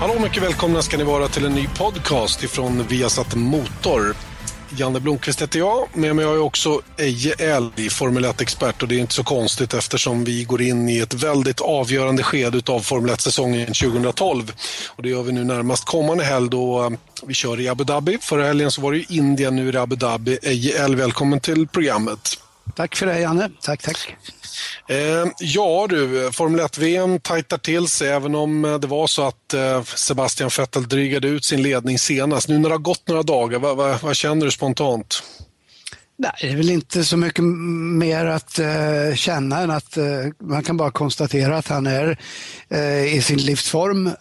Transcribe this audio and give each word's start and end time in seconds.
Hallå, 0.00 0.14
mycket 0.22 0.42
välkomna 0.42 0.82
ska 0.82 0.96
ni 0.96 1.04
vara 1.04 1.28
till 1.28 1.44
en 1.44 1.54
ny 1.54 1.68
podcast 1.68 2.42
ifrån 2.42 2.86
Viasat 2.88 3.34
Motor. 3.34 4.16
Janne 4.76 5.00
Blomqvist 5.00 5.42
heter 5.42 5.58
jag. 5.58 5.88
Med 5.92 6.16
mig 6.16 6.24
har 6.24 6.34
jag 6.34 6.46
också 6.46 6.80
Eje 6.98 7.34
Elg, 7.38 7.90
Formel 7.90 8.24
1-expert 8.24 8.82
och 8.82 8.88
det 8.88 8.94
är 8.94 8.98
inte 8.98 9.14
så 9.14 9.24
konstigt 9.24 9.74
eftersom 9.74 10.24
vi 10.24 10.44
går 10.44 10.62
in 10.62 10.88
i 10.88 10.98
ett 10.98 11.14
väldigt 11.14 11.60
avgörande 11.60 12.22
skede 12.22 12.72
av 12.72 12.80
Formel 12.80 13.10
1-säsongen 13.14 13.66
2012. 13.66 14.52
Och 14.96 15.02
det 15.02 15.08
gör 15.08 15.22
vi 15.22 15.32
nu 15.32 15.44
närmast 15.44 15.84
kommande 15.84 16.24
helg 16.24 16.50
då 16.50 16.84
eh, 16.84 16.90
vi 17.26 17.34
kör 17.34 17.60
i 17.60 17.68
Abu 17.68 17.84
Dhabi. 17.84 18.18
Förra 18.20 18.46
helgen 18.46 18.70
så 18.70 18.80
var 18.80 18.92
det 18.92 18.98
ju 18.98 19.04
Indien, 19.08 19.56
nu 19.56 19.68
är 19.68 19.72
det 19.72 19.82
Abu 19.82 19.96
Dhabi. 19.96 20.38
Eje 20.42 20.84
Elg, 20.84 20.94
välkommen 20.94 21.40
till 21.40 21.68
programmet. 21.68 22.38
Tack 22.74 22.96
för 22.96 23.06
det 23.06 23.20
Janne. 23.20 23.50
Tack, 23.60 23.82
tack. 23.82 24.16
Eh, 24.88 25.26
ja 25.40 25.86
du, 25.88 26.30
Formel 26.32 26.60
1-VM 26.60 27.20
tajtar 27.20 27.58
till 27.58 27.88
sig 27.88 28.08
även 28.08 28.34
om 28.34 28.64
eh, 28.64 28.78
det 28.78 28.86
var 28.86 29.06
så 29.06 29.26
att 29.26 29.54
eh, 29.54 29.82
Sebastian 29.82 30.50
Vettel 30.58 30.88
drygade 30.88 31.28
ut 31.28 31.44
sin 31.44 31.62
ledning 31.62 31.98
senast. 31.98 32.48
Nu 32.48 32.58
när 32.58 32.68
det 32.68 32.74
har 32.74 32.78
gått 32.78 33.08
några 33.08 33.22
dagar, 33.22 33.58
vad, 33.58 33.76
vad, 33.76 34.02
vad 34.02 34.16
känner 34.16 34.44
du 34.44 34.50
spontant? 34.52 35.22
Nej, 36.18 36.32
det 36.40 36.48
är 36.48 36.56
väl 36.56 36.70
inte 36.70 37.04
så 37.04 37.16
mycket 37.16 37.44
mer 37.44 38.26
att 38.26 38.58
eh, 38.58 39.14
känna 39.14 39.60
än 39.60 39.70
att 39.70 39.96
eh, 39.96 40.04
man 40.38 40.62
kan 40.62 40.76
bara 40.76 40.90
konstatera 40.90 41.58
att 41.58 41.68
han 41.68 41.86
är 41.86 42.18
eh, 42.68 43.14
i 43.16 43.22
sin 43.22 43.38
livsform. 43.38 44.06
Eh, 44.06 44.12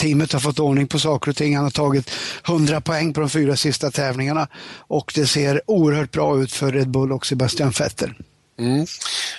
teamet 0.00 0.32
har 0.32 0.40
fått 0.40 0.58
ordning 0.58 0.86
på 0.86 0.98
saker 0.98 1.30
och 1.30 1.36
ting. 1.36 1.56
Han 1.56 1.64
har 1.64 1.70
tagit 1.70 2.10
100 2.48 2.80
poäng 2.80 3.12
på 3.12 3.20
de 3.20 3.30
fyra 3.30 3.56
sista 3.56 3.90
tävlingarna 3.90 4.48
och 4.78 5.12
det 5.14 5.26
ser 5.26 5.62
oerhört 5.66 6.12
bra 6.12 6.42
ut 6.42 6.52
för 6.52 6.72
Red 6.72 6.90
Bull 6.90 7.12
och 7.12 7.26
Sebastian 7.26 7.70
Vettel. 7.70 8.14
Mm. 8.58 8.86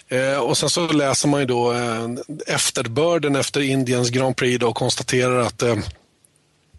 Eh, 0.07 0.39
och 0.39 0.57
sen 0.57 0.69
så 0.69 0.87
läser 0.87 1.27
man 1.27 1.39
ju 1.39 1.45
då 1.45 1.73
eh, 1.73 2.07
efterbörden 2.47 3.35
efter 3.35 3.61
Indiens 3.61 4.09
Grand 4.09 4.35
Prix 4.35 4.63
och 4.63 4.75
konstaterar 4.75 5.39
att 5.39 5.61
eh, 5.61 5.75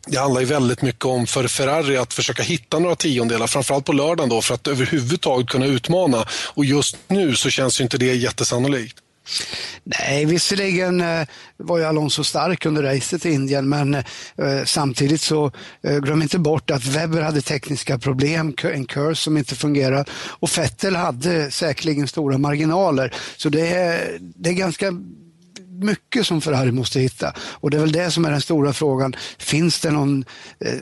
det 0.07 0.19
handlar 0.19 0.41
ju 0.41 0.47
väldigt 0.47 0.83
mycket 0.83 1.05
om 1.05 1.27
för 1.27 1.49
Ferrari 1.49 1.97
att 1.97 2.15
försöka 2.15 2.43
hitta 2.43 2.79
några 2.79 2.97
tiondelar, 2.97 3.47
framförallt 3.47 3.85
på 3.85 3.93
lördagen 3.93 4.29
då, 4.29 4.43
för 4.43 4.55
att 4.55 4.67
överhuvudtaget 4.67 5.49
kunna 5.49 5.67
utmana. 5.67 6.25
Och 6.31 6.65
just 6.65 6.97
nu 7.09 7.35
så 7.35 7.51
känns 7.51 7.81
ju 7.81 7.85
inte 7.85 7.99
det 7.99 8.15
jättesannolikt. 8.15 8.97
Nej, 9.85 10.25
visserligen 10.25 11.01
eh, 11.01 11.27
var 11.57 11.79
ju 11.79 11.85
Alonso 11.85 12.25
stark 12.25 12.67
under 12.67 12.83
racet 12.83 13.27
i 13.27 13.33
Indien, 13.33 13.69
men 13.69 13.95
eh, 13.95 14.05
samtidigt 14.65 15.21
så 15.21 15.53
eh, 15.83 15.99
glöm 15.99 16.23
inte 16.23 16.39
bort 16.39 16.71
att 16.71 16.87
Webber 16.87 17.23
hade 17.23 17.41
tekniska 17.41 17.99
problem, 17.99 18.55
en 18.63 18.85
curse 18.85 19.23
som 19.23 19.37
inte 19.37 19.55
fungerar 19.55 20.09
och 20.13 20.59
Vettel 20.59 20.97
hade 20.97 21.51
säkerligen 21.51 22.09
stora 22.09 22.39
marginaler. 22.39 23.15
Så 23.37 23.49
det 23.49 23.69
är, 23.69 24.19
det 24.21 24.51
är 24.51 24.55
ganska 24.55 24.93
mycket 25.81 26.27
som 26.27 26.41
Ferrari 26.41 26.73
måste 26.73 27.01
hitta 27.01 27.35
och 27.39 27.71
det 27.71 27.77
är 27.77 27.81
väl 27.81 27.93
det 27.93 28.11
som 28.11 28.25
är 28.25 28.31
den 28.31 28.41
stora 28.41 28.73
frågan. 28.73 29.17
Finns 29.39 29.81
det 29.81 29.91
någon 29.91 30.25
eh, 30.65 30.75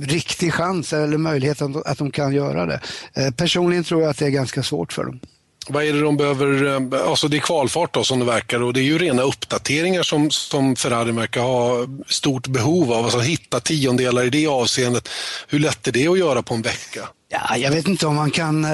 riktig 0.00 0.52
chans 0.52 0.92
eller 0.92 1.18
möjlighet 1.18 1.62
att, 1.62 1.86
att 1.86 1.98
de 1.98 2.10
kan 2.10 2.34
göra 2.34 2.66
det? 2.66 2.80
Eh, 3.14 3.30
personligen 3.30 3.84
tror 3.84 4.02
jag 4.02 4.10
att 4.10 4.18
det 4.18 4.26
är 4.26 4.30
ganska 4.30 4.62
svårt 4.62 4.92
för 4.92 5.04
dem. 5.04 5.20
Vad 5.70 5.84
är 5.84 5.92
det 5.92 6.00
de 6.00 6.16
behöver, 6.16 6.66
eh, 6.66 7.08
alltså 7.08 7.28
det 7.28 7.36
är 7.36 7.40
kvalfart 7.40 7.94
då 7.94 8.04
som 8.04 8.18
det 8.18 8.24
verkar 8.24 8.62
och 8.62 8.72
det 8.72 8.80
är 8.80 8.84
ju 8.84 8.98
rena 8.98 9.22
uppdateringar 9.22 10.02
som, 10.02 10.30
som 10.30 10.76
Ferrari 10.76 11.12
verkar 11.12 11.40
ha 11.40 11.86
stort 12.06 12.46
behov 12.46 12.92
av, 12.92 13.04
alltså 13.04 13.18
hitta 13.18 13.60
tiondelar 13.60 14.24
i 14.24 14.30
det 14.30 14.46
avseendet. 14.46 15.08
Hur 15.48 15.58
lätt 15.58 15.88
är 15.88 15.92
det 15.92 16.08
att 16.08 16.18
göra 16.18 16.42
på 16.42 16.54
en 16.54 16.62
vecka? 16.62 17.08
Ja, 17.28 17.56
jag 17.56 17.70
vet 17.70 17.88
inte 17.88 18.06
om 18.06 18.14
man 18.14 18.30
kan 18.30 18.64
eh, 18.64 18.70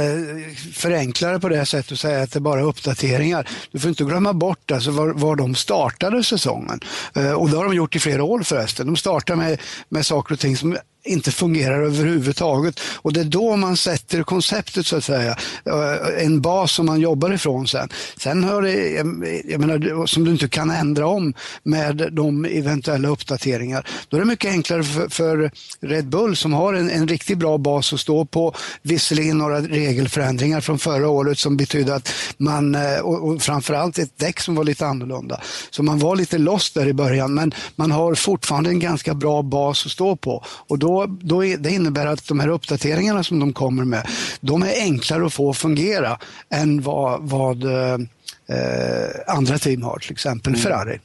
förenkla 0.75 1.33
det 1.33 1.41
på 1.41 1.49
det 1.49 1.67
sättet 1.67 1.93
och 1.93 1.99
säga 1.99 2.23
att 2.23 2.33
det 2.33 2.41
bara 2.41 2.61
är 2.61 2.65
uppdateringar. 2.65 3.49
Du 3.73 3.79
får 3.79 3.89
inte 3.89 4.05
glömma 4.05 4.33
bort 4.33 4.71
alltså 4.71 4.91
var, 4.91 5.09
var 5.09 5.37
de 5.37 5.55
startade 5.55 6.25
säsongen. 6.25 6.81
Eh, 7.15 7.33
och 7.33 7.51
det 7.51 7.57
har 7.57 7.65
de 7.65 7.75
gjort 7.75 7.97
i 7.97 7.99
flera 7.99 8.23
år 8.23 8.43
förresten. 8.43 8.87
De 8.87 8.97
startar 8.97 9.37
med, 9.37 9.61
med 9.89 10.07
saker 10.07 10.35
och 10.35 10.41
ting 10.41 10.57
som 10.57 10.77
inte 11.05 11.31
fungerar 11.31 11.83
överhuvudtaget. 11.83 12.81
Och 12.97 13.13
det 13.13 13.21
är 13.21 13.25
då 13.25 13.57
man 13.57 13.77
sätter 13.77 14.23
konceptet 14.23 14.87
så 14.87 14.97
att 14.97 15.05
säga. 15.05 15.37
Eh, 15.65 16.25
en 16.25 16.41
bas 16.41 16.73
som 16.73 16.87
man 16.87 17.01
jobbar 17.01 17.33
ifrån 17.33 17.69
sen. 17.69 17.89
Sen 18.17 18.45
har 18.45 18.63
det, 18.63 18.91
jag 19.51 19.61
menar, 19.61 20.07
som 20.07 20.25
du 20.25 20.31
inte 20.31 20.49
kan 20.49 20.71
ändra 20.71 21.07
om 21.07 21.35
med 21.63 22.09
de 22.13 22.45
eventuella 22.45 23.09
uppdateringar. 23.09 23.87
Då 24.09 24.17
är 24.17 24.21
det 24.21 24.27
mycket 24.27 24.51
enklare 24.51 24.83
för, 24.83 25.09
för 25.09 25.51
Red 25.81 26.09
Bull 26.09 26.37
som 26.37 26.53
har 26.53 26.75
en, 26.75 26.91
en 26.91 27.09
riktigt 27.09 27.39
bra 27.39 27.59
bas 27.59 27.93
att 27.93 28.01
stå 28.01 28.25
på. 28.25 28.55
Visserligen 28.83 29.39
några 29.39 29.61
regelförändringar 29.61 30.61
från 30.61 30.79
förra 30.79 31.09
året 31.09 31.39
som 31.39 31.57
betydde 31.57 31.95
att 31.95 32.13
man, 32.37 32.75
eh, 32.75 32.99
och, 32.99 33.29
och 33.29 33.43
framförallt 33.43 33.99
ett 33.99 34.19
däck 34.19 34.41
som 34.41 34.55
var 34.55 34.65
lite 34.65 34.87
annorlunda. 34.87 35.41
Så 35.71 35.83
man 35.83 35.99
var 35.99 36.17
lite 36.17 36.39
lost 36.39 36.75
där 36.75 36.87
i 36.87 36.93
början 36.93 37.35
men 37.35 37.55
man 37.77 37.91
har 37.91 38.15
fortfarande 38.15 38.71
en 38.71 38.79
ganska 38.79 39.15
bra 39.15 39.43
bas 39.43 39.87
att 39.87 39.93
stå 39.93 40.17
på. 40.17 40.45
Och 40.47 40.79
då 40.79 41.00
då, 41.07 41.17
då 41.21 41.45
är, 41.45 41.57
det 41.57 41.71
innebär 41.71 42.07
att 42.07 42.29
de 42.29 42.41
här 42.41 42.49
uppdateringarna 42.49 43.25
som 43.25 43.39
de 43.39 43.53
kommer 43.53 43.85
med, 43.85 44.09
de 44.41 44.63
är 44.63 44.81
enklare 44.81 45.27
att 45.27 45.33
få 45.33 45.53
fungera 45.53 46.19
än 46.51 46.83
vad, 46.83 47.23
vad 47.23 47.65
eh, 47.65 47.99
andra 49.27 49.59
team 49.59 49.83
har, 49.83 49.99
till 49.99 50.13
exempel 50.13 50.53
mm. 50.53 50.63
Ferrari. 50.63 50.99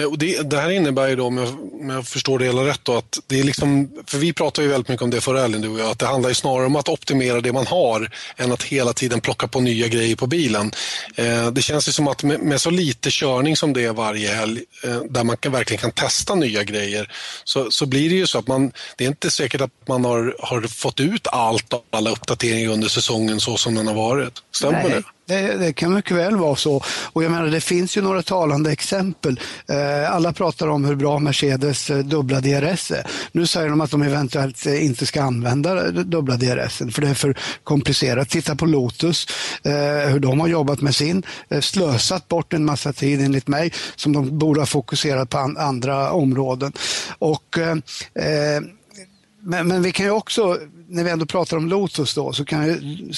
Eh, 0.00 0.06
och 0.06 0.18
det, 0.18 0.50
det, 0.50 0.60
här 0.60 0.70
innebär 0.70 1.08
ju 1.08 1.16
då, 1.16 1.26
om 1.26 1.38
jag, 1.38 1.48
om 1.80 1.90
jag, 1.90 2.06
förstår 2.06 2.38
det 2.38 2.44
hela 2.44 2.66
rätt, 2.66 2.80
då, 2.82 2.96
att 2.96 3.18
det 3.26 3.40
är 3.40 3.44
liksom, 3.44 3.90
för 4.06 4.18
vi 4.18 4.32
pratar 4.32 4.62
ju 4.62 4.68
väldigt 4.68 4.88
mycket 4.88 5.02
om 5.02 5.10
det 5.10 5.20
förra 5.20 5.40
helgen 5.40 5.60
du 5.60 5.68
och 5.68 5.80
jag, 5.80 5.90
att 5.90 5.98
det 5.98 6.06
handlar 6.06 6.28
ju 6.28 6.34
snarare 6.34 6.66
om 6.66 6.76
att 6.76 6.88
optimera 6.88 7.40
det 7.40 7.52
man 7.52 7.66
har 7.66 8.10
än 8.36 8.52
att 8.52 8.62
hela 8.62 8.92
tiden 8.92 9.20
plocka 9.20 9.48
på 9.48 9.60
nya 9.60 9.88
grejer 9.88 10.16
på 10.16 10.26
bilen. 10.26 10.72
Eh, 11.14 11.50
det 11.50 11.62
känns 11.62 11.88
ju 11.88 11.92
som 11.92 12.08
att 12.08 12.22
med, 12.22 12.40
med, 12.40 12.60
så 12.60 12.70
lite 12.70 13.08
körning 13.10 13.56
som 13.56 13.72
det 13.72 13.84
är 13.84 13.92
varje 13.92 14.34
helg, 14.34 14.60
eh, 14.84 15.00
där 15.10 15.24
man 15.24 15.36
kan, 15.36 15.52
verkligen 15.52 15.80
kan 15.80 15.92
testa 15.92 16.34
nya 16.34 16.64
grejer, 16.64 17.12
så, 17.44 17.70
så 17.70 17.86
blir 17.86 18.10
det 18.10 18.16
ju 18.16 18.26
så 18.26 18.38
att 18.38 18.46
man, 18.46 18.72
det 18.96 19.04
är 19.04 19.08
inte 19.08 19.30
säkert 19.30 19.60
att 19.60 19.88
man 19.88 20.04
har, 20.04 20.36
har 20.38 20.62
fått 20.62 21.00
ut 21.00 21.26
allt 21.26 21.72
av 21.72 21.82
alla 21.90 22.10
uppdateringar 22.10 22.70
under 22.70 22.88
säsongen 22.88 23.40
så 23.40 23.56
som 23.56 23.74
den 23.74 23.86
har 23.86 23.94
varit. 23.94 24.32
Stämmer 24.52 24.82
Nej. 24.82 24.90
det? 24.90 25.02
Det, 25.30 25.56
det, 25.56 25.72
kan 25.72 25.94
mycket 25.94 26.16
väl 26.16 26.36
vara 26.36 26.56
så. 26.56 26.82
Och 27.12 27.24
jag 27.24 27.32
menar, 27.32 27.46
det 27.46 27.60
finns 27.60 27.96
ju 27.96 28.02
några 28.02 28.22
talande 28.22 28.72
exempel. 28.72 29.40
Eh, 29.68 30.14
alla 30.14 30.32
pratar 30.32 30.68
om 30.68 30.84
hur 30.84 30.94
bra 30.94 31.18
Mercedes 31.18 31.90
eh, 31.90 31.98
dubbla 31.98 32.40
DRS 32.40 32.90
är. 32.90 33.06
Nu 33.32 33.46
säger 33.46 33.68
de 33.68 33.80
att 33.80 33.90
de 33.90 34.02
eventuellt 34.02 34.66
eh, 34.66 34.84
inte 34.84 35.06
ska 35.06 35.22
använda 35.22 35.86
eh, 35.86 35.92
dubbla 35.92 36.36
DRS 36.36 36.78
för 36.78 37.00
det 37.00 37.08
är 37.08 37.14
för 37.14 37.38
komplicerat. 37.64 38.28
Titta 38.28 38.56
på 38.56 38.66
Lotus, 38.66 39.26
hur 40.08 40.18
de 40.18 40.40
har 40.40 40.48
jobbat 40.48 40.80
med 40.80 40.94
sin, 40.94 41.22
slösat 41.60 42.28
bort 42.28 42.52
en 42.52 42.64
massa 42.64 42.92
tid 42.92 43.20
enligt 43.20 43.48
mig 43.48 43.72
som 43.96 44.12
de 44.12 44.38
borde 44.38 44.60
ha 44.60 44.66
fokuserat 44.66 45.30
på 45.30 45.38
andra 45.38 46.10
områden. 46.12 46.72
Och 47.18 47.58
men, 49.42 49.68
men, 49.68 49.82
vi 49.82 49.92
kan 49.92 50.06
ju 50.06 50.12
också, 50.12 50.58
när 50.90 51.04
vi 51.04 51.10
ändå 51.10 51.26
pratar 51.26 51.56
om 51.56 51.68
Lotus 51.68 52.14
då, 52.14 52.32
så 52.32 52.44
kan 52.44 52.68
jag 52.68 52.74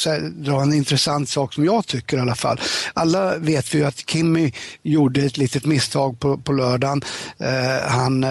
här, 0.06 0.30
dra 0.30 0.62
en 0.62 0.72
intressant 0.72 1.28
sak 1.28 1.54
som 1.54 1.64
jag 1.64 1.86
tycker 1.86 2.16
i 2.16 2.20
alla 2.20 2.34
fall. 2.34 2.60
Alla 2.94 3.38
vet 3.38 3.74
vi 3.74 3.78
ju 3.78 3.84
att 3.84 4.10
Kimmy 4.10 4.52
gjorde 4.82 5.20
ett 5.20 5.36
litet 5.36 5.64
misstag 5.64 6.20
på, 6.20 6.38
på 6.38 6.52
lördagen. 6.52 7.02
Eh, 7.38 7.88
han 7.88 8.24
eh, 8.24 8.30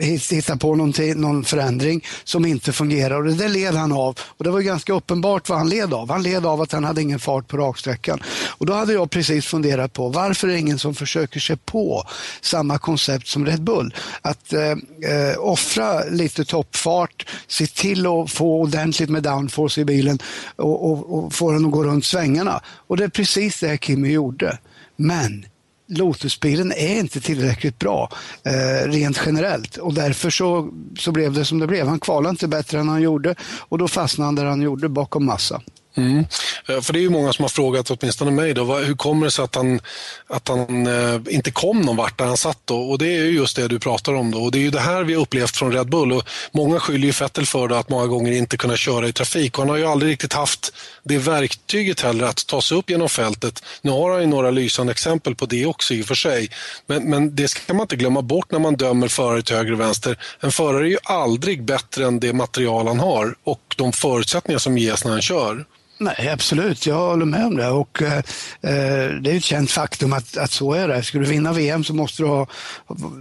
hittade 0.00 0.58
på 0.58 0.74
någon 0.74 1.44
förändring 1.44 2.04
som 2.24 2.46
inte 2.46 2.72
fungerar 2.72 3.26
och 3.26 3.32
det 3.32 3.48
led 3.48 3.74
han 3.74 3.92
av. 3.92 4.18
Och 4.20 4.44
det 4.44 4.50
var 4.50 4.60
ganska 4.60 4.92
uppenbart 4.92 5.48
vad 5.48 5.58
han 5.58 5.68
led 5.68 5.94
av. 5.94 6.10
Han 6.10 6.22
led 6.22 6.46
av 6.46 6.60
att 6.60 6.72
han 6.72 6.84
hade 6.84 7.02
ingen 7.02 7.18
fart 7.18 7.48
på 7.48 7.56
raksträckan. 7.56 8.22
Och 8.48 8.66
då 8.66 8.72
hade 8.72 8.92
jag 8.92 9.10
precis 9.10 9.46
funderat 9.46 9.92
på 9.92 10.08
varför 10.08 10.48
är 10.48 10.52
det 10.52 10.58
ingen 10.58 10.78
som 10.78 10.94
försöker 10.94 11.40
sig 11.40 11.56
på 11.56 12.04
samma 12.40 12.78
koncept 12.78 13.26
som 13.26 13.46
Red 13.46 13.62
Bull? 13.62 13.94
Att 14.22 14.52
eh, 14.52 14.70
eh 14.70 15.38
offra 15.38 16.04
lite 16.04 16.44
toppfart, 16.44 17.26
sitt 17.46 17.71
till 17.74 18.06
att 18.06 18.30
få 18.30 18.60
ordentligt 18.60 19.10
med 19.10 19.22
downforce 19.22 19.80
i 19.80 19.84
bilen 19.84 20.18
och, 20.56 20.90
och, 20.90 21.18
och 21.18 21.32
få 21.32 21.52
den 21.52 21.64
att 21.64 21.70
gå 21.70 21.84
runt 21.84 22.04
svängarna. 22.04 22.60
Och 22.66 22.96
det 22.96 23.04
är 23.04 23.08
precis 23.08 23.60
det 23.60 23.84
Kimi 23.84 24.12
gjorde. 24.12 24.58
Men 24.96 25.46
Lotusbilen 25.88 26.72
är 26.72 26.98
inte 26.98 27.20
tillräckligt 27.20 27.78
bra 27.78 28.10
eh, 28.44 28.88
rent 28.88 29.22
generellt 29.26 29.76
och 29.76 29.94
därför 29.94 30.30
så, 30.30 30.70
så 30.98 31.12
blev 31.12 31.32
det 31.32 31.44
som 31.44 31.58
det 31.58 31.66
blev. 31.66 31.86
Han 31.86 32.00
kvalade 32.00 32.30
inte 32.30 32.48
bättre 32.48 32.80
än 32.80 32.88
han 32.88 33.02
gjorde 33.02 33.34
och 33.42 33.78
då 33.78 33.88
fastnade 33.88 34.26
han 34.26 34.34
där 34.34 34.44
han 34.44 34.62
gjorde 34.62 34.88
bakom 34.88 35.24
massa. 35.24 35.62
Mm. 35.96 36.26
Eh, 36.68 36.80
för 36.80 36.92
det 36.92 36.98
är 36.98 37.00
ju 37.00 37.10
många 37.10 37.32
som 37.32 37.42
har 37.42 37.48
frågat, 37.48 37.90
åtminstone 37.90 38.30
mig, 38.30 38.54
då, 38.54 38.76
hur 38.76 38.94
kommer 38.94 39.26
det 39.26 39.30
sig 39.30 39.44
att 39.44 39.54
han, 39.54 39.80
att 40.26 40.48
han 40.48 40.86
eh, 40.86 41.20
inte 41.30 41.50
kom 41.50 41.80
någon 41.80 41.96
vart 41.96 42.18
där 42.18 42.24
han 42.24 42.36
satt 42.36 42.58
då? 42.64 42.90
Och 42.90 42.98
det 42.98 43.06
är 43.06 43.24
ju 43.24 43.30
just 43.30 43.56
det 43.56 43.68
du 43.68 43.78
pratar 43.78 44.14
om 44.14 44.30
då. 44.30 44.42
Och 44.42 44.50
det 44.50 44.58
är 44.58 44.62
ju 44.62 44.70
det 44.70 44.80
här 44.80 45.04
vi 45.04 45.14
har 45.14 45.22
upplevt 45.22 45.56
från 45.56 45.72
Red 45.72 45.88
Bull 45.88 46.12
och 46.12 46.28
många 46.52 46.80
skyller 46.80 47.06
ju 47.06 47.12
Vettel 47.12 47.46
för 47.46 47.68
då, 47.68 47.74
att 47.74 47.88
många 47.88 48.06
gånger 48.06 48.32
inte 48.32 48.56
kunna 48.56 48.76
köra 48.76 49.08
i 49.08 49.12
trafik. 49.12 49.58
Och 49.58 49.62
han 49.62 49.70
har 49.70 49.76
ju 49.76 49.86
aldrig 49.86 50.12
riktigt 50.12 50.32
haft 50.32 50.72
det 51.02 51.18
verktyget 51.18 52.00
heller 52.00 52.24
att 52.24 52.46
ta 52.46 52.60
sig 52.60 52.78
upp 52.78 52.90
genom 52.90 53.08
fältet. 53.08 53.62
Nu 53.82 53.90
har 53.90 54.10
han 54.10 54.20
ju 54.20 54.26
några 54.26 54.50
lysande 54.50 54.92
exempel 54.92 55.34
på 55.34 55.46
det 55.46 55.66
också 55.66 55.94
i 55.94 56.02
och 56.02 56.06
för 56.06 56.14
sig. 56.14 56.50
Men, 56.86 57.10
men 57.10 57.36
det 57.36 57.48
ska 57.48 57.74
man 57.74 57.84
inte 57.84 57.96
glömma 57.96 58.22
bort 58.22 58.50
när 58.50 58.58
man 58.58 58.76
dömer 58.76 59.08
förare 59.08 59.42
till 59.42 59.56
höger 59.56 59.72
och 59.72 59.80
vänster. 59.80 60.18
En 60.40 60.52
förare 60.52 60.86
är 60.86 60.90
ju 60.90 60.98
aldrig 61.04 61.64
bättre 61.64 62.06
än 62.06 62.20
det 62.20 62.32
material 62.32 62.86
han 62.88 63.00
har 63.00 63.34
och 63.44 63.74
de 63.76 63.92
förutsättningar 63.92 64.58
som 64.58 64.78
ges 64.78 65.04
när 65.04 65.12
han 65.12 65.22
kör. 65.22 65.64
Nej, 66.02 66.28
absolut. 66.28 66.86
Jag 66.86 66.94
håller 66.94 67.26
med 67.26 67.46
om 67.46 67.56
det. 67.56 67.68
Och, 67.68 68.02
eh, 68.02 68.12
eh 68.12 68.22
det 69.20 69.30
är 69.30 69.36
ett 69.36 69.44
känt 69.44 69.70
faktum 69.70 70.12
att, 70.12 70.36
att 70.36 70.50
så 70.50 70.72
är 70.72 70.88
det. 70.88 71.02
Ska 71.02 71.18
du 71.18 71.24
vinna 71.24 71.52
VM 71.52 71.84
så 71.84 71.94
måste 71.94 72.22
du 72.22 72.28
ha, 72.28 72.46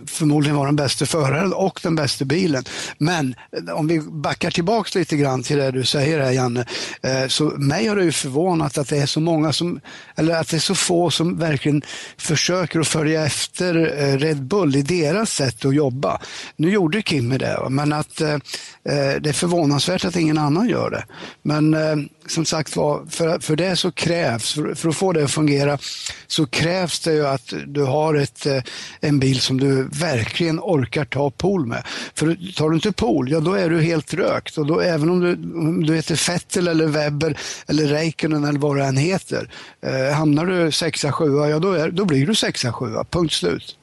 förmodligen 0.08 0.56
vara 0.56 0.66
den 0.66 0.76
bästa 0.76 1.06
föraren 1.06 1.54
och 1.54 1.80
den 1.84 1.96
bästa 1.96 2.26
bilen. 2.26 2.64
Men 2.98 3.36
eh, 3.52 3.74
om 3.74 3.88
vi 3.88 4.00
backar 4.00 4.52
tillbaks 4.52 4.96
lite 4.96 5.18
grann 5.18 5.44
till 5.44 5.58
det 5.58 5.72
du 5.72 5.86
säger 5.86 6.20
här 6.20 6.32
Janne. 6.32 6.66
Eh, 7.02 7.28
så 7.28 7.44
mig 7.44 7.88
har 7.88 7.96
det 7.96 8.04
ju 8.04 8.12
förvånat 8.12 8.78
att 8.78 8.90
det 8.90 8.98
är 8.98 9.06
så 9.06 9.20
många 9.20 9.54
som, 9.54 9.80
eller 10.16 10.36
att 10.36 10.48
det 10.48 10.58
är 10.58 10.60
så 10.60 10.76
få 10.76 11.12
som 11.12 11.38
verkligen 11.38 11.82
försöker 12.18 12.80
att 12.80 12.88
följa 12.88 13.26
efter 13.26 13.76
eh, 13.76 14.18
Red 14.18 14.44
Bull 14.44 14.76
i 14.76 14.82
deras 14.82 15.34
sätt 15.34 15.66
att 15.66 15.76
jobba. 15.76 16.22
Nu 16.56 16.72
gjorde 16.72 17.02
Kimi 17.02 17.38
det, 17.38 17.68
men 17.70 17.94
att 17.94 18.22
eh, 18.22 18.34
eh, 18.34 18.40
det 19.22 19.30
är 19.30 19.34
förvånansvärt 19.34 20.06
att 20.06 20.16
ingen 20.16 20.38
annan 20.38 20.70
gör 20.70 20.90
det. 20.90 21.06
Men 21.42 21.76
som 22.28 22.46
sagt 22.46 22.70
för, 23.10 23.40
för 23.40 23.56
det 23.56 23.76
så 23.76 23.92
krävs, 23.92 24.54
för, 24.54 24.76
för, 24.76 24.90
att 24.90 24.96
få 24.96 25.14
det 25.14 25.24
att 25.24 25.32
fungera, 25.32 25.78
så 26.28 26.46
krävs 26.46 27.00
det 27.00 27.14
ju 27.14 27.28
att 27.28 27.54
du 27.68 27.84
har 27.84 28.16
ett, 28.16 28.46
eh, 28.46 28.64
en 29.00 29.20
bil 29.20 29.42
som 29.42 29.60
du 29.60 29.84
verkligen 29.84 30.60
orkar 30.60 31.06
ta 31.06 31.32
pool 31.32 31.66
med. 31.66 31.84
För 32.16 32.54
tar 32.56 32.70
du 32.70 32.76
inte 32.76 32.92
pool, 32.92 33.32
ja 33.32 33.40
då 33.40 33.54
är 33.54 33.70
du 33.70 33.82
helt 33.82 34.14
rökt. 34.14 34.58
Och 34.58 34.66
då, 34.66 34.80
även 34.80 35.10
om 35.10 35.20
du, 35.20 35.34
om 35.60 35.86
du 35.86 35.96
heter 35.96 36.16
Fettel 36.16 36.68
eller 36.68 36.88
Webber 36.88 37.38
eller 37.68 37.86
Räikkönen 37.86 38.44
eller 38.44 38.60
vad 38.60 38.78
det 38.78 38.84
än 38.84 38.98
heter, 38.98 39.50
eh, 39.82 40.16
hamnar 40.16 40.46
du 40.46 40.72
sexa, 40.72 41.12
sjua, 41.12 41.50
ja 41.50 41.60
då, 41.60 41.74
är, 41.74 41.92
då 41.92 42.06
blir 42.06 42.28
du 42.28 42.36
sexa, 42.36 42.74
sjua, 42.74 43.04
punkt 43.04 43.34
slut. 43.34 43.78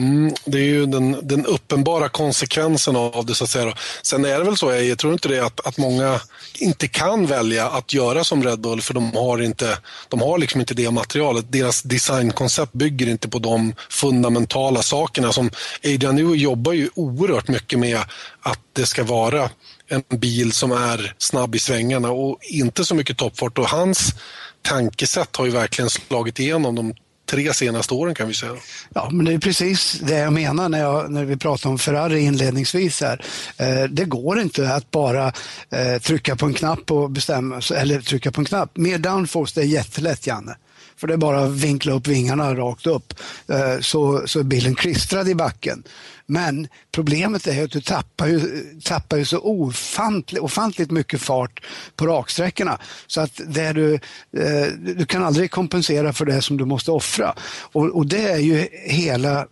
Mm, 0.00 0.34
det 0.44 0.58
är 0.58 0.62
ju 0.62 0.86
den, 0.86 1.16
den, 1.22 1.46
uppenbara 1.46 2.08
konsekvensen 2.08 2.96
av 2.96 3.26
det. 3.26 3.34
så 3.34 3.44
att 3.44 3.50
säga. 3.50 3.74
Sen 4.02 4.24
är 4.24 4.38
det 4.38 4.44
väl 4.44 4.56
så, 4.56 4.72
jag 4.72 4.98
tror 4.98 5.12
inte 5.12 5.28
det, 5.28 5.46
att, 5.46 5.66
att 5.66 5.78
många 5.78 6.20
inte 6.58 6.88
kan 6.88 7.26
välja 7.26 7.68
att 7.68 7.92
göra 7.92 8.24
som 8.24 8.44
Red 8.44 8.60
Bull 8.60 8.80
för 8.80 8.94
de 8.94 9.12
har, 9.12 9.42
inte, 9.42 9.78
de 10.08 10.20
har 10.20 10.38
liksom 10.38 10.60
inte 10.60 10.74
det 10.74 10.90
materialet. 10.90 11.52
Deras 11.52 11.82
designkoncept 11.82 12.72
bygger 12.72 13.08
inte 13.08 13.28
på 13.28 13.38
de 13.38 13.74
fundamentala 13.90 14.82
sakerna. 14.82 15.32
som 15.32 15.50
Adrian 15.84 16.16
Newey 16.16 16.40
jobbar 16.40 16.72
ju 16.72 16.88
oerhört 16.94 17.48
mycket 17.48 17.78
med 17.78 17.98
att 18.40 18.60
det 18.72 18.86
ska 18.86 19.04
vara 19.04 19.50
en 19.88 20.02
bil 20.08 20.52
som 20.52 20.72
är 20.72 21.14
snabb 21.18 21.54
i 21.54 21.58
svängarna 21.58 22.10
och 22.10 22.38
inte 22.42 22.84
så 22.84 22.94
mycket 22.94 23.18
toppfart. 23.18 23.58
Och 23.58 23.68
hans 23.68 24.14
tankesätt 24.62 25.36
har 25.36 25.44
ju 25.44 25.50
verkligen 25.50 25.90
slagit 25.90 26.38
igenom 26.38 26.74
de 26.74 26.94
tre 27.30 27.54
senaste 27.54 27.94
åren 27.94 28.14
kan 28.14 28.28
vi 28.28 28.34
säga. 28.34 28.52
Ja, 28.94 29.08
men 29.12 29.26
det 29.26 29.32
är 29.32 29.38
precis 29.38 29.92
det 29.92 30.18
jag 30.18 30.32
menar 30.32 30.68
när, 30.68 30.80
jag, 30.80 31.10
när 31.10 31.24
vi 31.24 31.36
pratar 31.36 31.70
om 31.70 31.78
Ferrari 31.78 32.20
inledningsvis 32.20 33.00
här. 33.00 33.24
Eh, 33.56 33.84
det 33.84 34.04
går 34.04 34.40
inte 34.40 34.74
att 34.74 34.90
bara 34.90 35.32
eh, 35.70 35.98
trycka 36.02 36.36
på 36.36 36.46
en 36.46 36.54
knapp 36.54 36.90
och 36.90 37.10
bestämma, 37.10 37.60
eller 37.74 38.00
trycka 38.00 38.32
på 38.32 38.40
en 38.40 38.44
knapp. 38.44 38.76
Mer 38.76 38.98
downforce, 38.98 39.60
det 39.60 39.66
är 39.66 39.68
jättelätt 39.68 40.26
Janne. 40.26 40.56
För 40.96 41.06
det 41.06 41.12
är 41.12 41.18
bara 41.18 41.40
att 41.40 41.50
vinkla 41.50 41.92
upp 41.92 42.06
vingarna 42.06 42.54
rakt 42.54 42.86
upp 42.86 43.14
eh, 43.48 43.80
så, 43.80 44.22
så 44.26 44.40
är 44.40 44.44
bilen 44.44 44.74
klistrad 44.74 45.28
i 45.28 45.34
backen. 45.34 45.82
Men 46.30 46.68
problemet 46.92 47.46
är 47.46 47.64
att 47.64 47.70
du 47.70 47.80
tappar 47.80 48.26
ju, 48.26 48.40
tappar 48.84 49.16
ju 49.16 49.24
så 49.24 49.38
ofantligt, 49.38 50.42
ofantligt 50.42 50.90
mycket 50.90 51.20
fart 51.20 51.66
på 51.96 52.06
raksträckorna. 52.06 52.78
Så 53.06 53.20
att 53.20 53.40
det 53.46 53.72
du, 53.72 53.94
eh, 53.94 54.66
du 54.96 55.06
kan 55.06 55.24
aldrig 55.24 55.50
kompensera 55.50 56.12
för 56.12 56.24
det 56.24 56.42
som 56.42 56.56
du 56.56 56.64
måste 56.64 56.90
offra. 56.90 57.34
Och, 57.72 57.84
och 57.84 58.06
det 58.06 58.30
är 58.30 58.38
ju 58.38 58.68
hela 58.86 59.46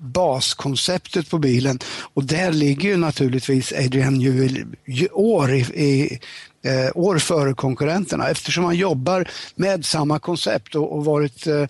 baskonceptet 0.00 1.30
på 1.30 1.38
bilen. 1.38 1.78
Och 2.14 2.24
där 2.24 2.52
ligger 2.52 2.88
ju 2.88 2.96
naturligtvis 2.96 3.72
Adrian 3.72 4.14
Newell 4.14 4.64
år 5.12 5.54
i, 5.54 5.60
i 5.60 6.20
eh, 6.64 6.90
år 6.94 7.18
före 7.18 7.54
konkurrenterna 7.54 8.28
eftersom 8.28 8.64
han 8.64 8.76
jobbar 8.76 9.28
med 9.54 9.84
samma 9.84 10.18
koncept 10.18 10.74
och, 10.74 10.96
och 10.96 11.04
varit, 11.04 11.46
eh, 11.46 11.62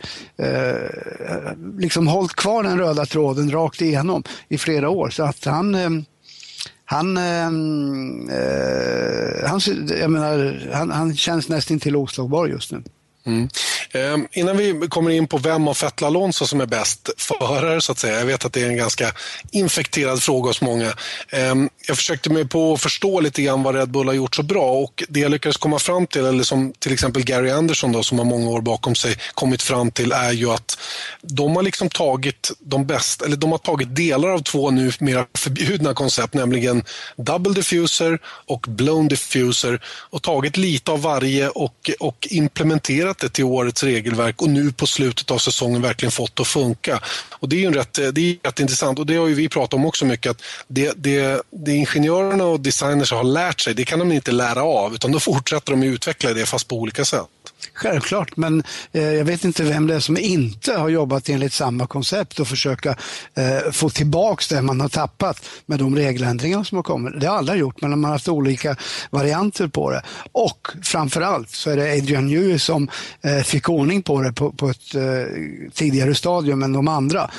eh, 0.46 0.90
liksom 1.78 2.06
hållit 2.06 2.34
kvar 2.34 2.62
den 2.62 2.78
röda 2.78 3.06
tråden 3.06 3.50
rakt 3.50 3.82
igenom 3.82 4.22
i 4.48 4.58
flera 4.58 4.88
år. 4.88 5.10
Så 5.10 5.22
att 5.22 5.44
han 5.44 5.74
eh, 5.74 5.90
han, 6.88 7.16
eh, 7.16 7.46
eh 8.38 9.50
han, 9.50 9.60
jag 10.00 10.10
menar, 10.10 10.68
han, 10.72 10.90
han 10.90 11.16
känns 11.16 11.48
nästan 11.48 11.80
till 11.80 11.96
oslagbar 11.96 12.46
just 12.46 12.72
nu. 12.72 12.82
Mm. 13.26 13.48
Eh, 13.92 14.16
innan 14.32 14.56
vi 14.56 14.88
kommer 14.88 15.10
in 15.10 15.26
på 15.26 15.38
vem 15.38 15.68
av 15.68 15.78
Vettel 15.82 16.06
Alonso 16.06 16.46
som 16.46 16.60
är 16.60 16.66
bäst 16.66 17.10
förare, 17.16 17.80
så 17.80 17.92
att 17.92 17.98
säga. 17.98 18.18
Jag 18.18 18.26
vet 18.26 18.44
att 18.44 18.52
det 18.52 18.62
är 18.62 18.68
en 18.68 18.76
ganska 18.76 19.12
infekterad 19.50 20.22
fråga 20.22 20.48
hos 20.48 20.62
många. 20.62 20.86
Eh, 21.28 21.54
jag 21.86 21.96
försökte 21.96 22.30
mig 22.30 22.48
på 22.48 22.72
att 22.72 22.80
förstå 22.80 23.20
lite 23.20 23.42
grann 23.42 23.62
vad 23.62 23.74
Red 23.74 23.90
Bull 23.90 24.06
har 24.06 24.14
gjort 24.14 24.34
så 24.34 24.42
bra 24.42 24.72
och 24.72 25.04
det 25.08 25.20
jag 25.20 25.30
lyckades 25.30 25.56
komma 25.56 25.78
fram 25.78 26.06
till, 26.06 26.24
eller 26.24 26.42
som 26.44 26.72
till 26.78 26.92
exempel 26.92 27.24
Gary 27.24 27.50
Anderson 27.50 27.92
då, 27.92 28.02
som 28.02 28.18
har 28.18 28.24
många 28.24 28.50
år 28.50 28.60
bakom 28.60 28.94
sig, 28.94 29.16
kommit 29.34 29.62
fram 29.62 29.90
till 29.90 30.12
är 30.12 30.32
ju 30.32 30.50
att 30.50 30.78
de 31.22 31.56
har 31.56 31.62
liksom 31.62 31.88
tagit 31.88 32.52
de 32.58 32.86
bästa, 32.86 33.24
eller 33.24 33.36
de 33.36 33.50
har 33.50 33.58
tagit 33.58 33.96
delar 33.96 34.28
av 34.28 34.38
två 34.38 34.70
nu 34.70 34.92
mer 35.00 35.26
förbjudna 35.34 35.94
koncept, 35.94 36.34
nämligen 36.34 36.84
double 37.16 37.54
diffuser 37.54 38.18
och 38.24 38.66
blown 38.68 39.08
diffuser 39.08 39.80
och 39.86 40.22
tagit 40.22 40.56
lite 40.56 40.90
av 40.90 41.02
varje 41.02 41.48
och, 41.48 41.90
och 42.00 42.28
implementerat 42.30 43.18
det 43.18 43.28
till 43.28 43.44
årets 43.44 43.82
regelverk 43.82 44.42
och 44.42 44.50
nu 44.50 44.72
på 44.72 44.86
slutet 44.86 45.30
av 45.30 45.38
säsongen 45.38 45.82
verkligen 45.82 46.12
fått 46.12 46.36
det 46.36 46.42
att 46.42 46.48
funka. 46.48 47.00
Och 47.46 47.50
det 47.50 47.56
är 47.56 47.60
ju 47.60 47.72
rätt, 47.72 47.98
eh, 47.98 48.08
det 48.08 48.20
är 48.20 48.36
rätt 48.42 48.60
intressant 48.60 48.98
och 48.98 49.06
det 49.06 49.16
har 49.16 49.26
ju 49.26 49.34
vi 49.34 49.48
pratat 49.48 49.74
om 49.74 49.86
också 49.86 50.04
mycket 50.04 50.30
att 50.30 50.42
det, 50.68 50.92
det, 50.96 51.42
det 51.50 51.72
ingenjörerna 51.72 52.44
och 52.44 52.60
designers 52.60 53.12
har 53.12 53.24
lärt 53.24 53.60
sig, 53.60 53.74
det 53.74 53.84
kan 53.84 53.98
de 53.98 54.12
inte 54.12 54.32
lära 54.32 54.62
av 54.62 54.94
utan 54.94 55.12
då 55.12 55.20
fortsätter 55.20 55.72
de 55.72 55.82
utveckla 55.82 56.32
det 56.32 56.46
fast 56.46 56.68
på 56.68 56.76
olika 56.76 57.04
sätt. 57.04 57.26
Självklart, 57.74 58.36
men 58.36 58.62
eh, 58.92 59.02
jag 59.02 59.24
vet 59.24 59.44
inte 59.44 59.62
vem 59.62 59.86
det 59.86 59.94
är 59.94 60.00
som 60.00 60.16
inte 60.16 60.72
har 60.72 60.88
jobbat 60.88 61.28
enligt 61.28 61.52
samma 61.52 61.86
koncept 61.86 62.40
och 62.40 62.48
försöka 62.48 62.96
eh, 63.34 63.72
få 63.72 63.90
tillbaks 63.90 64.48
det 64.48 64.62
man 64.62 64.80
har 64.80 64.88
tappat 64.88 65.42
med 65.66 65.78
de 65.78 65.96
regeländringar 65.96 66.64
som 66.64 66.76
har 66.76 66.82
kommit. 66.82 67.20
Det 67.20 67.26
har 67.26 67.36
alla 67.36 67.56
gjort, 67.56 67.80
men 67.80 67.90
man 67.90 68.04
har 68.04 68.10
haft 68.10 68.28
olika 68.28 68.76
varianter 69.10 69.68
på 69.68 69.90
det. 69.90 70.02
Och 70.32 70.68
framförallt 70.82 71.50
så 71.50 71.70
är 71.70 71.76
det 71.76 71.92
Adrian 71.92 72.26
Newey 72.26 72.58
som 72.58 72.88
eh, 73.22 73.42
fick 73.42 73.68
ordning 73.68 74.02
på 74.02 74.22
det 74.22 74.32
på, 74.32 74.52
på 74.52 74.70
ett 74.70 74.94
eh, 74.94 75.02
tidigare 75.74 76.14
stadium 76.14 76.62
än 76.62 76.72
de 76.72 76.88
andra. 76.88 77.30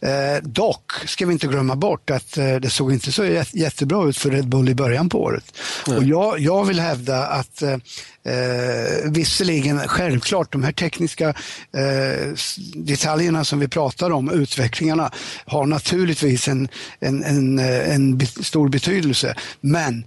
Eh, 0.00 0.42
dock 0.42 0.92
ska 1.06 1.26
vi 1.26 1.32
inte 1.32 1.46
glömma 1.46 1.76
bort 1.76 2.10
att 2.10 2.38
eh, 2.38 2.54
det 2.54 2.70
såg 2.70 2.92
inte 2.92 3.12
så 3.12 3.24
jättebra 3.52 4.08
ut 4.08 4.16
för 4.16 4.30
Red 4.30 4.48
Bull 4.48 4.68
i 4.68 4.74
början 4.74 5.08
på 5.08 5.22
året. 5.22 5.44
Mm. 5.86 5.98
Och 5.98 6.04
jag, 6.04 6.38
jag 6.40 6.64
vill 6.64 6.80
hävda 6.80 7.26
att 7.26 7.62
Eh, 8.24 9.10
visserligen 9.10 9.78
självklart 9.78 10.52
de 10.52 10.62
här 10.62 10.72
tekniska 10.72 11.28
eh, 11.72 12.34
detaljerna 12.74 13.44
som 13.44 13.58
vi 13.58 13.68
pratar 13.68 14.10
om, 14.10 14.30
utvecklingarna, 14.30 15.10
har 15.46 15.66
naturligtvis 15.66 16.48
en, 16.48 16.68
en, 17.00 17.24
en, 17.24 17.58
eh, 17.58 17.94
en 17.94 18.26
stor 18.26 18.68
betydelse. 18.68 19.34
Men 19.60 20.04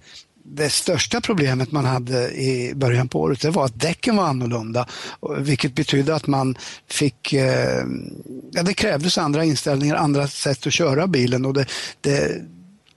det 0.47 0.69
största 0.69 1.21
problemet 1.21 1.71
man 1.71 1.85
hade 1.85 2.31
i 2.31 2.73
början 2.75 3.07
på 3.07 3.21
året 3.21 3.41
det 3.41 3.49
var 3.49 3.65
att 3.65 3.79
däcken 3.79 4.15
var 4.15 4.25
annorlunda, 4.25 4.87
vilket 5.39 5.75
betydde 5.75 6.15
att 6.15 6.27
man 6.27 6.57
fick, 6.89 7.33
eh, 7.33 7.83
ja, 8.51 8.63
det 8.63 8.73
krävdes 8.73 9.17
andra 9.17 9.43
inställningar, 9.43 9.95
andra 9.95 10.27
sätt 10.27 10.67
att 10.67 10.73
köra 10.73 11.07
bilen 11.07 11.45
och 11.45 11.53
det, 11.53 11.65
det 12.01 12.41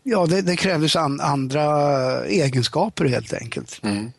ja, 0.02 0.26
det, 0.26 0.42
det 0.42 0.56
krävdes 0.56 0.96
an, 0.96 1.20
andra 1.20 2.24
egenskaper 2.26 3.04
helt 3.04 3.32
enkelt. 3.32 3.80
Mm. 3.82 4.10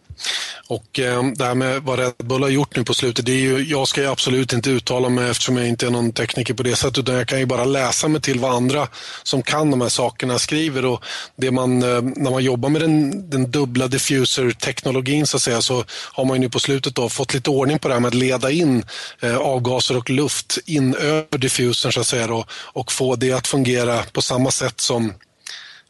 Och 0.67 0.99
eh, 0.99 1.23
det 1.35 1.45
här 1.45 1.55
med 1.55 1.83
vad 1.83 1.99
Red 1.99 2.13
Bull 2.17 2.41
har 2.41 2.49
gjort 2.49 2.75
nu 2.75 2.83
på 2.83 2.93
slutet, 2.93 3.25
det 3.25 3.31
är 3.31 3.39
ju, 3.39 3.63
jag 3.63 3.87
ska 3.87 4.01
ju 4.01 4.07
absolut 4.07 4.53
inte 4.53 4.69
uttala 4.69 5.09
mig 5.09 5.29
eftersom 5.29 5.57
jag 5.57 5.67
inte 5.67 5.85
är 5.85 5.89
någon 5.89 6.11
tekniker 6.11 6.53
på 6.53 6.63
det 6.63 6.75
sättet, 6.75 6.97
utan 6.97 7.15
jag 7.15 7.27
kan 7.27 7.39
ju 7.39 7.45
bara 7.45 7.65
läsa 7.65 8.07
mig 8.07 8.21
till 8.21 8.39
vad 8.39 8.55
andra 8.55 8.87
som 9.23 9.41
kan 9.41 9.71
de 9.71 9.81
här 9.81 9.89
sakerna 9.89 10.39
skriver. 10.39 10.85
Och 10.85 11.03
det 11.35 11.51
man, 11.51 11.83
eh, 11.83 12.01
när 12.01 12.31
man 12.31 12.43
jobbar 12.43 12.69
med 12.69 12.81
den, 12.81 13.29
den 13.29 13.51
dubbla 13.51 13.87
diffuser-teknologin 13.87 15.27
så 15.27 15.37
att 15.37 15.43
säga, 15.43 15.61
så 15.61 15.83
har 15.89 16.25
man 16.25 16.35
ju 16.35 16.41
nu 16.41 16.49
på 16.49 16.59
slutet 16.59 16.95
då 16.95 17.09
fått 17.09 17.33
lite 17.33 17.49
ordning 17.49 17.79
på 17.79 17.87
det 17.87 17.93
här 17.93 18.01
med 18.01 18.07
att 18.07 18.13
leda 18.13 18.51
in 18.51 18.83
eh, 19.19 19.37
avgaser 19.37 19.97
och 19.97 20.09
luft 20.09 20.57
in 20.65 20.95
över 20.95 21.37
diffusern 21.37 21.91
så 21.91 21.99
att 21.99 22.07
säga 22.07 22.27
då, 22.27 22.45
och 22.51 22.91
få 22.91 23.15
det 23.15 23.31
att 23.31 23.47
fungera 23.47 24.03
på 24.03 24.21
samma 24.21 24.51
sätt 24.51 24.81
som 24.81 25.13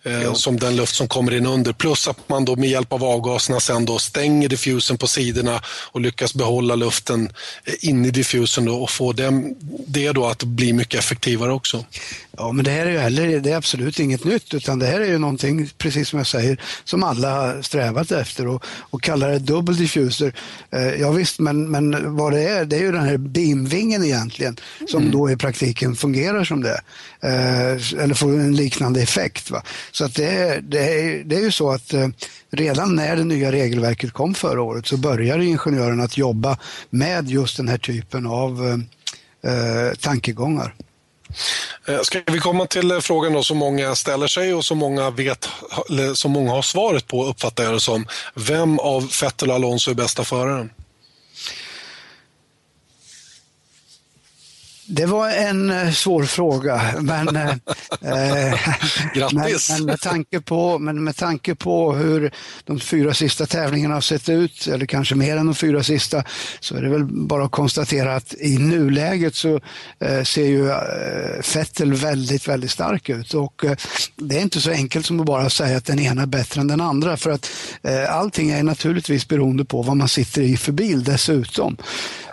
eh, 0.04 0.34
som 0.34 0.60
den 0.60 0.76
luft 0.76 0.96
som 0.96 1.08
kommer 1.08 1.36
in 1.36 1.46
under. 1.46 1.74
Plus 1.74 2.08
att 2.08 2.30
man 2.30 2.46
då 2.46 2.56
med 2.56 2.70
hjälp 2.70 2.94
av 2.94 3.04
avgaserna 3.04 3.60
sen 3.60 3.86
då 3.86 4.00
stänger 4.00 4.50
diffusen 4.50 4.98
på 4.98 5.08
sidorna 5.08 5.62
och 5.68 6.02
lyckas 6.02 6.34
behålla 6.34 6.76
luften 6.76 7.32
eh, 7.66 7.90
in 7.90 8.06
i 8.06 8.12
diffusen 8.12 8.66
då 8.66 8.76
och 8.76 8.90
få 8.90 9.14
det, 9.14 9.44
det 9.88 10.12
då 10.12 10.26
att 10.26 10.44
bli 10.44 10.74
mycket 10.74 11.00
effektivare 11.00 11.54
också. 11.54 11.86
Ja, 12.38 12.52
men 12.52 12.66
det 12.66 12.72
här 12.72 12.86
är 12.86 12.92
ju 12.92 12.98
heller, 12.98 13.40
det 13.40 13.52
är 13.52 13.58
absolut 13.58 14.00
inget 14.00 14.24
nytt 14.24 14.54
utan 14.54 14.80
det 14.80 14.86
här 14.86 15.02
är 15.02 15.06
ju 15.06 15.18
någonting, 15.18 15.70
precis 15.78 16.10
som 16.10 16.20
jag 16.20 16.28
säger, 16.28 16.62
som 16.84 17.04
alla 17.04 17.64
strävat 17.64 18.12
efter 18.12 18.48
och, 18.48 18.66
och 18.66 19.02
kallar 19.02 19.30
det 19.30 19.40
dubbel 19.40 19.78
diffuser. 19.78 20.34
Eh, 20.72 20.88
ja 20.88 21.12
visst, 21.12 21.40
men, 21.40 21.72
men 21.72 22.16
vad 22.16 22.34
det 22.34 22.50
är, 22.50 22.66
det 22.66 22.76
är 22.76 22.82
ju 22.82 22.92
den 22.92 23.04
här 23.04 23.18
beamvingen 23.18 24.04
egentligen 24.04 24.58
som 24.88 25.02
mm. 25.02 25.12
då 25.12 25.32
i 25.32 25.38
praktiken 25.38 25.96
fungerar 25.96 26.44
som 26.44 26.64
det. 26.64 26.82
Eh, 27.24 28.02
eller 28.04 28.14
får 28.14 28.28
en 28.28 28.56
liknande 28.56 29.02
effekt. 29.02 29.52
Va? 29.52 29.64
Så 29.92 30.06
att 30.06 30.16
det, 30.16 30.60
det, 30.64 31.24
det 31.24 31.36
är 31.36 31.42
ju 31.42 31.52
så 31.52 31.72
att 31.72 31.94
eh, 31.94 32.08
redan 32.52 32.96
när 32.96 33.16
det 33.16 33.24
nya 33.24 33.52
regelverket 33.52 34.14
kom 34.14 34.34
förra 34.34 34.62
året 34.62 34.88
så 34.88 34.98
började 34.98 35.46
ingenjörerna 35.46 36.04
att 36.04 36.18
jobba 36.18 36.58
med 36.90 37.30
just 37.30 37.58
den 37.58 37.68
här 37.68 37.78
typen 37.78 38.26
av 38.26 38.68
eh, 39.44 39.52
eh 39.52 39.94
tankegångar. 39.94 40.76
Ska 42.04 42.22
vi 42.26 42.40
komma 42.40 42.66
till 42.66 43.02
frågan 43.02 43.34
då 43.34 43.44
som 43.44 43.58
många 43.58 43.96
ställer 43.96 44.28
sig 44.28 44.54
och 44.54 44.66
som 44.66 44.78
många 44.78 45.10
vet, 45.10 45.50
som 46.14 46.32
många 46.32 46.52
har 46.52 46.62
svaret 46.62 47.08
på 47.08 47.26
uppfattar 47.26 47.64
jag 47.64 47.74
det 47.74 47.80
som. 47.80 48.08
Vem 48.36 48.80
av 48.80 49.12
Vettel 49.22 49.50
och 49.50 49.56
Alonso 49.56 49.92
är 49.92 49.96
bästa 49.96 50.24
föraren? 50.24 50.70
Det 54.92 55.06
var 55.06 55.30
en 55.30 55.72
eh, 55.72 55.92
svår 55.92 56.24
fråga, 56.24 56.82
men, 57.00 57.36
eh, 57.36 57.50
eh 58.02 58.60
Grattis! 59.14 59.70
Men, 59.70 59.78
men, 59.78 59.86
med 59.86 60.02
tanke 60.02 60.42
på, 60.42 60.80
men 60.80 61.04
med 61.04 61.16
tanke 61.16 61.56
på 61.56 61.94
hur 61.94 62.32
de 62.64 62.80
fyra 62.80 63.14
sista 63.14 63.46
tävlingarna 63.46 63.94
har 63.94 64.02
sett 64.02 64.30
ut, 64.30 64.68
eller 64.68 64.86
kanske 64.86 65.16
mer 65.16 65.38
än 65.38 65.46
de 65.46 65.56
fyra 65.56 65.84
sista, 65.84 66.24
så 66.60 66.76
är 66.76 66.82
det 66.82 66.90
väl 66.90 67.06
bara 67.06 67.46
att 67.46 67.52
konstatera 67.52 68.16
att 68.16 68.34
i 68.34 68.58
nuläget 68.58 69.36
så 69.36 69.60
eh, 70.00 70.24
ser 70.24 70.46
ju 70.46 70.70
eh, 70.70 70.76
Vettel 71.56 71.94
väldigt, 71.94 72.48
väldigt 72.48 72.72
stark 72.72 73.10
ut 73.10 73.34
och 73.34 73.66
eh, 73.66 73.76
det 74.16 74.38
är 74.38 74.42
inte 74.42 74.62
så 74.62 74.72
enkelt 74.72 75.06
som 75.06 75.20
att 75.20 75.26
bara 75.26 75.50
säga 75.50 75.78
att 75.78 75.86
den 75.86 76.00
ena 76.00 76.22
är 76.22 76.26
bättre 76.26 76.62
än 76.62 76.68
den 76.68 76.82
andra, 76.82 77.18
för 77.18 77.30
att 77.30 77.52
eh, 77.84 78.16
allting 78.16 78.50
är 78.50 78.64
naturligtvis 78.64 79.28
beroende 79.28 79.66
på 79.66 79.82
vad 79.82 79.98
man 79.98 80.10
sitter 80.10 80.42
i 80.42 80.58
för 80.58 80.72
bil 80.72 81.04
dessutom. 81.04 81.78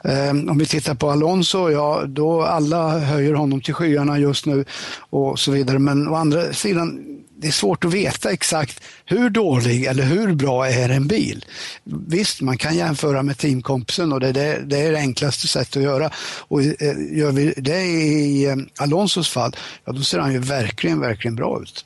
Ehm, 0.08 0.48
om 0.48 0.58
vi 0.58 0.66
tittar 0.66 0.94
på 0.94 1.10
Alonso, 1.10 1.70
ja 1.70 2.04
då 2.06 2.42
alla 2.42 2.98
höjer 2.98 3.34
honom 3.34 3.60
till 3.60 3.75
skyarna 3.75 4.18
just 4.18 4.46
nu 4.46 4.64
och 4.98 5.38
så 5.38 5.50
vidare. 5.50 5.78
Men 5.78 6.08
å 6.08 6.14
andra 6.14 6.52
sidan, 6.52 7.04
det 7.40 7.46
är 7.46 7.52
svårt 7.52 7.84
att 7.84 7.94
veta 7.94 8.30
exakt 8.30 8.82
hur 9.04 9.30
dålig 9.30 9.84
eller 9.84 10.02
hur 10.02 10.34
bra 10.34 10.68
är 10.68 10.88
en 10.88 11.06
bil. 11.06 11.44
Visst, 11.84 12.40
man 12.40 12.58
kan 12.58 12.76
jämföra 12.76 13.22
med 13.22 13.38
teamkompisen 13.38 14.12
och 14.12 14.20
det, 14.20 14.32
det, 14.32 14.62
det 14.64 14.78
är 14.78 14.92
det 14.92 14.98
enklaste 14.98 15.48
sättet 15.48 15.76
att 15.76 15.82
göra. 15.82 16.10
Och 16.48 16.62
eh, 16.62 16.96
gör 17.12 17.32
vi 17.32 17.54
det 17.56 17.82
i 17.82 18.44
eh, 18.44 18.56
Alonsos 18.78 19.28
fall, 19.28 19.56
ja 19.84 19.92
då 19.92 20.02
ser 20.02 20.18
han 20.18 20.32
ju 20.32 20.38
verkligen, 20.38 21.00
verkligen 21.00 21.36
bra 21.36 21.62
ut. 21.62 21.84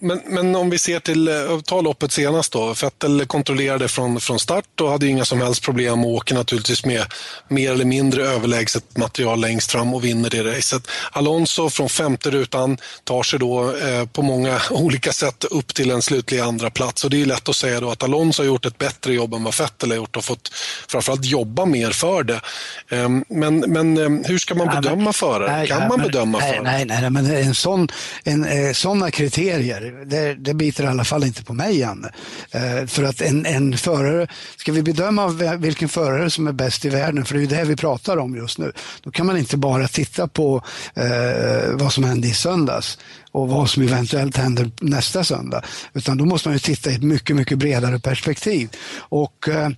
Men, 0.00 0.20
men 0.26 0.56
om 0.56 0.70
vi 0.70 0.78
ser 0.78 1.00
till, 1.00 1.28
eh, 1.28 1.60
ta 1.64 1.80
loppet 1.80 2.12
senast 2.12 2.52
då. 2.52 2.74
Vettel 2.82 3.26
kontrollerade 3.26 3.88
från, 3.88 4.20
från 4.20 4.38
start 4.38 4.80
och 4.80 4.90
hade 4.90 5.06
inga 5.06 5.24
som 5.24 5.40
helst 5.40 5.62
problem 5.62 6.04
och 6.04 6.10
åker 6.10 6.34
naturligtvis 6.34 6.84
med 6.84 7.04
mer 7.48 7.72
eller 7.72 7.84
mindre 7.84 8.22
överlägset 8.22 8.96
material 8.96 9.40
längst 9.40 9.72
fram 9.72 9.94
och 9.94 10.04
vinner 10.04 10.30
det 10.30 10.44
racet. 10.44 10.88
Alonso 11.12 11.70
från 11.70 11.88
femte 11.88 12.30
rutan 12.30 12.78
tar 13.04 13.22
sig 13.22 13.38
då 13.38 13.76
eh, 13.76 14.06
på 14.06 14.22
många 14.22 14.60
olika 14.70 15.12
sätt 15.12 15.44
upp 15.44 15.74
till 15.74 15.90
en 15.90 16.02
slutlig 16.02 16.38
andra 16.38 16.70
plats 16.70 17.04
och 17.04 17.10
det 17.10 17.22
är 17.22 17.26
lätt 17.26 17.48
att 17.48 17.56
säga 17.56 17.80
då 17.80 17.90
att 17.90 18.02
Alonso 18.02 18.42
har 18.42 18.46
gjort 18.46 18.66
ett 18.66 18.78
bättre 18.78 19.14
jobb 19.14 19.34
än 19.34 19.44
vad 19.44 19.58
Vettel 19.58 19.90
har 19.90 19.96
gjort 19.96 20.16
och 20.16 20.24
fått 20.24 20.48
framförallt 20.88 21.24
jobba 21.24 21.64
mer 21.64 21.90
för 21.90 22.22
det. 22.22 22.40
Eh, 22.88 23.08
men, 23.28 23.58
men 23.58 23.98
eh, 23.98 24.28
hur 24.28 24.38
ska 24.38 24.54
man 24.54 24.82
bedöma 24.82 25.12
förare? 25.12 25.66
Kan 25.66 25.88
man 25.88 25.98
bedöma 25.98 26.38
nej, 26.38 26.52
förare? 26.52 26.84
Nej, 26.84 26.84
nej, 27.00 27.10
men 27.10 27.26
en 27.26 27.54
sån, 27.54 27.88
en, 28.24 28.44
eh, 28.44 28.72
sådana 28.72 29.10
kriterier 29.10 29.75
ner, 29.80 30.04
Det, 30.04 30.34
det 30.34 30.54
biter 30.54 30.84
i 30.84 30.86
alla 30.86 31.04
fall 31.04 31.24
inte 31.24 31.44
på 31.44 31.54
mig, 31.54 31.78
Janne. 31.78 32.10
Eh, 32.50 32.86
för 32.86 33.02
att 33.02 33.20
en, 33.20 33.46
en 33.46 33.78
förare, 33.78 34.26
ska 34.56 34.72
vi 34.72 34.82
bedöma 34.82 35.28
vilken 35.56 35.88
förare 35.88 36.30
som 36.30 36.46
är 36.46 36.52
bäst 36.52 36.84
i 36.84 36.88
världen, 36.88 37.24
för 37.24 37.34
det 37.34 37.38
är 37.38 37.42
ju 37.42 37.56
det 37.56 37.64
vi 37.64 37.76
pratar 37.76 38.16
om 38.16 38.36
just 38.36 38.58
nu, 38.58 38.72
då 39.02 39.10
kan 39.10 39.26
man 39.26 39.36
inte 39.36 39.56
bara 39.56 39.88
titta 39.88 40.28
på 40.28 40.62
eh, 40.94 41.70
vad 41.72 41.92
som 41.92 42.04
hände 42.04 42.28
i 42.28 42.34
söndags 42.34 42.98
och 43.32 43.48
vad 43.48 43.70
som 43.70 43.82
eventuellt 43.82 44.36
händer 44.36 44.70
nästa 44.80 45.24
söndag. 45.24 45.62
Utan 45.94 46.18
då 46.18 46.24
måste 46.24 46.48
man 46.48 46.54
ju 46.54 46.60
titta 46.60 46.90
i 46.90 46.94
ett 46.94 47.02
mycket, 47.02 47.36
mycket 47.36 47.58
bredare 47.58 47.98
perspektiv. 47.98 48.68
Och 48.98 49.48
eh, 49.48 49.70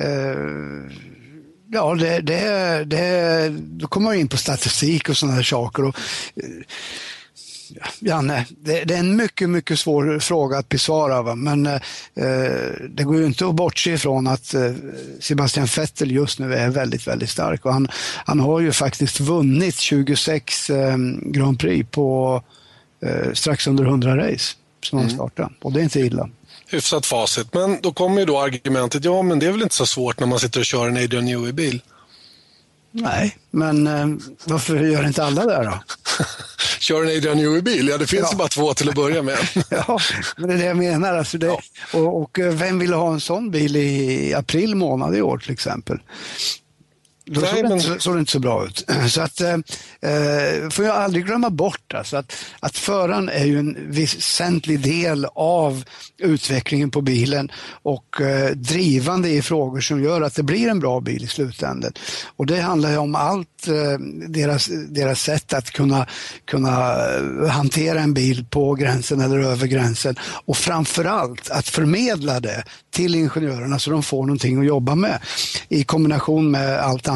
eh 0.00 0.36
Ja, 1.74 1.94
det, 1.94 2.20
det, 2.20 2.84
det, 2.84 3.48
då 3.58 3.86
kommer 3.86 4.04
man 4.04 4.16
in 4.16 4.28
på 4.28 4.36
statistik 4.36 5.08
och 5.08 5.16
sådana 5.16 5.36
här 5.36 5.42
saker. 5.42 5.84
Och, 5.84 5.96
eh, 6.36 6.44
Janne, 7.98 8.46
det, 8.50 8.84
det, 8.84 8.94
är 8.94 8.98
en 8.98 9.16
mycket, 9.16 9.50
mycket 9.50 9.78
svår 9.78 10.18
fråga 10.18 10.58
att 10.58 10.68
besvara. 10.68 11.22
Va? 11.22 11.34
Men 11.34 11.66
eh, 11.66 11.80
det 12.88 13.04
går 13.04 13.16
ju 13.16 13.26
inte 13.26 13.46
att 13.46 13.54
bortse 13.54 13.92
ifrån 13.92 14.26
att 14.26 14.54
eh, 14.54 14.72
Sebastian 15.20 15.68
Vettel 15.76 16.10
just 16.10 16.38
nu 16.38 16.54
är 16.54 16.68
väldigt, 16.68 17.06
väldigt 17.06 17.30
stark. 17.30 17.64
Och 17.64 17.72
han, 17.72 17.88
han 18.24 18.40
har 18.40 18.60
ju 18.60 18.72
faktiskt 18.72 19.20
vunnit 19.20 19.76
26 19.76 20.70
eh, 20.70 20.96
Grand 21.22 21.58
Prix 21.58 21.90
på 21.90 22.42
eh, 23.02 23.32
strax 23.32 23.66
under 23.66 23.84
100 23.84 24.16
race 24.16 24.56
som 24.82 24.98
han 24.98 25.06
mm. 25.06 25.16
startade. 25.16 25.48
Och 25.62 25.72
det 25.72 25.80
är 25.80 25.84
inte 25.84 26.00
illa 26.00 26.28
hyfsat 26.66 27.06
facit. 27.06 27.54
Men 27.54 27.78
då 27.80 27.92
kommer 27.92 28.20
ju 28.20 28.26
då 28.26 28.40
argumentet, 28.40 29.04
ja 29.04 29.22
men 29.22 29.38
det 29.38 29.46
är 29.46 29.50
väl 29.50 29.62
inte 29.62 29.74
så 29.74 29.86
svårt 29.86 30.20
när 30.20 30.26
man 30.26 30.38
sitter 30.38 30.60
och 30.60 30.66
kör 30.66 30.88
en 30.88 30.96
Adrian 30.96 31.24
Newey-bil. 31.24 31.82
Nej, 32.96 33.36
men 33.50 33.86
eh, 33.86 34.06
varför 34.44 34.76
gör 34.76 35.06
inte 35.06 35.24
alla 35.24 35.46
det 35.46 35.64
då? 35.64 35.78
Kör 36.80 37.02
en 37.02 37.16
Adrian 37.16 37.36
Newey-bil? 37.36 37.88
Ja, 37.88 37.98
det 37.98 38.06
finns 38.06 38.28
ja. 38.30 38.38
bara 38.38 38.48
två 38.48 38.74
till 38.74 38.88
att 38.88 38.94
börja 38.94 39.22
med. 39.22 39.38
ja, 39.70 39.98
men 40.36 40.48
det 40.48 40.54
är 40.54 40.58
det 40.58 40.64
jag 40.64 40.76
menar. 40.76 41.14
Alltså 41.14 41.38
det, 41.38 41.46
ja. 41.46 41.60
och, 41.92 42.22
och, 42.22 42.38
eh, 42.38 42.52
vem 42.52 42.78
vill 42.78 42.92
ha 42.92 43.12
en 43.12 43.20
sån 43.20 43.50
bil 43.50 43.76
i 43.76 44.34
april 44.34 44.74
månad 44.74 45.16
i 45.16 45.22
år 45.22 45.38
till 45.38 45.52
exempel? 45.52 45.98
Då 47.26 47.40
såg, 47.40 47.68
det 47.68 47.74
inte, 47.74 48.00
såg 48.00 48.14
det 48.14 48.20
inte 48.20 48.32
så 48.32 48.38
bra 48.38 48.66
ut. 48.66 48.90
Så 49.08 49.20
att, 49.20 49.40
eh, 49.40 49.52
eh, 49.52 50.70
får 50.70 50.84
jag 50.84 50.96
aldrig 50.96 51.26
glömma 51.26 51.50
bort 51.50 51.94
alltså 51.94 52.16
att, 52.16 52.36
att 52.60 52.78
föraren 52.78 53.28
är 53.28 53.44
ju 53.44 53.58
en 53.58 53.76
väsentlig 53.90 54.80
del 54.80 55.26
av 55.34 55.84
utvecklingen 56.18 56.90
på 56.90 57.00
bilen 57.00 57.50
och 57.82 58.20
eh, 58.20 58.50
drivande 58.50 59.28
i 59.28 59.42
frågor 59.42 59.80
som 59.80 60.04
gör 60.04 60.22
att 60.22 60.34
det 60.34 60.42
blir 60.42 60.68
en 60.68 60.80
bra 60.80 61.00
bil 61.00 61.24
i 61.24 61.26
slutändan. 61.26 61.92
Och 62.36 62.46
det 62.46 62.60
handlar 62.60 62.90
ju 62.90 62.96
om 62.96 63.14
allt, 63.14 63.68
eh, 63.68 63.98
deras, 64.28 64.70
deras 64.88 65.20
sätt 65.20 65.52
att 65.52 65.70
kunna, 65.70 66.06
kunna 66.44 66.94
eh, 67.42 67.48
hantera 67.48 68.00
en 68.00 68.14
bil 68.14 68.46
på 68.50 68.74
gränsen 68.74 69.20
eller 69.20 69.38
över 69.38 69.66
gränsen 69.66 70.16
och 70.44 70.56
framförallt 70.56 71.50
att 71.50 71.68
förmedla 71.68 72.40
det 72.40 72.64
till 72.90 73.14
ingenjörerna 73.14 73.78
så 73.78 73.90
de 73.90 74.02
får 74.02 74.22
någonting 74.22 74.58
att 74.58 74.66
jobba 74.66 74.94
med 74.94 75.18
i 75.68 75.84
kombination 75.84 76.50
med 76.50 76.78
allt 76.78 77.08
annat, 77.08 77.13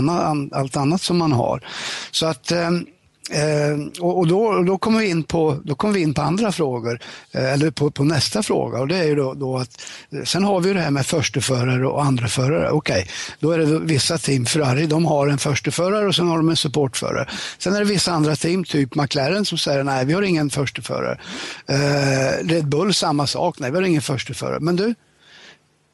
allt 0.53 0.77
annat 0.77 1.03
som 1.03 1.19
man 1.19 1.33
har. 1.33 1.65
Så 2.11 2.27
att 2.27 2.53
ehm, 2.53 2.87
Eh, 3.31 4.03
och, 4.03 4.27
då, 4.27 4.63
då, 4.63 4.79
kommer 4.79 4.99
vi 4.99 5.11
in 5.11 5.23
på, 5.23 5.57
då 5.65 5.75
kommer 5.75 5.95
vi 5.95 6.01
in 6.01 6.15
på 6.15 6.23
andra 6.23 6.53
frågor, 6.53 7.01
eh, 7.33 7.53
eller 7.53 7.71
på, 7.71 7.91
på, 7.91 8.05
nästa 8.05 8.43
fråga. 8.43 8.79
Och 8.79 8.89
det 8.89 8.97
är 8.97 9.05
ju 9.05 9.15
då, 9.15 9.35
då, 9.35 9.59
att, 9.59 9.83
eh, 10.13 10.23
sen 10.23 10.45
har 10.45 10.61
vi 10.61 10.73
det 10.73 10.81
här 10.81 10.91
med 10.91 11.07
försteförare 11.07 11.87
och 11.87 12.05
andreförare. 12.05 12.71
Okej, 12.71 13.03
okay, 13.03 13.13
då 13.41 13.51
är 13.51 13.59
det 13.59 13.79
vissa 13.79 14.19
team, 14.19 14.47
Ferrari, 14.47 14.87
de 14.87 15.07
har 15.07 15.29
en 15.29 15.39
försteförare 15.39 16.07
och 16.07 16.15
sen 16.15 16.29
har 16.29 16.37
de 16.37 16.49
en 16.49 16.57
supportförare. 16.57 17.29
Sen 17.59 17.75
är 17.75 17.79
det 17.79 17.85
vissa 17.85 18.13
andra 18.13 18.37
team, 18.37 18.65
typ 18.65 18.95
McLaren, 18.95 19.45
som 19.45 19.59
säger 19.59 19.85
nej, 19.85 20.05
vi 20.05 20.13
har 20.13 20.23
ingen 20.23 20.51
försteförare. 20.51 21.19
Eh, 21.67 22.47
Red 22.47 22.69
Bull, 22.69 22.95
samma 22.95 23.27
sak, 23.27 23.59
nej, 23.59 23.71
vi 23.71 23.77
har 23.77 23.85
ingen 23.85 24.03
försteförare. 24.03 24.61
Men 24.61 24.77
du, 24.77 24.95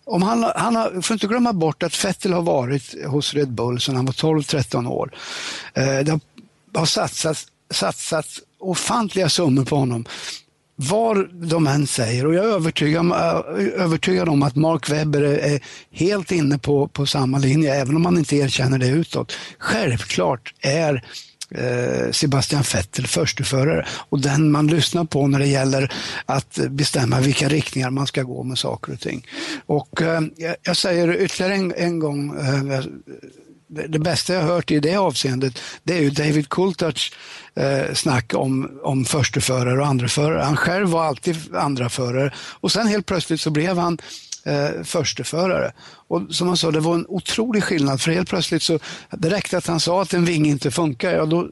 om 0.04 0.23
han, 0.23 0.52
han 0.56 0.76
har, 0.76 1.00
får 1.00 1.14
inte 1.14 1.26
glömma 1.26 1.52
bort 1.52 1.82
att 1.82 2.04
Vettel 2.04 2.32
har 2.32 2.42
varit 2.42 3.04
hos 3.04 3.34
Red 3.34 3.52
Bull 3.52 3.80
sedan 3.80 3.96
han 3.96 4.06
var 4.06 4.12
12-13 4.12 4.88
år. 4.88 5.11
Eh, 5.75 5.99
det 5.99 6.20
har 6.75 6.87
satsats, 6.87 7.46
satsats 7.70 8.40
ofantliga 8.58 9.28
summor 9.28 9.64
på 9.64 9.76
honom. 9.76 10.04
Var 10.76 11.28
de 11.49 11.66
än 11.66 11.87
säger, 11.87 12.26
och 12.26 12.34
jag 12.34 12.44
är 12.44 12.49
övertygad, 12.49 13.11
eh, 13.11 13.82
övertygad 13.82 14.28
om 14.28 14.42
att 14.42 14.56
Mark 14.56 14.90
Webber 14.90 15.23
är 15.23 15.61
helt 15.90 16.32
inne 16.32 16.58
på, 16.58 16.88
på 16.88 17.06
samma 17.06 17.38
linje, 17.38 17.75
även 17.75 17.96
om 17.96 18.04
han 18.04 18.18
inte 18.18 18.37
erkänner 18.37 18.78
det 18.78 18.88
utåt. 18.88 19.32
Självklart 19.58 20.54
är 20.61 21.04
Eh, 21.54 22.11
Sebastian 22.12 22.64
Vettel 22.75 23.06
försteförare 23.06 23.87
och 24.08 24.20
den 24.20 24.50
man 24.50 24.66
lyssnar 24.66 25.04
på 25.04 25.26
när 25.26 25.38
det 25.38 25.46
gäller 25.46 25.92
att 26.26 26.58
bestämma 26.68 27.20
vilka 27.20 27.49
riktningar 27.49 27.90
man 27.90 28.06
ska 28.06 28.23
gå 28.23 28.42
med 28.42 28.58
saker 28.58 28.92
och 28.92 29.00
ting. 29.00 29.26
Och 29.66 30.02
eh, 30.02 30.20
jag 30.62 30.76
säger 30.76 31.16
ytterligare 31.16 31.54
en, 31.54 31.75
en 31.76 31.99
gång 31.99 32.37
eh, 32.38 32.84
det 33.88 33.99
bästa 33.99 34.34
jag 34.34 34.42
hört 34.42 34.70
i 34.70 34.80
det 34.80 34.96
avseendet, 34.96 35.58
det 35.82 35.99
är 35.99 36.02
ju 36.02 36.11
David 36.11 36.49
Coulthards 36.49 37.12
eh, 37.54 37.94
snack 37.94 38.34
om, 38.34 38.80
om 38.82 39.04
försteförare 39.04 39.80
och 39.80 39.87
andreförare. 39.87 40.42
Han 40.42 40.56
själv 40.56 40.88
var 40.88 41.04
alltid 41.04 41.54
andraförare 41.54 42.32
och 42.37 42.73
sen 42.73 42.87
helt 42.87 43.06
plötsligt 43.06 43.40
så 43.40 43.50
blev 43.50 43.78
han 43.78 43.99
eh, 44.46 44.82
försteförare. 44.84 45.72
Och 46.08 46.22
som 46.30 46.48
han 46.48 46.56
sa, 46.56 46.70
det 46.70 46.80
var 46.80 46.94
en 46.94 47.06
otrolig 47.08 47.64
skillnad 47.64 48.00
för 48.00 48.10
helt 48.10 48.28
plötsligt 48.28 48.62
så 48.62 48.78
det 49.10 49.30
räckte 49.30 49.58
att 49.58 49.66
han 49.66 49.80
sa 49.80 50.02
att 50.02 50.14
en 50.14 50.24
vinge 50.24 50.50
inte 50.50 50.70
funkar, 50.70 51.12
ja 51.12 51.26
då 51.26 51.48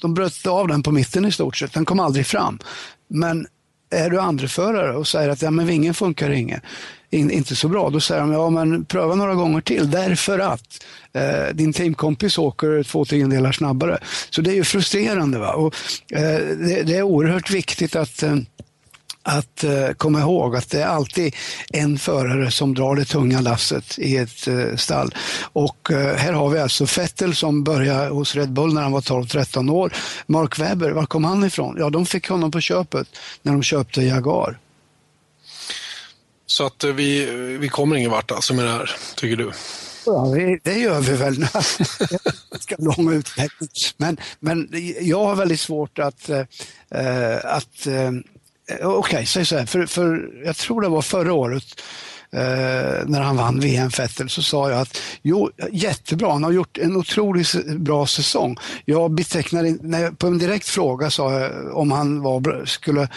de 0.00 0.14
bröt 0.14 0.46
av 0.46 0.68
den 0.68 0.82
på 0.82 0.92
mitten 0.92 1.24
i 1.24 1.32
stort 1.32 1.56
sett. 1.56 1.72
Den 1.72 1.84
kom 1.84 2.00
aldrig 2.00 2.26
fram. 2.26 2.58
Men 3.08 3.46
är 3.90 4.10
du 4.10 4.20
andreförare 4.20 4.96
och 4.96 5.08
säger 5.08 5.28
att 5.28 5.42
ja, 5.42 5.50
men 5.50 5.66
vingen 5.66 5.94
funkar 5.94 6.30
inget, 6.30 6.62
in, 7.10 7.30
inte 7.30 7.56
så 7.56 7.68
bra, 7.68 7.90
då 7.90 8.00
säger 8.00 8.20
de 8.20 8.32
ja 8.32 8.50
men 8.50 8.84
pröva 8.84 9.14
några 9.14 9.34
gånger 9.34 9.60
till 9.60 9.90
därför 9.90 10.38
att 10.38 10.84
eh, 11.12 11.54
din 11.54 11.72
teamkompis 11.72 12.38
åker 12.38 12.82
två 12.82 13.04
tiondelar 13.04 13.52
snabbare. 13.52 13.98
Så 14.30 14.42
det 14.42 14.50
är 14.50 14.54
ju 14.54 14.64
frustrerande. 14.64 15.38
Va? 15.38 15.52
Och, 15.52 15.74
eh, 16.12 16.40
det, 16.56 16.82
det, 16.82 16.96
är 16.96 17.02
oerhört 17.02 17.50
viktigt 17.50 17.96
att 17.96 18.22
eh, 18.22 18.36
att 19.26 19.64
uh, 19.64 19.92
komma 19.92 20.20
ihåg 20.20 20.56
att 20.56 20.70
det 20.70 20.82
är 20.82 20.86
alltid 20.86 21.34
en 21.72 21.98
förare 21.98 22.50
som 22.50 22.74
drar 22.74 22.96
det 22.96 23.04
tunga 23.04 23.40
lasset 23.40 23.98
i 23.98 24.16
ett 24.16 24.48
uh, 24.48 24.76
stall. 24.76 25.14
Och 25.52 25.90
uh, 25.90 25.96
här 25.96 26.32
har 26.32 26.50
vi 26.50 26.60
alltså 26.60 26.84
Vettel 26.84 27.34
som 27.34 27.64
började 27.64 28.08
hos 28.08 28.34
Red 28.34 28.52
Bull 28.52 28.74
när 28.74 28.82
han 28.82 28.92
var 28.92 29.00
12-13 29.00 29.72
år. 29.72 29.92
Mark 30.26 30.58
Webber, 30.58 30.90
var 30.90 31.06
kom 31.06 31.24
han 31.24 31.44
ifrån? 31.44 31.76
Ja, 31.78 31.90
de 31.90 32.06
fick 32.06 32.28
honom 32.28 32.50
på 32.50 32.60
köpet 32.60 33.08
när 33.42 33.52
de 33.52 33.62
köpte 33.62 34.02
Jaguar. 34.02 34.58
Så 36.46 36.66
att 36.66 36.84
vi, 36.84 37.24
vi 37.60 37.68
kommer 37.68 37.96
ingen 37.96 38.10
vart 38.10 38.30
alltså 38.30 38.54
med 38.54 38.64
det 38.64 38.70
här, 38.70 38.90
tycker 39.16 39.36
du? 39.36 39.52
Ja, 40.06 40.34
det 40.62 40.74
gör 40.74 41.00
vi 41.00 41.12
väl. 41.16 41.36
Ganska 42.50 42.76
lång 42.78 43.12
utveckling. 43.12 43.68
Men, 43.96 44.16
men 44.40 44.68
jag 45.00 45.24
har 45.24 45.34
väldigt 45.34 45.60
svårt 45.60 45.98
att, 45.98 46.30
att 47.44 47.86
Eh, 48.68 48.76
okej, 48.76 48.98
okay, 48.98 49.26
säg 49.26 49.46
så 49.46 49.56
här, 49.58 49.66
för, 49.66 49.86
för 49.86 50.30
jag 50.44 50.56
tror 50.56 50.80
det 50.80 50.88
var 50.88 51.02
förra 51.02 51.32
året 51.32 51.80
eh, 52.32 53.06
när 53.06 53.20
han 53.20 53.36
vann 53.36 53.60
VM 53.60 53.88
Vettel 53.88 54.28
så 54.28 54.42
sa 54.42 54.70
jag 54.70 54.80
att 54.80 55.00
jo, 55.22 55.50
jättebra, 55.72 56.32
han 56.32 56.44
har 56.44 56.52
gjort 56.52 56.78
en 56.78 56.96
otroligt 56.96 57.66
bra 57.66 58.06
säsong. 58.06 58.56
Jag 58.84 59.10
betecknade, 59.10 59.76
när 59.80 60.02
jag, 60.02 60.18
på 60.18 60.26
en 60.26 60.38
direkt 60.38 60.68
fråga 60.68 61.10
sa 61.10 61.40
jag 61.40 61.76
om 61.76 61.92
han 61.92 62.22
var, 62.22 62.64
skulle 62.66 63.08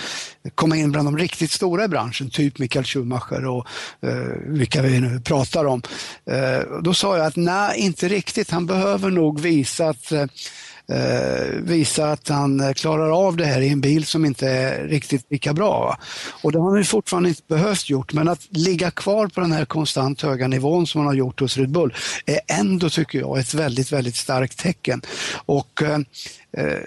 komma 0.55 0.75
in 0.75 0.91
bland 0.91 1.07
de 1.07 1.17
riktigt 1.17 1.51
stora 1.51 1.83
i 1.83 1.87
branschen, 1.87 2.29
typ 2.29 2.59
Michael 2.59 2.85
Schumacher 2.85 3.45
och 3.45 3.67
eh, 4.01 4.37
vilka 4.45 4.81
vi 4.81 4.99
nu 4.99 5.19
pratar 5.19 5.65
om. 5.65 5.81
Eh, 6.25 6.81
då 6.81 6.93
sa 6.93 7.17
jag 7.17 7.25
att 7.25 7.35
nej, 7.35 7.79
inte 7.79 8.07
riktigt. 8.07 8.51
Han 8.51 8.65
behöver 8.65 9.09
nog 9.09 9.39
visa 9.39 9.89
att 9.89 10.11
eh, 10.11 10.25
eh, 10.91 11.61
visa 11.61 12.11
att 12.11 12.27
han 12.27 12.59
eh, 12.59 12.73
klarar 12.73 13.27
av 13.27 13.37
det 13.37 13.45
här 13.45 13.61
i 13.61 13.69
en 13.69 13.81
bil 13.81 14.05
som 14.05 14.25
inte 14.25 14.49
är 14.49 14.87
riktigt 14.87 15.25
lika 15.29 15.53
bra. 15.53 15.97
Och 16.41 16.51
det 16.51 16.59
har 16.59 16.75
han 16.75 16.85
fortfarande 16.85 17.29
inte 17.29 17.41
behövt 17.47 17.89
gjort, 17.89 18.13
men 18.13 18.27
att 18.27 18.47
ligga 18.49 18.91
kvar 18.91 19.27
på 19.27 19.41
den 19.41 19.51
här 19.51 19.65
konstant 19.65 20.21
höga 20.21 20.47
nivån 20.47 20.87
som 20.87 20.99
han 20.99 21.07
har 21.07 21.13
gjort 21.13 21.39
hos 21.39 21.57
Red 21.57 21.69
Bull 21.69 21.93
är 22.25 22.39
ändå, 22.47 22.89
tycker 22.89 23.19
jag, 23.19 23.39
ett 23.39 23.53
väldigt, 23.53 23.91
väldigt 23.91 24.15
starkt 24.15 24.59
tecken. 24.59 25.01
Och 25.45 25.81
eh, 25.81 25.99
eh 26.57 26.79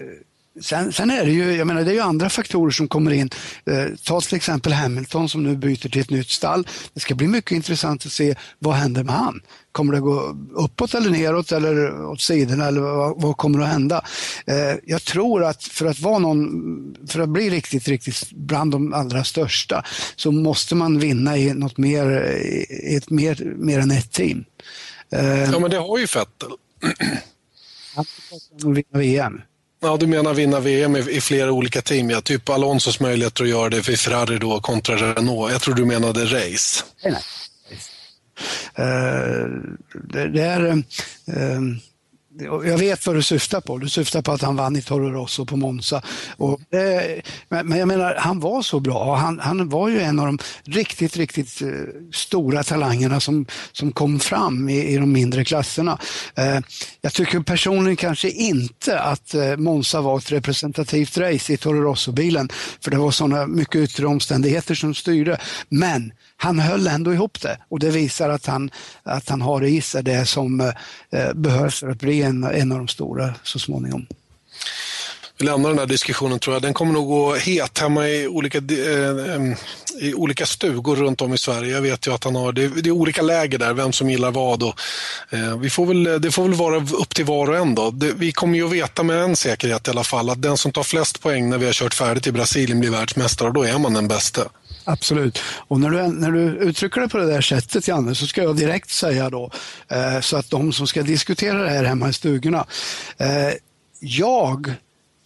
Sen, 0.61 0.93
sen, 0.93 1.11
är 1.11 1.25
det 1.25 1.33
ju, 1.33 1.57
jag 1.57 1.67
menar, 1.67 1.85
det 1.85 1.91
är 1.91 1.95
ju 1.95 2.01
andra 2.01 2.29
faktorer 2.29 2.71
som 2.71 2.89
kommer 2.89 3.11
in. 3.11 3.31
Eh, 3.67 3.87
ta 4.05 4.21
till 4.21 4.37
exempel 4.37 4.73
Hamilton 4.73 5.29
som 5.29 5.43
nu 5.43 5.57
byter 5.57 5.89
till 5.89 6.01
ett 6.01 6.11
nytt 6.11 6.31
stall. 6.31 6.67
Det 6.95 7.01
ska 7.01 7.15
bli 7.15 7.27
mycket 7.27 7.53
intressant 7.53 8.07
att 8.07 8.13
se 8.13 8.35
vad 8.59 8.75
händer 8.75 9.05
med 9.05 9.15
han. 9.15 9.41
Kommer 9.73 9.93
det 9.93 10.01
gå 10.01 10.37
uppåt 10.53 10.95
eller 10.95 11.11
neråt 11.11 11.53
eller 11.53 12.05
åt 12.05 12.21
sidorna 12.21 12.67
eller 12.67 12.81
vad, 12.81 13.23
vad 13.23 13.37
kommer 13.37 13.61
att 13.61 13.69
hända? 13.69 14.05
Eh, 14.47 14.75
jag 14.85 15.03
tror 15.03 15.45
att 15.45 15.65
för 15.65 15.87
att 15.87 16.01
vara 16.01 16.19
någon, 16.19 16.97
för 17.09 17.21
att 17.21 17.29
bli 17.29 17.51
riktigt, 17.51 17.89
riktigt 17.89 18.33
bland 18.33 18.73
de 18.73 18.93
allra 18.93 19.25
största 19.25 19.85
så 20.17 20.33
måste 20.33 20.75
man 20.75 20.99
vinna 20.99 21.37
i 21.37 21.55
något 21.55 21.79
mer, 21.79 22.11
i 22.71 22.97
ett 22.97 23.11
mer, 23.11 23.55
mer 23.57 23.79
än 23.79 23.91
ett 23.91 24.13
team. 24.13 24.45
Eh, 25.13 25.43
ja, 25.43 25.59
men 25.59 25.71
det 25.71 25.77
har 25.77 25.99
ju 25.99 26.07
Vettel. 26.07 26.51
Han 27.95 28.05
vinna 28.75 28.99
VM. 28.99 29.41
Ja, 29.83 29.97
du 29.97 30.07
menar 30.07 30.35
vinna 30.35 30.61
VM 30.61 30.97
i, 30.97 31.01
i 31.11 31.21
flera 31.21 31.53
olika 31.53 31.83
team, 31.83 32.11
ja. 32.11 32.21
Typ 32.21 32.49
Alonsos 32.49 33.01
möjligheter 33.01 33.45
att 33.45 33.51
göra 33.51 33.69
det 33.69 33.83
för 33.83 33.93
Ferrari 33.93 34.39
då 34.39 34.61
kontra 34.61 34.97
Renault. 34.97 35.53
Jag 35.53 35.61
tror 35.61 35.75
du 35.75 35.85
menade 35.85 36.25
race. 36.25 36.85
Nej, 37.05 37.13
nej. 37.13 37.23
Uh, 38.79 39.49
det, 40.05 40.29
det, 40.29 40.43
är... 40.43 40.67
Uh, 40.67 41.77
jag 42.41 42.79
vet 42.79 43.07
vad 43.07 43.17
du 43.17 43.23
syftar 43.23 43.61
på. 43.61 43.79
Du 43.79 43.89
syftar 43.89 44.23
på 44.23 44.33
att 44.33 44.43
han 44.43 44.57
vann 44.57 44.77
i 44.77 44.83
Toro 44.83 45.11
Rosso 45.11 45.47
på 45.47 45.57
Monza. 45.57 46.03
Och, 46.37 46.75
eh, 46.75 47.21
det, 47.49 47.65
men 47.65 47.79
jag 47.79 47.89
menar, 47.89 48.15
han 48.19 48.41
var 48.41 48.63
så 48.63 48.81
bra. 48.81 49.15
Han, 49.15 49.39
han 49.39 49.69
var 49.69 49.89
ju 49.89 50.01
en 50.01 50.19
av 50.19 50.27
de 50.27 50.39
riktigt, 50.65 51.17
riktigt 51.17 51.63
eh, 51.63 51.69
stora 52.13 52.63
talangerna 52.63 53.21
som, 53.21 53.47
som 53.73 53.93
kom 53.93 54.21
fram 54.21 54.69
i, 54.69 54.87
i 54.87 54.97
de 54.97 55.13
mindre 55.13 55.45
klasserna. 55.45 55.99
Eh, 56.35 56.59
jag 57.01 57.13
tycker 57.13 57.41
personligen 57.41 57.97
kanske 57.97 58.31
inte 58.31 59.01
att 59.01 59.35
Monza 59.59 60.01
var 60.01 60.19
ett 60.19 60.33
representativt 60.33 61.19
race 61.19 61.53
i 61.53 61.57
Toro 61.57 61.83
Rosso-bilen, 61.83 62.49
för 62.85 62.91
det 62.91 62.99
var 62.99 63.11
sådana 63.11 63.47
mycket 63.47 63.77
yttre 63.77 64.07
omständigheter 64.07 64.75
som 64.75 64.95
styrde. 64.95 65.41
Men 65.69 66.13
han 66.37 66.59
höll 66.59 66.87
ändå 66.87 67.15
ihop 67.15 67.41
det 67.41 67.59
och 67.69 67.79
det 67.79 67.91
visar 67.91 68.29
att 68.29 68.47
han, 68.47 68.71
att 69.03 69.29
han 69.29 69.41
har 69.41 69.65
i 69.65 69.81
sig 69.81 70.03
det 70.03 70.27
som 70.27 70.73
behövs 71.35 71.81
för 71.81 71.89
att 71.89 72.01
bli 72.01 72.23
en, 72.23 72.30
en 72.31 72.73
av 72.73 72.79
de 72.79 72.89
stora 72.89 73.35
så 73.43 73.59
småningom. 73.59 74.07
Vi 75.41 75.47
lämnar 75.47 75.69
den 75.69 75.79
här 75.79 75.87
diskussionen 75.87 76.39
tror 76.39 76.55
jag. 76.55 76.63
Den 76.63 76.75
kommer 76.75 76.93
nog 76.93 77.09
gå 77.09 77.35
het 77.35 77.79
hemma 77.79 78.09
i 78.09 78.27
olika, 78.29 78.59
eh, 78.59 79.57
i 80.01 80.15
olika 80.15 80.47
stugor 80.47 80.97
runt 80.97 81.21
om 81.21 81.35
i 81.35 81.39
Sverige. 81.39 81.75
Jag 81.75 81.83
vet 81.83 82.07
ju 82.07 82.15
att 82.15 82.25
han 82.25 82.37
har, 82.37 82.53
det, 82.53 82.69
det 82.69 82.91
är 82.91 82.93
olika 82.93 83.23
läger 83.23 83.59
där, 83.59 83.75
vem 83.75 83.93
som 83.93 84.11
gillar 84.11 84.31
vad. 84.31 84.63
Och, 84.63 84.81
eh, 85.31 85.59
vi 85.59 85.71
får 85.71 85.87
väl, 85.87 86.21
det 86.21 86.31
får 86.31 86.43
väl 86.43 86.55
vara 86.55 86.77
upp 86.77 87.15
till 87.15 87.25
var 87.25 87.51
och 87.51 87.57
en. 87.57 87.75
Då. 87.75 87.91
Det, 87.91 88.13
vi 88.13 88.33
kommer 88.33 88.59
ju 88.59 88.67
att 88.67 88.73
veta 88.73 89.03
med 89.03 89.23
en 89.23 89.37
säkerhet 89.37 89.89
i 89.89 89.91
alla 89.91 90.05
fall 90.05 90.31
att 90.31 90.43
den 90.43 90.57
som 90.57 90.73
tar 90.73 90.83
flest 90.83 91.23
poäng 91.23 91.49
när 91.49 91.59
vi 91.59 91.67
har 91.67 91.73
kört 91.73 91.95
färdigt 91.95 92.27
i 92.27 92.33
Brasilien 92.33 92.81
blir 92.81 92.91
världsmästare 92.91 93.49
och 93.49 93.55
då 93.55 93.63
är 93.63 93.79
man 93.79 93.95
den 93.95 94.09
bästa. 94.09 94.43
Absolut. 94.85 95.39
Och 95.69 95.81
när 95.81 95.91
du, 95.91 96.09
när 96.09 96.31
du 96.31 96.41
uttrycker 96.41 97.01
det 97.01 97.09
på 97.09 97.19
det 97.19 97.27
där 97.27 97.41
sättet, 97.41 97.89
Janne, 97.89 98.15
så 98.15 98.27
ska 98.27 98.43
jag 98.43 98.57
direkt 98.57 98.91
säga 98.91 99.31
då, 99.31 99.51
eh, 99.89 100.21
så 100.21 100.37
att 100.37 100.51
de 100.51 100.73
som 100.73 100.87
ska 100.87 101.03
diskutera 101.03 101.63
det 101.63 101.71
här 101.71 101.85
hemma 101.85 102.09
i 102.09 102.13
stugorna. 102.13 102.67
Eh, 103.19 103.53
jag 104.01 104.75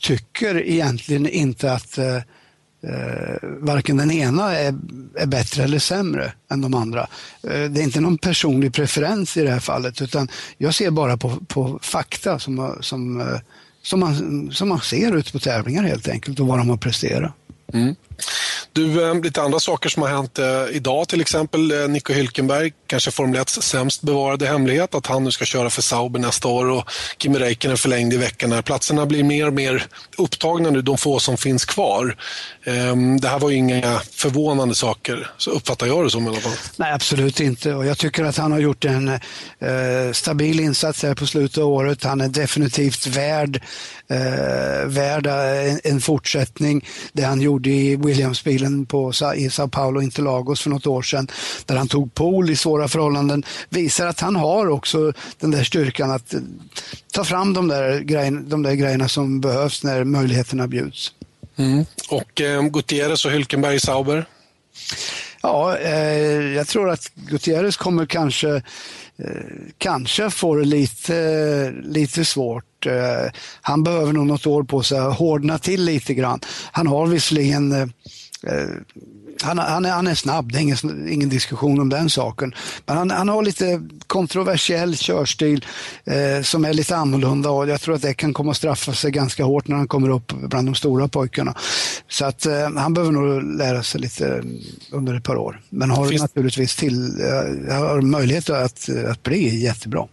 tycker 0.01 0.69
egentligen 0.69 1.27
inte 1.27 1.73
att 1.73 1.99
eh, 1.99 2.17
eh, 2.17 2.23
varken 3.43 3.97
den 3.97 4.11
ena 4.11 4.57
är, 4.57 4.75
är, 5.15 5.27
bättre 5.27 5.65
eller 5.65 5.79
sämre 5.79 6.33
än 6.51 6.61
de 6.61 6.75
andra. 6.75 7.01
Eh, 7.43 7.71
det 7.71 7.81
är 7.81 7.83
inte 7.83 8.01
någon 8.01 8.19
personlig 8.19 8.75
preferens 8.75 9.37
i 9.37 9.43
det 9.43 9.51
här 9.51 9.61
fallet, 9.61 10.03
utan 10.03 10.29
jag 10.59 10.75
ser 10.75 10.91
bara 10.91 11.17
på, 11.17 11.31
på 11.49 11.79
fakta 11.83 12.39
som, 12.39 12.79
som, 12.81 13.21
eh, 13.21 13.39
som, 13.83 14.01
man, 14.01 14.51
som 14.53 14.69
man 14.69 14.81
ser 14.81 15.17
ute 15.17 15.33
på 15.33 15.39
tävlingar 15.39 15.83
helt 15.83 16.09
enkelt 16.09 16.41
och 16.41 16.47
vad 16.47 16.59
de 16.59 16.71
har 16.71 16.77
presterat. 16.77 17.33
Mm. 17.73 17.95
Du, 18.73 19.05
ehm, 19.05 19.23
lite 19.23 19.43
andra 19.43 19.61
saker 19.61 19.89
som 19.89 20.03
har 20.03 20.11
hänt 20.11 20.39
eh, 20.39 20.65
idag, 20.71 21.09
till 21.09 21.21
exempel 21.21 21.71
eh, 21.71 21.89
Nico 21.89 22.13
Hülkenberg, 22.13 22.73
kanske 22.87 23.11
Formel 23.11 23.41
1 23.41 23.49
sämst 23.49 24.03
bevarade 24.03 24.47
hemlighet, 24.47 24.95
att 24.95 25.07
han 25.07 25.25
nu 25.25 25.31
ska 25.31 25.45
köra 25.45 25.71
för 25.71 25.83
Sauber 25.83 26.21
nästa 26.21 26.49
år 26.49 26.67
och 26.67 26.91
Kimi 27.19 27.39
Räikkönen 27.39 27.77
förlängd 27.77 28.15
i 28.15 28.17
veckan 28.17 28.63
platserna 28.63 29.07
blir 29.07 29.25
mer 29.25 29.47
och 29.47 29.53
mer 29.53 29.87
upptagna 30.19 30.71
nu, 30.71 30.83
de 30.83 30.99
få 30.99 31.21
som 31.21 31.37
finns 31.37 31.65
kvar. 31.65 32.17
Ehm, 32.67 33.21
det 33.21 33.29
här 33.29 33.39
var 33.39 33.51
ju 33.51 33.57
inga 33.57 34.01
förvånande 34.11 34.75
saker, 34.75 35.31
så 35.39 35.51
uppfattar 35.51 35.87
jag 35.87 36.05
det 36.05 36.11
som 36.11 36.25
i 36.27 36.29
alla 36.29 36.41
fall. 36.41 36.53
Nej, 36.77 36.93
absolut 36.93 37.41
inte. 37.41 37.75
Och 37.75 37.87
jag 37.87 37.99
tycker 37.99 38.25
att 38.25 38.37
han 38.37 38.53
har 38.53 38.59
gjort 38.59 38.85
en 38.85 39.09
eh, 39.09 40.13
stabil 40.13 40.61
insats 40.61 41.03
här 41.03 41.15
på 41.15 41.27
slutet 41.27 41.59
av 41.59 41.69
året. 41.69 42.05
Han 42.05 42.21
är 42.21 42.29
definitivt 42.29 43.07
värd, 43.07 43.63
eh, 44.09 44.87
värd 44.87 45.27
eh, 45.27 45.73
en, 45.73 45.81
en 45.85 46.01
fortsättning. 46.01 46.87
Det 47.13 47.23
han 47.23 47.41
gjorde 47.41 47.71
i 47.71 47.97
Williamsbilen 47.97 48.87
på, 48.87 49.13
i 49.37 49.51
Sao 49.51 49.69
Paulo 49.69 50.03
Interlagos 50.03 50.61
för 50.61 50.71
något 50.71 50.87
år 50.87 51.03
sedan, 51.03 51.29
där 51.67 51.77
han 51.77 51.89
tog 51.89 52.15
pol 52.15 52.51
i 52.51 52.57
svåra 52.57 52.89
förhållanden, 52.89 53.45
visar 53.69 54.07
att 54.07 54.21
han 54.21 54.37
har 54.37 54.69
också 54.69 55.13
den 55.41 55.51
där 55.51 55.65
styrkan 55.65 56.11
att 56.11 56.35
eh, 56.35 56.41
ta 57.13 57.25
fram 57.25 57.55
de 57.55 57.69
där, 57.69 58.01
grejerna, 58.01 58.41
de 58.41 58.63
där 58.63 58.75
grejerna 58.75 59.09
som 59.09 59.41
behövs 59.41 59.83
när 59.83 60.05
möjligheterna 60.05 60.67
bjuds. 60.67 61.13
Mm. 61.57 61.85
Och 62.09 62.41
eh, 62.41 62.63
Gutierrez 62.63 63.25
och 63.25 63.31
Hülkenberg 63.31 63.79
Sauber? 63.79 64.27
Ja, 65.43 65.79
eh, 65.79 66.55
jag 66.55 66.67
tror 66.67 66.91
att 66.91 67.13
Gutierrez 67.15 67.77
kommer 67.77 68.07
kanske, 68.07 68.55
eh, 68.55 68.63
kanske 69.79 70.31
få 70.31 70.55
det 70.55 70.65
lite, 70.65 71.73
lite 71.83 72.25
svårt. 72.25 72.87
Eh, 72.87 73.31
han 73.63 73.83
behöver 73.85 74.13
nog 74.13 74.27
något 74.27 74.47
år 74.47 74.63
på 74.63 74.83
sig 74.83 74.99
att 74.99 75.19
hårdna 75.19 75.59
till 75.59 75.85
lite 75.85 76.15
grann. 76.15 76.41
Han 76.73 76.87
har 76.87 77.07
visserligen 77.07 77.73
eh, 77.73 77.89
eh, 78.47 78.69
han, 79.45 79.59
han, 79.59 79.85
är, 79.85 79.91
han 79.91 80.07
är 80.07 80.15
snabb, 80.15 80.53
det 80.53 80.59
är 80.59 80.63
ingen, 80.63 81.09
ingen 81.09 81.29
diskussion 81.29 81.81
om 81.81 81.89
den 81.89 82.11
saken. 82.11 82.55
Men 82.87 82.97
han, 82.97 83.11
han 83.11 83.29
har 83.29 83.43
lite 83.43 83.83
kontroversiell 84.07 84.97
körstil 84.97 85.65
eh, 86.05 86.43
som 86.43 86.65
är 86.65 86.73
lite 86.73 86.97
annorlunda 86.97 87.51
och 87.51 87.69
jag 87.69 87.81
tror 87.81 87.95
att 87.95 88.03
det 88.03 88.15
kan 88.15 88.33
komma 88.33 88.51
att 88.51 88.57
straffa 88.57 88.93
sig 88.93 89.11
ganska 89.11 89.45
hårt 89.45 89.69
när 89.69 89.77
han 89.77 89.89
kommer 89.89 90.11
upp 90.11 90.33
bland 90.33 90.69
de 90.69 90.75
stora 90.75 91.09
pojkarna. 91.09 91.55
Så 92.09 92.25
att 92.25 92.47
eh, 92.47 92.71
han 92.77 92.95
behöver 92.95 93.13
nog 93.13 93.59
lära 93.59 93.83
sig 93.83 94.01
lite 94.01 94.45
under 94.91 95.15
ett 95.15 95.25
par 95.25 95.37
år. 95.37 95.61
Men 95.71 95.91
har 95.91 96.09
Finns... 96.09 96.23
naturligtvis 96.23 96.77
till, 96.77 97.21
eh, 97.21 97.75
har 97.77 98.01
möjlighet 98.01 98.51
att, 98.51 98.89
att 99.11 99.23
bli 99.23 99.63
jättebra. 99.63 100.07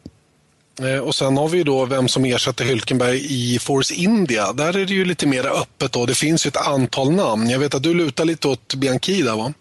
Eh, 0.83 0.99
och 0.99 1.15
sen 1.15 1.37
har 1.37 1.49
vi 1.49 1.63
då 1.63 1.85
vem 1.85 2.07
som 2.07 2.25
ersätter 2.25 2.65
Hylkenberg 2.65 3.25
i 3.29 3.59
Force 3.59 3.93
India. 3.93 4.53
Där 4.53 4.77
är 4.77 4.85
det 4.85 4.93
ju 4.93 5.05
lite 5.05 5.27
mer 5.27 5.47
öppet. 5.47 5.91
Då. 5.91 6.05
Det 6.05 6.15
finns 6.15 6.45
ju 6.45 6.47
ett 6.47 6.67
antal 6.67 7.11
namn. 7.11 7.49
Jag 7.49 7.59
vet 7.59 7.75
att 7.75 7.83
du 7.83 7.93
lutar 7.93 8.25
lite 8.25 8.47
åt 8.47 8.75
Bianchi 8.75 9.21
där 9.21 9.35
va? 9.35 9.53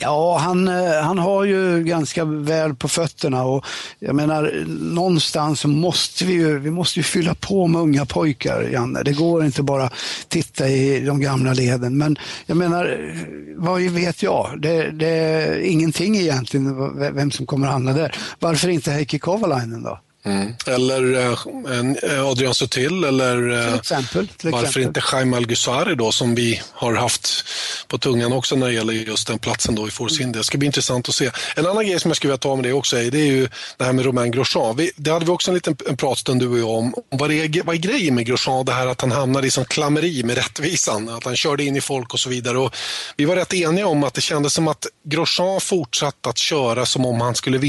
Ja, 0.00 0.38
han, 0.38 0.68
eh, 0.68 1.02
han 1.02 1.18
har 1.18 1.44
ju 1.44 1.84
ganska 1.84 2.24
väl 2.24 2.74
på 2.74 2.88
fötterna 2.88 3.44
och 3.44 3.66
jag 3.98 4.14
menar 4.14 4.64
någonstans 4.94 5.60
så 5.60 5.68
måste 5.68 6.24
vi 6.24 6.32
ju, 6.32 6.58
vi 6.58 6.70
måste 6.70 6.98
ju 6.98 7.02
fylla 7.02 7.34
på 7.34 7.66
med 7.66 7.80
unga 7.80 8.06
pojkar, 8.06 8.62
Janne. 8.72 9.02
Det 9.02 9.12
går 9.12 9.44
inte 9.44 9.62
bara 9.62 9.90
titta 10.28 10.68
i 10.68 11.00
de 11.00 11.20
gamla 11.20 11.52
leden. 11.52 11.98
Men 11.98 12.16
jag 12.46 12.56
menar, 12.56 13.14
vad 13.56 13.80
vet 13.82 14.22
jag? 14.22 14.58
Det, 14.58 14.90
det 14.90 15.08
är 15.08 15.58
ingenting 15.58 16.16
egentligen 16.16 16.96
vem 17.14 17.30
som 17.30 17.46
kommer 17.46 17.66
att 17.66 17.72
hamna 17.72 17.92
där. 17.92 18.16
Varför 18.38 18.68
inte 18.68 18.90
Heikki 18.90 19.18
Kovalainen 19.18 19.82
då? 19.82 20.00
Mm. 20.24 20.54
Eller 20.66 21.14
eh, 21.14 22.26
Adrian 22.26 22.54
Sutil 22.54 23.04
eller 23.04 23.66
till 23.68 23.78
exempel, 23.78 24.28
till 24.28 24.50
varför 24.50 24.66
exempel. 24.66 24.82
inte 24.82 25.02
Jaime 25.12 25.36
Algusari 25.36 25.94
då 25.94 26.12
som 26.12 26.34
vi 26.34 26.62
har 26.72 26.94
haft 26.94 27.44
på 27.88 27.98
tungan 27.98 28.32
också 28.32 28.56
när 28.56 28.66
det 28.66 28.72
gäller 28.72 28.92
just 28.92 29.26
den 29.26 29.38
platsen 29.38 29.74
då 29.74 29.88
i 29.88 29.90
Force 29.90 30.22
India. 30.22 30.38
Det 30.38 30.44
ska 30.44 30.58
bli 30.58 30.66
intressant 30.66 31.08
att 31.08 31.14
se. 31.14 31.30
En 31.56 31.66
annan 31.66 31.86
grej 31.86 32.00
som 32.00 32.08
jag 32.08 32.16
skulle 32.16 32.30
vilja 32.30 32.38
ta 32.38 32.56
med 32.56 32.64
det 32.64 32.72
också 32.72 32.96
är, 32.96 33.10
det 33.10 33.18
är 33.18 33.26
ju 33.26 33.48
det 33.76 33.84
här 33.84 33.92
med 33.92 34.04
Romain 34.04 34.30
Grosjean. 34.30 34.76
Vi, 34.76 34.90
det 34.96 35.10
hade 35.10 35.24
vi 35.24 35.30
också 35.30 35.50
en 35.50 35.54
liten 35.54 35.76
en 35.88 35.96
pratstund 35.96 36.40
du 36.40 36.48
och 36.48 36.58
jag 36.58 36.70
om. 36.70 36.94
Vad 37.10 37.32
är, 37.32 37.62
vad 37.64 37.74
är 37.74 37.78
grejen 37.78 38.14
med 38.14 38.26
Grosjean? 38.26 38.64
Det 38.64 38.72
här 38.72 38.86
att 38.86 39.00
han 39.00 39.12
hamnade 39.12 39.46
i 39.46 39.50
sån 39.50 39.64
klammeri 39.64 40.22
med 40.22 40.36
rättvisan. 40.36 41.08
Att 41.08 41.24
han 41.24 41.36
körde 41.36 41.64
in 41.64 41.76
i 41.76 41.80
folk 41.80 42.14
och 42.14 42.20
så 42.20 42.30
vidare. 42.30 42.58
Och 42.58 42.76
vi 43.16 43.24
var 43.24 43.36
rätt 43.36 43.54
eniga 43.54 43.86
om 43.86 44.04
att 44.04 44.14
det 44.14 44.20
kändes 44.20 44.54
som 44.54 44.68
att 44.68 44.86
Grosjean 45.04 45.60
fortsatte 45.60 46.28
att 46.28 46.38
köra 46.38 46.86
som 46.86 47.06
om 47.06 47.20
han 47.20 47.34
skulle 47.34 47.58
vinna 47.58 47.68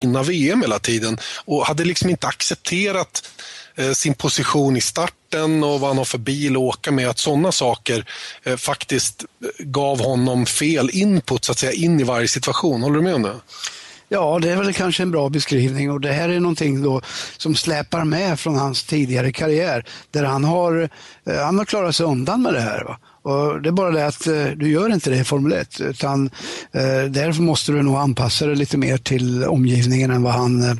vinna 0.00 0.22
VM 0.22 0.62
hela 0.62 0.78
tiden 0.78 1.18
och 1.44 1.66
hade 1.66 1.84
liksom 1.84 2.10
inte 2.10 2.26
accepterat 2.26 3.30
eh, 3.74 3.92
sin 3.92 4.14
position 4.14 4.76
i 4.76 4.80
starten 4.80 5.64
och 5.64 5.80
vad 5.80 5.90
han 5.90 5.98
har 5.98 6.04
för 6.04 6.18
bil 6.18 6.52
att 6.52 6.62
åka 6.62 6.92
med. 6.92 7.08
Att 7.08 7.18
sådana 7.18 7.52
saker 7.52 8.04
eh, 8.42 8.56
faktiskt 8.56 9.24
eh, 9.24 9.64
gav 9.64 10.00
honom 10.00 10.46
fel 10.46 10.90
input 10.92 11.44
så 11.44 11.52
att 11.52 11.58
säga 11.58 11.72
in 11.72 12.00
i 12.00 12.02
varje 12.02 12.28
situation. 12.28 12.82
Håller 12.82 12.96
du 12.96 13.02
med 13.02 13.14
om 13.14 13.22
det? 13.22 13.34
Ja, 14.08 14.38
det 14.42 14.50
är 14.50 14.56
väl 14.56 14.74
kanske 14.74 15.02
en 15.02 15.10
bra 15.10 15.28
beskrivning 15.28 15.90
och 15.90 16.00
det 16.00 16.12
här 16.12 16.28
är 16.28 16.40
någonting 16.40 16.82
då 16.82 17.00
som 17.36 17.54
släpar 17.54 18.04
med 18.04 18.40
från 18.40 18.56
hans 18.56 18.84
tidigare 18.84 19.32
karriär 19.32 19.84
där 20.10 20.24
han 20.24 20.44
har, 20.44 20.88
eh, 21.26 21.44
han 21.44 21.58
har 21.58 21.64
klarat 21.64 21.96
sig 21.96 22.06
undan 22.06 22.42
med 22.42 22.54
det 22.54 22.60
här. 22.60 22.84
Va? 22.84 22.98
Och 23.22 23.62
det 23.62 23.68
är 23.68 23.72
bara 23.72 23.90
det 23.90 24.06
att 24.06 24.26
eh, 24.26 24.46
du 24.46 24.68
gör 24.68 24.92
inte 24.92 25.10
det 25.10 25.16
i 25.16 25.24
Formel 25.24 25.52
1 25.52 25.80
utan 25.80 26.30
eh, 26.72 27.04
därför 27.10 27.42
måste 27.42 27.72
du 27.72 27.82
nog 27.82 27.96
anpassa 27.96 28.46
dig 28.46 28.56
lite 28.56 28.78
mer 28.78 28.96
till 28.96 29.44
omgivningen 29.44 30.10
än 30.10 30.22
vad 30.22 30.32
han 30.32 30.62
eh, 30.62 30.74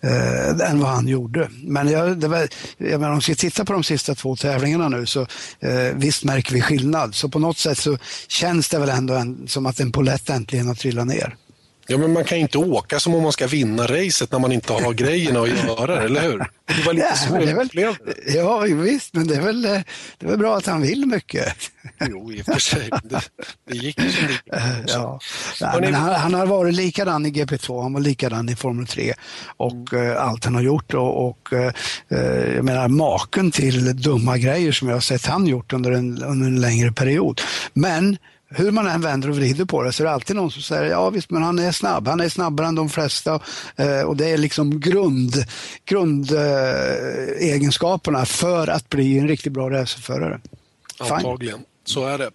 eh, 0.00 0.70
än 0.70 0.80
vad 0.80 0.90
han 0.90 1.08
gjorde. 1.08 1.48
Men 1.62 1.88
jag, 1.88 2.18
det 2.18 2.28
var, 2.28 2.48
jag 2.78 3.00
menar, 3.00 3.10
om 3.10 3.18
vi 3.18 3.22
ska 3.22 3.34
titta 3.34 3.64
på 3.64 3.72
de 3.72 3.84
sista 3.84 4.14
två 4.14 4.36
tävlingarna 4.36 4.88
nu 4.88 5.06
så 5.06 5.20
eh, 5.60 5.94
visst 5.94 6.24
märker 6.24 6.54
vi 6.54 6.62
skillnad. 6.62 7.14
Så 7.14 7.28
på 7.28 7.38
något 7.38 7.58
sätt 7.58 7.78
så 7.78 7.98
känns 8.28 8.68
det 8.68 8.78
väl 8.78 8.88
ändå 8.88 9.14
en, 9.14 9.48
som 9.48 9.66
att 9.66 9.80
en 9.80 9.92
polett 9.92 10.30
äntligen 10.30 10.66
har 10.66 10.74
trillat 10.74 11.06
ner. 11.06 11.36
Ja, 11.90 11.98
men 11.98 12.12
man 12.12 12.24
kan 12.24 12.38
inte 12.38 12.58
åka 12.58 13.00
som 13.00 13.14
om 13.14 13.22
man 13.22 13.32
ska 13.32 13.46
vinna 13.46 13.86
racet 13.86 14.32
när 14.32 14.38
man 14.38 14.52
inte 14.52 14.72
har 14.72 14.92
grejerna 15.02 15.40
att 15.40 15.48
göra 15.48 16.02
eller 16.02 16.20
hur? 16.20 16.38
Det 16.66 16.86
var 16.86 16.92
lite 16.92 17.06
Ja, 17.06 17.16
så 17.16 17.34
det 17.34 17.54
väl, 17.54 17.96
ja, 18.26 18.60
visst, 18.60 19.14
men 19.14 19.26
det 19.26 19.36
är, 19.36 19.40
väl, 19.40 19.62
det 19.62 19.84
är 20.18 20.26
väl 20.26 20.38
bra 20.38 20.56
att 20.56 20.66
han 20.66 20.82
vill 20.82 21.06
mycket. 21.06 21.54
Jo, 22.08 22.32
i 22.32 22.40
och 22.40 22.44
för 22.44 22.58
sig. 22.58 22.90
Det, 23.02 23.20
det 23.68 23.76
gick 23.76 23.98
ju 24.02 24.12
som 24.12 24.26
det 24.26 24.32
gick. 24.32 24.42
Ja. 24.86 25.20
Men 25.80 25.94
han, 25.94 26.14
han 26.14 26.34
har 26.34 26.46
varit 26.46 26.74
likadan 26.74 27.26
i 27.26 27.30
GP2, 27.30 27.82
han 27.82 27.92
var 27.92 28.00
likadan 28.00 28.48
i 28.48 28.56
Formel 28.56 28.86
3 28.86 29.14
och 29.56 29.94
eh, 29.94 30.22
allt 30.22 30.44
han 30.44 30.54
har 30.54 30.62
gjort. 30.62 30.94
Och, 30.94 31.28
och 31.28 31.52
eh, 31.52 31.72
jag 32.54 32.64
menar 32.64 32.88
maken 32.88 33.50
till 33.50 34.02
dumma 34.02 34.38
grejer 34.38 34.72
som 34.72 34.88
jag 34.88 34.96
har 34.96 35.00
sett 35.00 35.26
han 35.26 35.46
gjort 35.46 35.72
under 35.72 35.90
en, 35.90 36.22
under 36.22 36.46
en 36.46 36.60
längre 36.60 36.92
period. 36.92 37.40
Men 37.72 38.16
hur 38.50 38.70
man 38.70 38.86
än 38.86 39.00
vänder 39.00 39.30
och 39.30 39.36
vrider 39.36 39.64
på 39.64 39.82
det 39.82 39.92
så 39.92 40.02
är 40.02 40.04
det 40.04 40.12
alltid 40.12 40.36
någon 40.36 40.50
som 40.50 40.62
säger 40.62 40.84
ja 40.84 41.10
visst 41.10 41.30
men 41.30 41.42
han 41.42 41.58
är 41.58 41.72
snabb, 41.72 42.08
han 42.08 42.20
är 42.20 42.28
snabbare 42.28 42.66
än 42.66 42.74
de 42.74 42.88
flesta 42.88 43.40
eh, 43.76 44.00
och 44.00 44.16
det 44.16 44.30
är 44.30 44.38
liksom 44.38 44.80
grund, 44.80 45.34
grundegenskaperna 45.84 48.26
för 48.26 48.68
att 48.68 48.88
bli 48.88 49.18
en 49.18 49.28
riktigt 49.28 49.52
bra 49.52 49.70
racerförare. 49.70 50.40
Fine. 50.98 51.12
Antagligen, 51.12 51.60
så 51.84 52.06
är 52.06 52.18
det. 52.18 52.30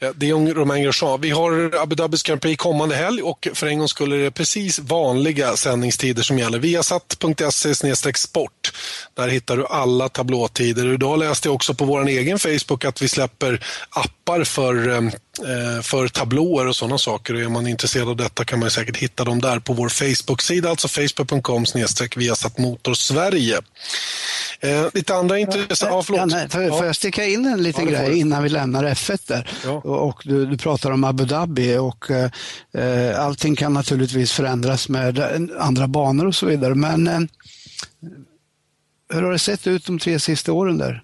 Eh, 0.00 0.10
det 0.16 0.30
är 0.30 0.54
Romain 0.54 0.82
Grosjean. 0.82 1.20
Vi 1.20 1.30
har 1.30 1.74
Abu 1.82 1.94
Dhabis 1.94 2.22
Grand 2.22 2.40
Prix 2.40 2.62
kommande 2.62 2.96
helg 2.96 3.22
och 3.22 3.48
för 3.54 3.66
en 3.66 3.78
gång 3.78 3.88
skulle 3.88 4.16
det 4.16 4.30
precis 4.30 4.78
vanliga 4.78 5.56
sändningstider 5.56 6.22
som 6.22 6.38
gäller. 6.38 6.58
Viasat.se 6.58 7.74
sport. 8.14 8.72
Där 9.14 9.28
hittar 9.28 9.56
du 9.56 9.66
alla 9.66 10.08
tablåtider. 10.08 10.94
Idag 10.94 11.18
läste 11.18 11.48
jag 11.48 11.54
också 11.54 11.74
på 11.74 11.84
vår 11.84 12.08
egen 12.08 12.38
Facebook 12.38 12.84
att 12.84 13.02
vi 13.02 13.08
släpper 13.08 13.64
appar 13.90 14.44
för, 14.44 14.88
eh, 14.88 14.96
eh, 14.96 15.82
för 15.82 16.08
tablåer 16.08 16.66
och 16.66 16.76
sådana 16.76 16.98
saker. 16.98 17.34
Och 17.34 17.40
är 17.40 17.48
man 17.48 17.66
intresserad 17.66 18.08
av 18.08 18.16
detta 18.16 18.44
kan 18.44 18.58
man 18.58 18.70
säkert 18.70 18.96
hitta 18.96 19.24
dem 19.24 19.40
där 19.40 19.58
på 19.58 19.72
vår 19.72 19.88
Facebook-sida, 19.88 20.70
alltså 20.70 20.88
facebook.com 20.88 21.64
Viasat 22.16 22.56
Sverige. 22.94 23.60
Eh, 24.60 24.86
lite 24.94 25.14
andra 25.14 25.38
intressanta... 25.38 25.94
Ja, 25.94 26.02
förlåt. 26.02 26.18
Janne, 26.32 26.48
får, 26.48 26.62
Ja. 26.62 26.84
jag 26.86 26.96
sticka 26.96 27.24
in 27.24 27.46
en 27.46 27.62
liten 27.62 27.84
Ja, 27.84 27.90
grej 27.90 28.18
innan 28.18 28.42
vi 28.42 28.48
lämnar 28.48 28.84
F1 28.84 29.20
där? 29.26 29.50
Ja. 29.64 29.70
Och, 29.80 30.22
du, 30.24 30.46
du 30.46 30.56
pratar 30.56 30.90
om 30.90 31.04
Abu 31.04 31.24
Dhabi 31.24 31.76
och 31.76 32.10
eh, 32.10 33.20
allting 33.24 33.56
kan 33.56 33.72
naturligtvis 33.74 34.32
förändras 34.32 34.88
med 34.88 35.18
andra 35.58 35.88
banor 35.88 36.26
och 36.26 36.34
så 36.34 36.46
vidare. 36.46 36.74
Men 36.74 37.06
eh, 37.08 37.20
hur 39.12 39.22
har 39.22 39.32
det 39.32 39.38
sett 39.38 39.66
ut 39.66 39.86
de 39.86 39.98
tre 39.98 40.18
sista 40.20 40.52
åren 40.52 40.78
där? 40.78 41.02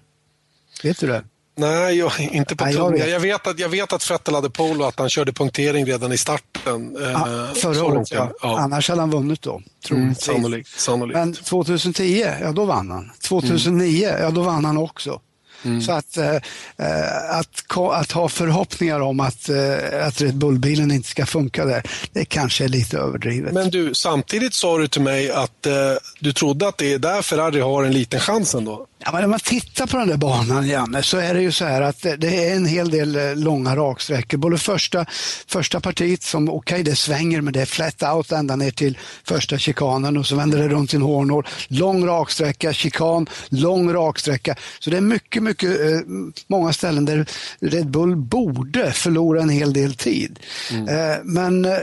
Vet 0.83 0.99
du 0.99 1.07
det? 1.07 1.23
Nej, 1.57 1.97
jag, 1.97 2.11
inte 2.19 2.55
på 2.55 2.65
Nej, 2.65 2.73
jag 2.75 2.91
vet. 2.91 3.09
Jag 3.09 3.19
vet, 3.19 3.47
att, 3.47 3.59
jag 3.59 3.69
vet 3.69 3.93
att 3.93 4.11
Vettel 4.11 4.35
hade 4.35 4.49
pole 4.49 4.83
och 4.83 4.87
att 4.89 4.99
han 4.99 5.09
körde 5.09 5.33
punktering 5.33 5.85
redan 5.85 6.11
i 6.11 6.17
starten. 6.17 6.97
eh, 7.01 7.21
Ah, 7.21 7.53
förra 7.55 7.83
året, 7.85 8.11
ja. 8.11 8.31
ja. 8.41 8.59
Annars 8.59 8.89
hade 8.89 9.01
han 9.01 9.11
vunnit 9.11 9.41
då. 9.41 9.61
Mm, 9.91 10.15
sannolikt. 10.15 10.79
sannolikt. 10.79 11.17
Men 11.17 11.33
2010, 11.33 12.25
ja 12.41 12.51
då 12.51 12.65
vann 12.65 12.91
han. 12.91 13.11
2009, 13.21 14.15
ja 14.21 14.29
då 14.29 14.41
vann 14.41 14.65
han 14.65 14.77
också. 14.77 15.21
Mm. 15.65 15.81
Så 15.81 15.91
att, 15.91 16.17
eh, 16.17 16.35
eh, 16.77 17.37
att, 17.39 17.77
att 17.91 18.11
ha 18.11 18.29
förhoppningar 18.29 18.99
om 18.99 19.19
att, 19.19 19.49
eh, 19.49 20.07
att 20.07 20.21
Red 20.21 20.35
Bull-bilen 20.35 20.91
inte 20.91 21.09
ska 21.09 21.25
funka 21.25 21.65
där, 21.65 21.83
det 22.13 22.25
kanske 22.25 22.63
är 22.63 22.67
lite 22.67 22.97
överdrivet. 22.97 23.53
Men 23.53 23.69
du, 23.69 23.93
samtidigt 23.93 24.53
sa 24.53 24.77
du 24.77 24.87
till 24.87 25.01
mig 25.01 25.31
att 25.31 25.65
eh, 25.65 25.73
du 26.19 26.33
trodde 26.33 26.67
att 26.67 26.77
det 26.77 26.93
är 26.93 26.99
där 26.99 27.21
Ferrari 27.21 27.59
har 27.59 27.83
en 27.83 27.93
liten 27.93 28.19
chans 28.19 28.55
ändå. 28.55 28.87
Ja, 29.05 29.11
men 29.11 29.21
när 29.21 29.27
man 29.27 29.39
tittar 29.39 29.87
på 29.87 29.97
den 29.97 30.07
där 30.07 30.17
banan, 30.17 30.67
Janne, 30.67 31.03
så 31.03 31.17
är 31.17 31.33
det 31.33 31.41
ju 31.41 31.51
så 31.51 31.65
här 31.65 31.81
att 31.81 32.01
det, 32.01 32.49
är 32.49 32.55
en 32.55 32.65
hel 32.65 32.89
del 32.89 33.15
eh, 33.15 33.35
långa 33.35 33.75
raksträckor. 33.75 34.37
Både 34.37 34.57
första, 34.57 35.05
första 35.47 35.79
partiet 35.79 36.23
som, 36.23 36.49
okej 36.49 36.83
det 36.83 36.95
svänger 36.95 37.41
men 37.41 37.53
det 37.53 37.61
är 37.61 37.65
flat 37.65 38.03
out 38.03 38.31
ända 38.31 38.55
ner 38.55 38.71
till 38.71 38.97
första 39.23 39.57
chikanen 39.57 40.17
och 40.17 40.25
så 40.25 40.35
vänder 40.35 40.57
det 40.57 40.67
runt 40.67 40.93
en 40.93 41.01
hårnål. 41.01 41.47
Lång 41.67 42.07
raksträcka, 42.07 42.73
chikan, 42.73 43.27
lång 43.49 43.93
raksträcka. 43.93 44.55
Så 44.79 44.89
det 44.89 44.97
är 44.97 45.01
mycket, 45.01 45.43
mycket, 45.43 45.69
eh, 45.69 45.99
många 46.47 46.73
ställen 46.73 47.05
där 47.05 47.25
Red 47.59 47.89
Bull 47.89 48.15
borde 48.15 48.91
förlora 48.91 49.41
en 49.41 49.49
hel 49.49 49.73
del 49.73 49.95
tid. 49.95 50.39
Eh, 50.71 51.23
men 51.23 51.65
eh, 51.65 51.77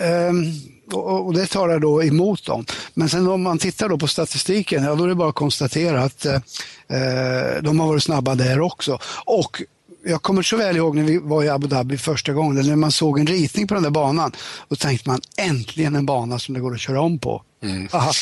ehm, 0.00 0.52
och, 0.94 1.26
och, 1.26 1.34
det 1.34 1.46
talar 1.46 1.78
då 1.78 2.02
emot 2.02 2.46
dem. 2.46 2.64
Men 2.94 3.08
sen 3.08 3.28
om 3.28 3.42
man 3.42 3.58
tittar 3.58 3.88
då 3.88 3.98
på 3.98 4.06
statistiken, 4.06 4.84
ja, 4.84 4.94
då 4.94 5.04
är 5.04 5.08
det 5.08 5.14
bara 5.14 5.28
att 5.28 5.34
konstatera 5.34 6.02
att 6.02 6.26
eh, 6.26 6.34
eh 6.34 7.62
de 7.62 7.80
har 7.80 7.88
varit 7.88 8.02
snabba 8.02 8.34
där 8.34 8.60
också. 8.60 8.98
Och 9.24 9.62
jag 10.06 10.22
kommer 10.22 10.42
så 10.42 10.56
väl 10.56 10.76
ihåg 10.76 10.96
när 10.96 11.02
vi 11.02 11.18
var 11.18 11.44
i 11.44 11.48
Abu 11.48 11.66
Dhabi 11.66 11.98
första 11.98 12.32
gången, 12.32 12.66
när 12.66 12.76
man 12.76 12.92
såg 12.92 13.18
en 13.18 13.26
ritning 13.26 13.66
på 13.66 13.74
den 13.74 13.82
där 13.82 13.90
banan. 13.90 14.32
Då 14.68 14.76
tänkte 14.76 15.08
man 15.08 15.20
äntligen 15.36 15.96
en 15.96 16.06
bana 16.06 16.38
som 16.38 16.54
det 16.54 16.60
går 16.60 16.74
att 16.74 16.80
köra 16.80 17.00
om 17.00 17.18
på. 17.18 17.42
Mm. 17.62 17.88
Aha. 17.92 18.12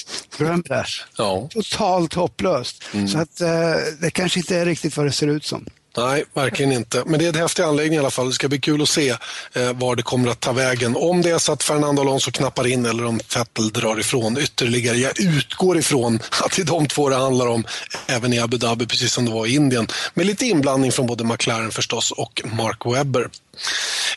Ja. 1.18 1.48
Totalt 1.50 2.14
hopplöst. 2.14 2.84
Mm. 2.94 3.08
Så 3.08 3.18
att, 3.18 3.40
eh, 3.40 3.74
det 4.00 4.10
kanske 4.10 4.40
inte 4.40 4.56
är 4.56 4.66
riktigt 4.66 4.96
vad 4.96 5.06
det 5.06 5.12
ser 5.12 5.26
ut 5.26 5.44
som. 5.44 5.66
Nej, 5.96 6.24
verkligen 6.34 6.72
inte. 6.72 7.02
Men 7.06 7.18
det 7.18 7.24
är 7.24 7.28
en 7.28 7.40
häftig 7.40 7.62
anläggning 7.62 7.96
i 7.96 7.98
alla 7.98 8.10
fall. 8.10 8.26
Det 8.26 8.32
ska 8.32 8.48
bli 8.48 8.60
kul 8.60 8.82
att 8.82 8.88
se 8.88 9.08
eh, 9.52 9.72
var 9.72 9.96
det 9.96 10.02
kommer 10.02 10.30
att 10.30 10.40
ta 10.40 10.52
vägen. 10.52 10.96
Om 10.96 11.22
det 11.22 11.30
är 11.30 11.38
så 11.38 11.52
att 11.52 11.62
Fernando 11.62 12.02
Alonso 12.02 12.30
knappar 12.30 12.66
in 12.66 12.86
eller 12.86 13.04
om 13.04 13.20
Vettel 13.34 13.70
drar 13.70 14.00
ifrån 14.00 14.38
ytterligare. 14.38 14.96
Jag 14.96 15.20
utgår 15.20 15.78
ifrån 15.78 16.20
att 16.44 16.56
det 16.56 16.62
är 16.62 16.66
de 16.66 16.86
två 16.86 17.08
det 17.08 17.16
handlar 17.16 17.46
om, 17.46 17.64
även 18.06 18.32
i 18.32 18.38
Abu 18.38 18.56
Dhabi, 18.56 18.86
precis 18.86 19.12
som 19.12 19.24
det 19.24 19.30
var 19.30 19.46
i 19.46 19.54
Indien. 19.54 19.88
Med 20.14 20.26
lite 20.26 20.46
inblandning 20.46 20.92
från 20.92 21.06
både 21.06 21.24
McLaren 21.24 21.70
förstås 21.70 22.10
och 22.10 22.42
Mark 22.44 22.86
Webber. 22.86 23.28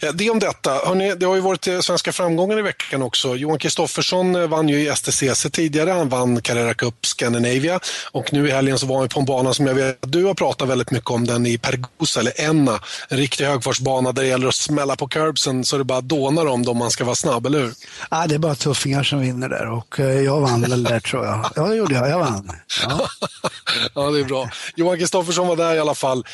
Eh, 0.01 0.13
det 0.13 0.29
om 0.29 0.39
detta. 0.39 0.71
Hörrni, 0.71 1.15
det 1.15 1.25
har 1.25 1.35
ju 1.35 1.41
varit 1.41 1.67
eh, 1.67 1.79
svenska 1.79 2.11
framgångar 2.11 2.59
i 2.59 2.61
veckan 2.61 3.01
också. 3.01 3.35
Johan 3.35 3.59
Kristoffersson 3.59 4.35
eh, 4.35 4.47
vann 4.47 4.69
ju 4.69 4.81
i 4.81 4.95
STCC 4.95 5.45
tidigare. 5.51 5.91
Han 5.91 6.09
vann 6.09 6.41
Carrera 6.41 6.73
Cup 6.73 7.05
Scandinavia 7.05 7.79
och 8.11 8.33
nu 8.33 8.47
i 8.47 8.51
helgen 8.51 8.79
så 8.79 8.85
var 8.85 8.99
han 8.99 9.09
på 9.09 9.19
en 9.19 9.25
bana 9.25 9.53
som 9.53 9.67
jag 9.67 9.73
vet 9.73 10.03
att 10.03 10.11
du 10.11 10.23
har 10.23 10.33
pratat 10.33 10.69
väldigt 10.69 10.91
mycket 10.91 11.09
om, 11.09 11.27
den 11.27 11.45
i 11.45 11.57
Pergosa, 11.65 12.19
eller 12.19 12.33
Enna. 12.35 12.79
En 13.09 13.17
riktig 13.17 13.45
högfartsbana 13.45 14.11
där 14.11 14.21
det 14.21 14.27
gäller 14.27 14.47
att 14.47 14.55
smälla 14.55 14.95
på 14.95 15.07
curbsen 15.07 15.65
så 15.65 15.77
det 15.77 15.83
bara 15.83 16.01
dånar 16.01 16.45
om 16.45 16.63
dem 16.63 16.77
man 16.77 16.91
ska 16.91 17.03
vara 17.05 17.15
snabb, 17.15 17.45
eller 17.45 17.59
hur? 17.59 17.73
Ja, 18.11 18.27
det 18.27 18.35
är 18.35 18.39
bara 18.39 18.55
tuffingar 18.55 19.03
som 19.03 19.19
vinner 19.19 19.49
där 19.49 19.69
och 19.69 19.99
jag 19.99 20.41
vann 20.41 20.61
väl 20.61 20.83
där 20.83 20.99
tror 20.99 21.25
jag. 21.25 21.51
Ja, 21.55 21.67
det 21.67 21.75
gjorde 21.75 21.95
jag. 21.95 22.09
Jag 22.09 22.19
vann. 22.19 22.51
Ja, 22.81 23.09
ja 23.93 24.11
det 24.11 24.19
är 24.19 24.23
bra. 24.23 24.49
Johan 24.75 24.97
Kristoffersson 24.97 25.47
var 25.47 25.55
där 25.55 25.75
i 25.75 25.79
alla 25.79 25.95
fall 25.95 26.25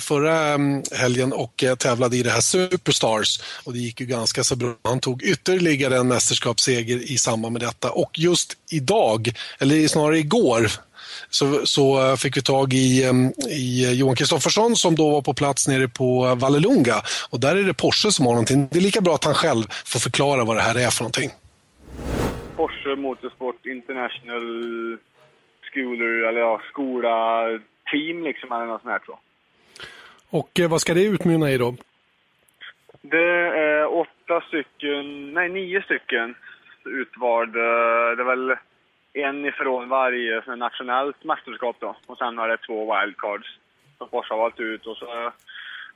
förra 0.00 0.38
mm, 0.38 0.82
helgen 0.92 1.32
och 1.32 1.64
tävlade 1.78 2.16
i 2.16 2.22
det 2.22 2.30
här 2.30 2.40
Superstars 2.40 3.40
och 3.64 3.72
det 3.72 3.78
gick 3.78 4.00
ju 4.00 4.06
ganska 4.06 4.44
så 4.44 4.56
bra. 4.56 4.74
Han 4.84 5.00
tog 5.00 5.22
ytterligare 5.22 5.96
en 5.96 6.08
mästerskapsseger 6.08 7.10
i 7.12 7.18
samband 7.18 7.52
med 7.52 7.62
detta 7.62 7.90
och 7.90 8.18
just 8.18 8.52
idag, 8.70 9.32
eller 9.58 9.88
snarare 9.88 10.18
igår, 10.18 10.70
så, 11.30 11.66
så 11.66 12.16
fick 12.16 12.36
vi 12.36 12.42
tag 12.42 12.72
i, 12.72 13.04
i 13.48 13.94
Johan 13.94 14.16
Kristoffersson 14.16 14.76
som 14.76 14.94
då 14.94 15.10
var 15.10 15.22
på 15.22 15.34
plats 15.34 15.68
nere 15.68 15.88
på 15.88 16.34
Vallelunga 16.34 16.94
och 17.30 17.40
där 17.40 17.56
är 17.56 17.62
det 17.62 17.74
Porsche 17.74 18.10
som 18.10 18.26
har 18.26 18.32
någonting. 18.32 18.68
Det 18.70 18.78
är 18.78 18.82
lika 18.82 19.00
bra 19.00 19.14
att 19.14 19.24
han 19.24 19.34
själv 19.34 19.64
får 19.84 20.00
förklara 20.00 20.44
vad 20.44 20.56
det 20.56 20.62
här 20.62 20.78
är 20.86 20.90
för 20.90 21.02
någonting. 21.02 21.30
Porsche 22.56 22.96
Motorsport 22.96 23.66
International 23.66 24.46
Schooler, 25.72 26.28
eller 26.28 26.40
ja, 26.40 26.60
skola, 26.70 27.46
team 27.90 28.22
liksom, 28.22 28.52
eller 28.52 28.66
något 28.66 28.82
sånt 28.82 28.92
här 28.92 28.98
tror 28.98 29.16
jag. 29.16 29.24
Och 30.40 30.60
eh, 30.60 30.70
vad 30.70 30.80
ska 30.80 30.94
det 30.94 31.04
utmynna 31.04 31.50
i 31.50 31.58
då? 31.58 31.74
Det 33.02 33.30
är 33.68 33.86
åtta 33.94 34.40
stycken, 34.48 35.34
nej 35.34 35.48
nio 35.48 35.82
stycken 35.82 36.34
utvalda. 36.84 37.60
Det 38.16 38.22
är 38.22 38.36
väl 38.36 38.56
en 39.22 39.44
ifrån 39.44 39.88
varje 39.88 40.56
nationellt 40.56 41.24
mästerskap 41.24 41.76
då. 41.78 41.96
Och 42.06 42.18
sen 42.18 42.38
har 42.38 42.48
det 42.48 42.56
två 42.56 42.78
wildcards 42.94 43.48
som 43.98 44.08
Forsa 44.08 44.34
har 44.34 44.38
valt 44.38 44.60
ut. 44.60 44.86
Och 44.86 44.96
så 44.96 45.06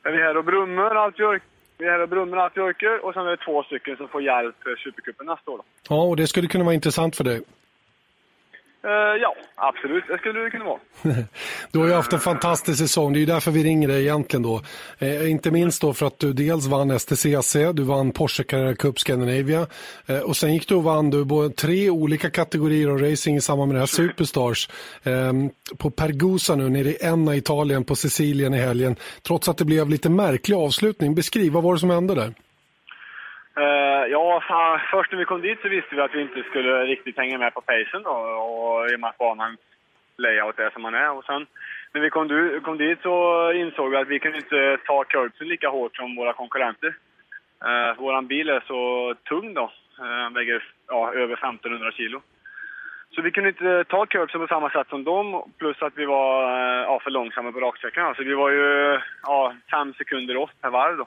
är 0.03 0.13
vi 0.13 0.23
här 0.23 0.37
och 0.37 0.45
brummar 0.45 0.95
allt 0.95 1.15
vi 1.19 1.39
vi 1.79 1.85
är 1.87 1.91
här 1.91 2.03
och 2.03 2.09
brummar 2.09 2.37
allt 2.39 2.57
vi 2.57 2.61
och 3.03 3.15
sen 3.15 3.27
är 3.27 3.31
det 3.31 3.45
två 3.45 3.63
stycken 3.63 3.97
som 3.97 4.09
får 4.09 4.23
hjälp 4.23 4.57
för 4.63 4.77
Supercupen 4.77 5.27
nästa 5.27 5.51
år. 5.51 5.57
Då. 5.57 5.65
Ja, 5.89 6.03
och 6.03 6.17
det 6.17 6.27
skulle 6.27 6.49
kunna 6.49 6.65
vara 6.65 6.75
intressant 6.75 7.17
för 7.17 7.25
dig. 7.25 7.43
Uh, 8.85 8.91
ja, 9.21 9.35
absolut. 9.55 10.05
Det 10.09 10.19
skulle 10.19 10.41
det 10.41 10.51
kunna 10.51 10.65
vara. 10.65 10.79
du 11.73 11.79
har 11.79 11.87
ju 11.87 11.93
haft 11.93 12.13
en 12.13 12.21
fantastisk 12.21 12.79
säsong. 12.79 13.13
Det 13.13 13.19
är 13.19 13.21
ju 13.21 13.27
därför 13.27 13.51
vi 13.51 13.65
ringer 13.65 13.89
dig 13.89 14.03
egentligen 14.03 14.43
då. 14.43 14.61
Eh, 14.99 15.31
inte 15.31 15.51
minst 15.51 15.83
då 15.83 15.93
för 15.93 16.07
att 16.07 16.19
du 16.19 16.33
dels 16.33 16.67
vann 16.67 16.99
STCC, 16.99 17.57
du 17.75 17.83
vann 17.83 18.13
Porsche 18.13 18.45
Carrera 18.45 18.75
Cup 18.75 18.99
Scandinavia 18.99 19.67
eh, 20.07 20.19
och 20.19 20.37
sen 20.37 20.55
gick 20.55 20.69
du 20.69 20.75
och 20.75 20.83
vann 20.83 21.11
du 21.11 21.25
både 21.25 21.51
tre 21.51 21.91
olika 21.91 22.31
kategorier 22.31 22.89
av 22.89 22.99
racing 22.99 23.37
i 23.37 23.41
samband 23.41 23.69
med 23.69 23.77
det 23.77 23.81
här 23.81 23.87
Superstars. 23.87 24.69
Eh, 25.03 25.33
på 25.79 25.91
Pergusa 25.91 26.57
nu 26.57 26.69
nere 26.69 26.89
i 26.89 26.97
Enna, 27.01 27.37
Italien, 27.37 27.85
på 27.85 27.97
Sicilien 27.97 28.55
i 28.55 28.59
helgen. 28.59 28.97
Trots 29.23 29.49
att 29.49 29.57
det 29.57 29.65
blev 29.65 29.89
lite 29.89 30.11
märklig 30.11 30.57
avslutning. 30.57 31.15
Beskriv, 31.15 31.53
vad 31.53 31.63
var 31.63 31.75
det 31.75 31.81
som 31.81 31.91
hände 31.91 32.15
där? 32.15 32.35
Uh, 33.59 34.07
ja, 34.11 34.43
först 34.91 35.13
när 35.13 35.19
vi 35.19 35.25
kom 35.25 35.43
dit 35.43 35.61
så 35.63 35.69
visste 35.69 35.95
vi 35.95 36.01
att 36.01 36.15
vi 36.15 36.23
inte 36.23 36.43
skulle 36.43 36.85
riktigt 36.85 37.17
hänga 37.17 37.39
med 37.39 37.55
på 37.55 37.61
pacen 37.61 38.03
då, 38.03 38.11
och 38.11 38.91
i 38.91 38.97
och 38.97 39.01
med 39.01 39.11
att 39.11 39.19
banans 39.19 39.61
layout 40.17 40.59
är 40.59 40.71
som 40.71 40.83
man 40.83 40.95
är. 40.95 41.11
Och 41.11 41.25
sen 41.25 41.47
när 41.93 42.01
vi 42.01 42.11
kom, 42.11 42.29
du, 42.29 42.61
kom 42.61 42.79
dit 42.79 42.99
så 43.03 43.53
insåg 43.53 43.91
vi 43.91 43.97
att 43.97 44.09
vi 44.09 44.19
kunde 44.19 44.39
inte 44.39 44.79
ta 44.87 45.05
curbsen 45.05 45.49
lika 45.49 45.69
hårt 45.69 45.97
som 45.97 46.17
våra 46.17 46.33
konkurrenter. 46.33 46.95
Eh, 47.65 47.91
uh, 47.91 47.95
vår 47.99 48.23
bil 48.23 48.49
är 48.49 48.65
så 48.67 49.15
tung 49.25 49.55
då, 49.55 49.73
uh, 50.01 50.35
väger 50.35 50.65
ja, 50.89 51.13
över 51.13 51.35
1500 51.35 51.93
kilo. 51.93 52.21
Så 53.15 53.23
vi 53.23 53.31
kunde 53.31 53.49
inte 53.49 53.85
ta 53.85 54.07
curbsen 54.07 54.41
på 54.41 54.47
samma 54.47 54.71
sätt 54.71 54.89
som 54.89 55.05
dem, 55.05 55.53
plus 55.59 55.83
att 55.83 55.93
vi 55.97 56.05
var 56.05 56.59
ja, 56.83 57.01
för 57.01 57.11
långsamma 57.11 57.53
på 57.53 57.61
raksträckan. 57.61 58.15
Så 58.15 58.23
vi 58.23 58.35
var 58.35 58.51
ju 58.51 59.01
ja, 59.23 59.55
fem 59.71 59.95
sekunder 59.95 60.37
off 60.37 60.51
per 60.61 60.71
varv 60.71 60.97
då. 60.97 61.07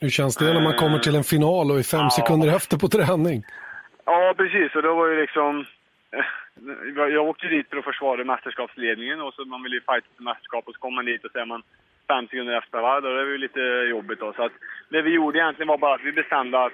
Hur 0.00 0.08
känns 0.08 0.36
det 0.36 0.54
när 0.54 0.60
man 0.60 0.80
kommer 0.82 0.98
till 0.98 1.16
en 1.16 1.24
final 1.24 1.70
och 1.70 1.78
är 1.78 1.82
fem 1.82 2.00
ja. 2.00 2.10
sekunder 2.10 2.48
efter 2.56 2.76
på 2.78 2.88
träning? 2.88 3.42
Ja, 4.04 4.34
precis. 4.36 4.74
Och 4.76 4.82
då 4.82 4.94
var 4.94 5.06
ju 5.06 5.20
liksom... 5.20 5.64
Jag 6.94 7.28
åkte 7.28 7.46
dit 7.46 7.68
för 7.70 7.76
att 7.76 7.84
försvara 7.84 8.24
mästerskapsledningen 8.24 9.20
och 9.20 9.34
så 9.34 9.44
man 9.44 9.62
vill 9.62 9.72
ju 9.72 9.80
fighta 9.80 10.08
för 10.16 10.22
mästerskap 10.22 10.64
och 10.66 10.74
så 10.74 10.80
kommer 10.80 10.96
man 10.96 11.04
dit 11.04 11.24
och 11.24 11.30
så 11.32 11.38
är 11.38 11.46
man 11.46 11.62
fem 12.08 12.24
sekunder 12.26 12.58
efter 12.58 12.80
varandra. 12.80 13.10
Det 13.10 13.20
är 13.20 13.26
ju 13.26 13.38
lite 13.38 13.60
jobbigt 13.90 14.20
då. 14.20 14.32
Så 14.32 14.42
att 14.42 14.52
det 14.88 15.02
vi 15.02 15.10
gjorde 15.10 15.38
egentligen 15.38 15.68
var 15.68 15.78
bara 15.78 15.94
att 15.94 16.08
vi 16.08 16.12
bestämde 16.12 16.64
att 16.64 16.72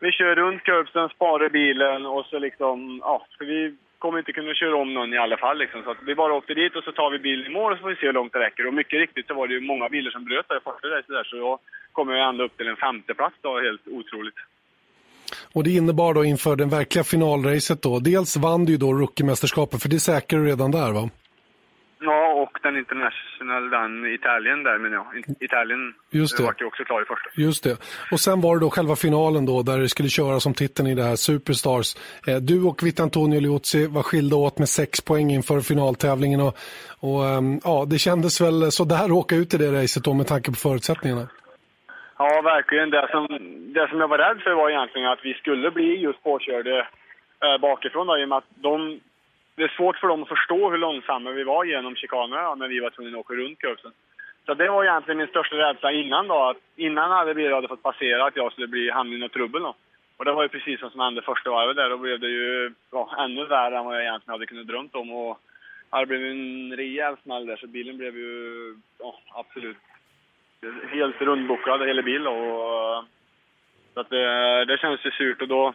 vi 0.00 0.12
kör 0.12 0.34
runt 0.34 0.62
curbsen, 0.62 1.08
sparar 1.08 1.48
bilen 1.48 2.06
och 2.06 2.26
så 2.26 2.38
liksom, 2.38 3.00
ja, 3.02 3.26
för 3.38 3.44
vi 3.44 3.76
kommer 3.98 4.18
inte 4.18 4.32
kunna 4.32 4.54
köra 4.54 4.76
om 4.76 4.94
någon 4.94 5.14
i 5.14 5.18
alla 5.18 5.36
fall. 5.36 5.58
Liksom. 5.58 5.82
Så 5.82 5.94
vi 6.06 6.14
bara 6.14 6.34
åkte 6.34 6.54
dit 6.54 6.76
och 6.76 6.84
så 6.84 6.92
tar 6.92 7.10
vi 7.10 7.18
bilen 7.18 7.46
i 7.46 7.54
mål 7.58 7.72
och 7.72 7.78
så 7.78 7.82
får 7.82 7.88
vi 7.88 7.96
se 7.96 8.06
hur 8.06 8.12
långt 8.12 8.32
det 8.32 8.38
räcker. 8.38 8.66
Och 8.66 8.74
mycket 8.74 8.98
riktigt 8.98 9.26
så 9.26 9.34
var 9.34 9.48
det 9.48 9.54
ju 9.54 9.60
många 9.60 9.88
bilar 9.88 10.10
som 10.10 10.24
bröt 10.24 10.48
där 10.48 10.56
i 10.56 10.60
första 10.60 10.88
racet 10.88 11.08
där. 11.08 11.24
så 11.24 11.36
jag 11.36 11.58
kom 11.92 12.10
ju 12.10 12.16
ända 12.16 12.44
upp 12.44 12.56
till 12.56 12.68
en 12.68 12.76
femteplats 12.76 13.36
då, 13.40 13.60
helt 13.60 13.88
otroligt. 13.88 14.34
Och 15.54 15.64
det 15.64 15.70
innebar 15.70 16.14
då 16.14 16.24
inför 16.24 16.56
den 16.56 16.68
verkliga 16.68 17.04
finalracet 17.04 17.82
då, 17.82 17.98
dels 17.98 18.36
vann 18.36 18.64
du 18.64 18.72
ju 18.72 18.78
då 18.78 18.92
Rookiemästerskapet, 18.92 19.82
för 19.82 19.88
det 19.88 20.00
säkrade 20.00 20.44
du 20.44 20.50
redan 20.50 20.70
där 20.70 20.92
va? 20.92 21.10
Ja, 22.04 22.32
och 22.42 22.58
den 22.62 22.76
International, 22.76 23.70
den 23.70 24.14
Italien 24.14 24.62
där 24.62 24.78
menar 24.78 24.96
jag. 24.96 25.06
Italien 25.40 25.94
Just 26.10 26.36
det. 26.36 26.42
var 26.42 26.54
ju 26.58 26.66
också 26.66 26.84
klar 26.84 27.02
i 27.02 27.04
första. 27.04 27.30
Just 27.36 27.64
det. 27.64 27.76
Och 28.12 28.20
sen 28.20 28.40
var 28.40 28.54
det 28.56 28.60
då 28.60 28.70
själva 28.70 28.96
finalen 28.96 29.46
då, 29.46 29.62
där 29.62 29.78
det 29.78 29.88
skulle 29.88 30.08
köras 30.08 30.42
som 30.42 30.54
titeln 30.54 30.88
i 30.88 30.94
det 30.94 31.02
här 31.02 31.16
Superstars. 31.16 31.96
Eh, 32.26 32.36
du 32.36 32.62
och 32.62 32.82
Vittantonio 32.82 33.40
Liuzzi 33.40 33.86
var 33.86 34.02
skilda 34.02 34.36
åt 34.36 34.58
med 34.58 34.68
sex 34.68 35.00
poäng 35.00 35.30
inför 35.30 35.60
finaltävlingen 35.60 36.40
och, 36.40 36.54
och 37.00 37.24
ehm, 37.28 37.60
ja, 37.64 37.84
det 37.90 37.98
kändes 37.98 38.40
väl 38.40 38.72
sådär 38.72 39.04
att 39.04 39.10
åka 39.10 39.34
ut 39.36 39.54
i 39.54 39.56
det 39.58 39.82
racet 39.82 40.04
då 40.04 40.12
med 40.14 40.26
tanke 40.26 40.50
på 40.50 40.56
förutsättningarna. 40.56 41.28
Ja, 42.18 42.40
verkligen. 42.42 42.90
Det 42.90 43.08
som, 43.10 43.26
det 43.74 43.88
som 43.88 44.00
jag 44.00 44.08
var 44.08 44.18
rädd 44.18 44.40
för 44.42 44.54
var 44.54 44.70
egentligen 44.70 45.08
att 45.08 45.24
vi 45.24 45.34
skulle 45.34 45.70
bli 45.70 46.00
just 46.06 46.22
påkörda 46.22 46.78
eh, 47.44 47.60
bakifrån 47.60 48.06
då, 48.06 48.18
i 48.18 48.24
och 48.24 48.28
med 48.28 48.38
att 48.38 48.50
de 48.54 49.00
det 49.56 49.62
är 49.62 49.68
svårt 49.76 49.96
för 49.96 50.08
dem 50.08 50.22
att 50.22 50.28
förstå 50.28 50.70
hur 50.70 50.78
långsamma 50.78 51.30
vi 51.30 51.44
var 51.44 51.64
genom 51.64 51.96
chikanerna 51.96 52.54
när 52.54 52.68
vi 52.68 52.80
var 52.80 52.90
tvungna 52.90 53.18
att 53.18 53.24
åka 53.24 53.34
runt 53.34 53.58
kursen. 53.58 53.92
Så 54.46 54.54
det 54.54 54.68
var 54.68 54.84
egentligen 54.84 55.18
min 55.18 55.26
största 55.26 55.56
rädsla 55.56 55.92
innan 55.92 56.28
då, 56.28 56.42
att 56.42 56.56
innan 56.76 57.12
alla 57.12 57.34
bilar 57.34 57.54
hade 57.54 57.68
fått 57.68 57.82
passera 57.82 58.26
att 58.26 58.36
jag 58.36 58.52
skulle 58.52 58.66
bli 58.66 58.90
hamna 58.90 59.14
i 59.14 59.18
något 59.18 59.32
trubbel 59.32 59.62
då. 59.62 59.74
Och 60.16 60.24
det 60.24 60.32
var 60.32 60.42
ju 60.42 60.48
precis 60.48 60.82
vad 60.82 60.92
som 60.92 61.00
hände 61.00 61.22
första 61.22 61.50
varvet 61.50 61.76
där. 61.76 61.90
Då 61.90 61.96
blev 61.96 62.20
det 62.20 62.28
ju 62.28 62.72
ja, 62.92 63.10
ännu 63.18 63.46
värre 63.46 63.78
än 63.78 63.84
vad 63.84 63.96
jag 63.96 64.02
egentligen 64.02 64.34
hade 64.34 64.46
kunnat 64.46 64.66
drömt 64.66 64.94
om. 64.94 65.12
Och 65.12 65.38
det 65.90 66.06
blev 66.06 66.24
en 66.24 66.76
rejäl 66.76 67.16
smäll 67.22 67.46
där, 67.46 67.56
så 67.56 67.66
bilen 67.66 67.96
blev 67.96 68.16
ju 68.16 68.74
ja, 68.98 69.18
absolut 69.34 69.76
helt 70.90 71.20
rundbokad, 71.20 71.86
hela 71.86 72.02
bilen. 72.02 72.26
Och, 72.26 73.04
så 73.94 74.00
att 74.00 74.10
det, 74.10 74.64
det 74.64 74.78
kändes 74.78 75.04
ju 75.06 75.10
surt. 75.10 75.42
Och 75.42 75.48
då, 75.48 75.74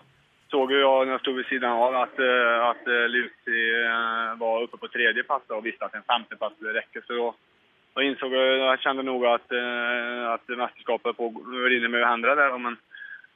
såg 0.50 0.72
jag 0.72 1.06
när 1.08 1.14
jag 1.14 1.22
stod 1.22 1.36
vid 1.36 1.46
sidan 1.46 1.72
av 1.72 1.96
att, 1.96 2.20
eh, 2.20 2.68
att 2.70 2.88
eh, 2.88 3.08
Lucy 3.08 3.84
eh, 3.84 4.38
var 4.38 4.62
uppe 4.62 4.78
på 4.78 4.88
tredje 4.88 5.24
pass 5.24 5.42
och 5.48 5.66
visste 5.66 5.86
att 5.86 5.96
en 5.96 6.04
femte 6.04 6.36
pass 6.36 6.54
skulle 6.56 6.74
räcka. 6.74 7.02
Så 7.08 7.14
då, 7.14 7.36
då 7.94 8.02
insåg 8.02 8.34
jag, 8.34 8.58
jag 8.58 8.80
kände 8.80 9.04
nog 9.04 9.26
att, 9.26 9.52
att 10.34 10.58
mästerskapet 10.58 11.18
på, 11.18 11.30
rinner 11.70 11.88
med 11.88 12.08
händerna 12.08 12.36
där. 12.36 12.58
Men 12.58 12.78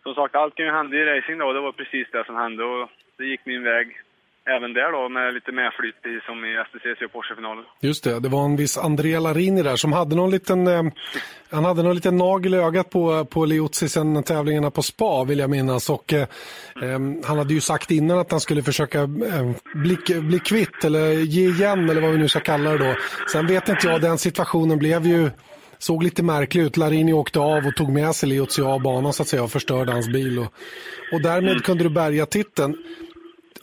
som 0.04 0.16
sagt, 0.16 0.36
allt 0.36 0.56
kan 0.56 0.66
ju 0.66 0.72
hända 0.72 0.98
i 0.98 1.06
racing 1.06 1.40
då 1.40 1.54
det 1.54 1.60
var 1.60 1.72
precis 1.72 2.08
det 2.12 2.26
som 2.26 2.36
hände 2.36 2.64
och 2.64 2.90
det 3.18 3.26
gick 3.26 3.46
min 3.46 3.64
väg 3.64 4.02
även 4.46 4.74
där 4.74 4.92
då 4.92 5.10
med 5.10 5.34
lite 5.34 5.52
medflyt 5.52 5.96
som 6.26 6.46
i 6.46 6.64
STCC 6.68 7.06
och 7.06 7.12
Porsche-finalen. 7.12 7.64
Just 7.82 8.04
det, 8.04 8.20
det 8.20 8.30
var 8.30 8.46
en 8.46 8.56
viss 8.56 8.78
Andrea 8.78 9.20
Larini 9.20 9.64
där 9.64 9.76
som 9.76 9.94
hade 9.94 10.16
någon 10.16 10.32
liten, 10.32 10.68
eh, 10.68 10.84
han 11.52 11.66
hade 11.66 11.84
någon 11.84 11.96
liten 11.96 12.18
nagel 12.18 12.54
i 12.54 12.58
ögat 12.58 12.90
på, 12.90 13.26
på 13.26 13.46
Liuzzi 13.46 13.90
sen 13.90 14.24
tävlingarna 14.24 14.72
på 14.72 14.82
spa 14.82 15.24
vill 15.24 15.40
jag 15.40 15.50
minnas 15.50 15.90
och 15.90 16.14
eh, 16.14 16.28
mm. 16.82 17.22
han 17.26 17.38
hade 17.38 17.54
ju 17.54 17.62
sagt 17.62 17.92
innan 17.92 18.20
att 18.20 18.32
han 18.32 18.40
skulle 18.40 18.64
försöka 18.64 19.00
eh, 19.02 19.52
bli, 19.74 19.98
bli 20.22 20.40
kvitt 20.40 20.86
eller 20.86 21.10
ge 21.12 21.50
igen 21.50 21.90
eller 21.90 22.02
vad 22.02 22.12
vi 22.12 22.18
nu 22.18 22.28
ska 22.28 22.40
kalla 22.40 22.72
det 22.72 22.78
då. 22.78 22.96
Sen 23.32 23.48
vet 23.48 23.70
inte 23.70 23.88
jag, 23.88 24.02
den 24.02 24.18
situationen 24.18 24.78
blev 24.78 25.06
ju 25.06 25.30
såg 25.78 26.04
lite 26.04 26.24
märklig 26.24 26.62
ut. 26.62 26.78
Larini 26.78 27.14
åkte 27.14 27.40
av 27.40 27.68
och 27.68 27.76
tog 27.76 27.90
med 27.90 28.16
sig 28.16 28.30
Liuzzi 28.30 28.62
av 28.62 28.82
banan 28.82 29.14
så 29.14 29.24
att 29.24 29.30
säga 29.30 29.44
och 29.44 29.52
förstörde 29.52 29.92
hans 29.92 30.08
bil. 30.08 30.40
Och, 30.40 30.54
och 31.12 31.22
därmed 31.22 31.52
mm. 31.52 31.62
kunde 31.62 31.84
du 31.84 31.90
bärga 31.90 32.26
titeln 32.26 32.76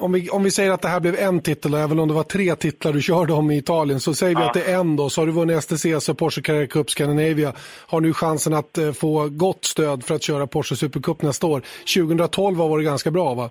om 0.00 0.12
vi, 0.12 0.30
om 0.30 0.42
vi 0.44 0.50
säger 0.50 0.70
att 0.72 0.82
det 0.82 0.88
här 0.88 1.00
blev 1.00 1.14
en 1.14 1.42
titel, 1.42 1.74
även 1.74 1.98
om 1.98 2.08
det 2.08 2.14
var 2.14 2.22
tre 2.22 2.54
titlar 2.54 2.92
du 2.92 3.02
körde 3.02 3.32
om 3.32 3.50
i 3.50 3.56
Italien, 3.58 4.00
så 4.00 4.14
säger 4.14 4.34
ja. 4.34 4.38
vi 4.40 4.44
att 4.46 4.54
det 4.54 4.72
är 4.72 4.80
en 4.80 4.96
då, 4.96 5.08
så 5.08 5.20
har 5.20 5.26
du 5.26 5.32
vunnit 5.32 5.62
STCC 5.64 6.08
och 6.08 6.18
Porsche 6.18 6.42
Carrera 6.42 6.66
Cup 6.66 6.90
Scandinavia, 6.90 7.52
har 7.92 8.00
nu 8.00 8.12
chansen 8.12 8.54
att 8.54 8.78
eh, 8.78 8.92
få 9.02 9.28
gott 9.44 9.64
stöd 9.64 9.98
för 10.06 10.14
att 10.14 10.22
köra 10.22 10.46
Porsche 10.46 10.76
Supercup 10.76 11.22
nästa 11.22 11.46
år. 11.46 11.60
2012 11.96 12.56
har 12.58 12.68
varit 12.68 12.86
ganska 12.92 13.10
bra 13.10 13.34
va? 13.34 13.46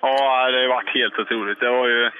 Ja, 0.00 0.50
det 0.50 0.58
har 0.62 0.68
varit 0.68 0.94
helt 1.00 1.18
otroligt. 1.18 1.60
Det 1.60 1.70
var 1.70 1.88
ju, 1.88 2.10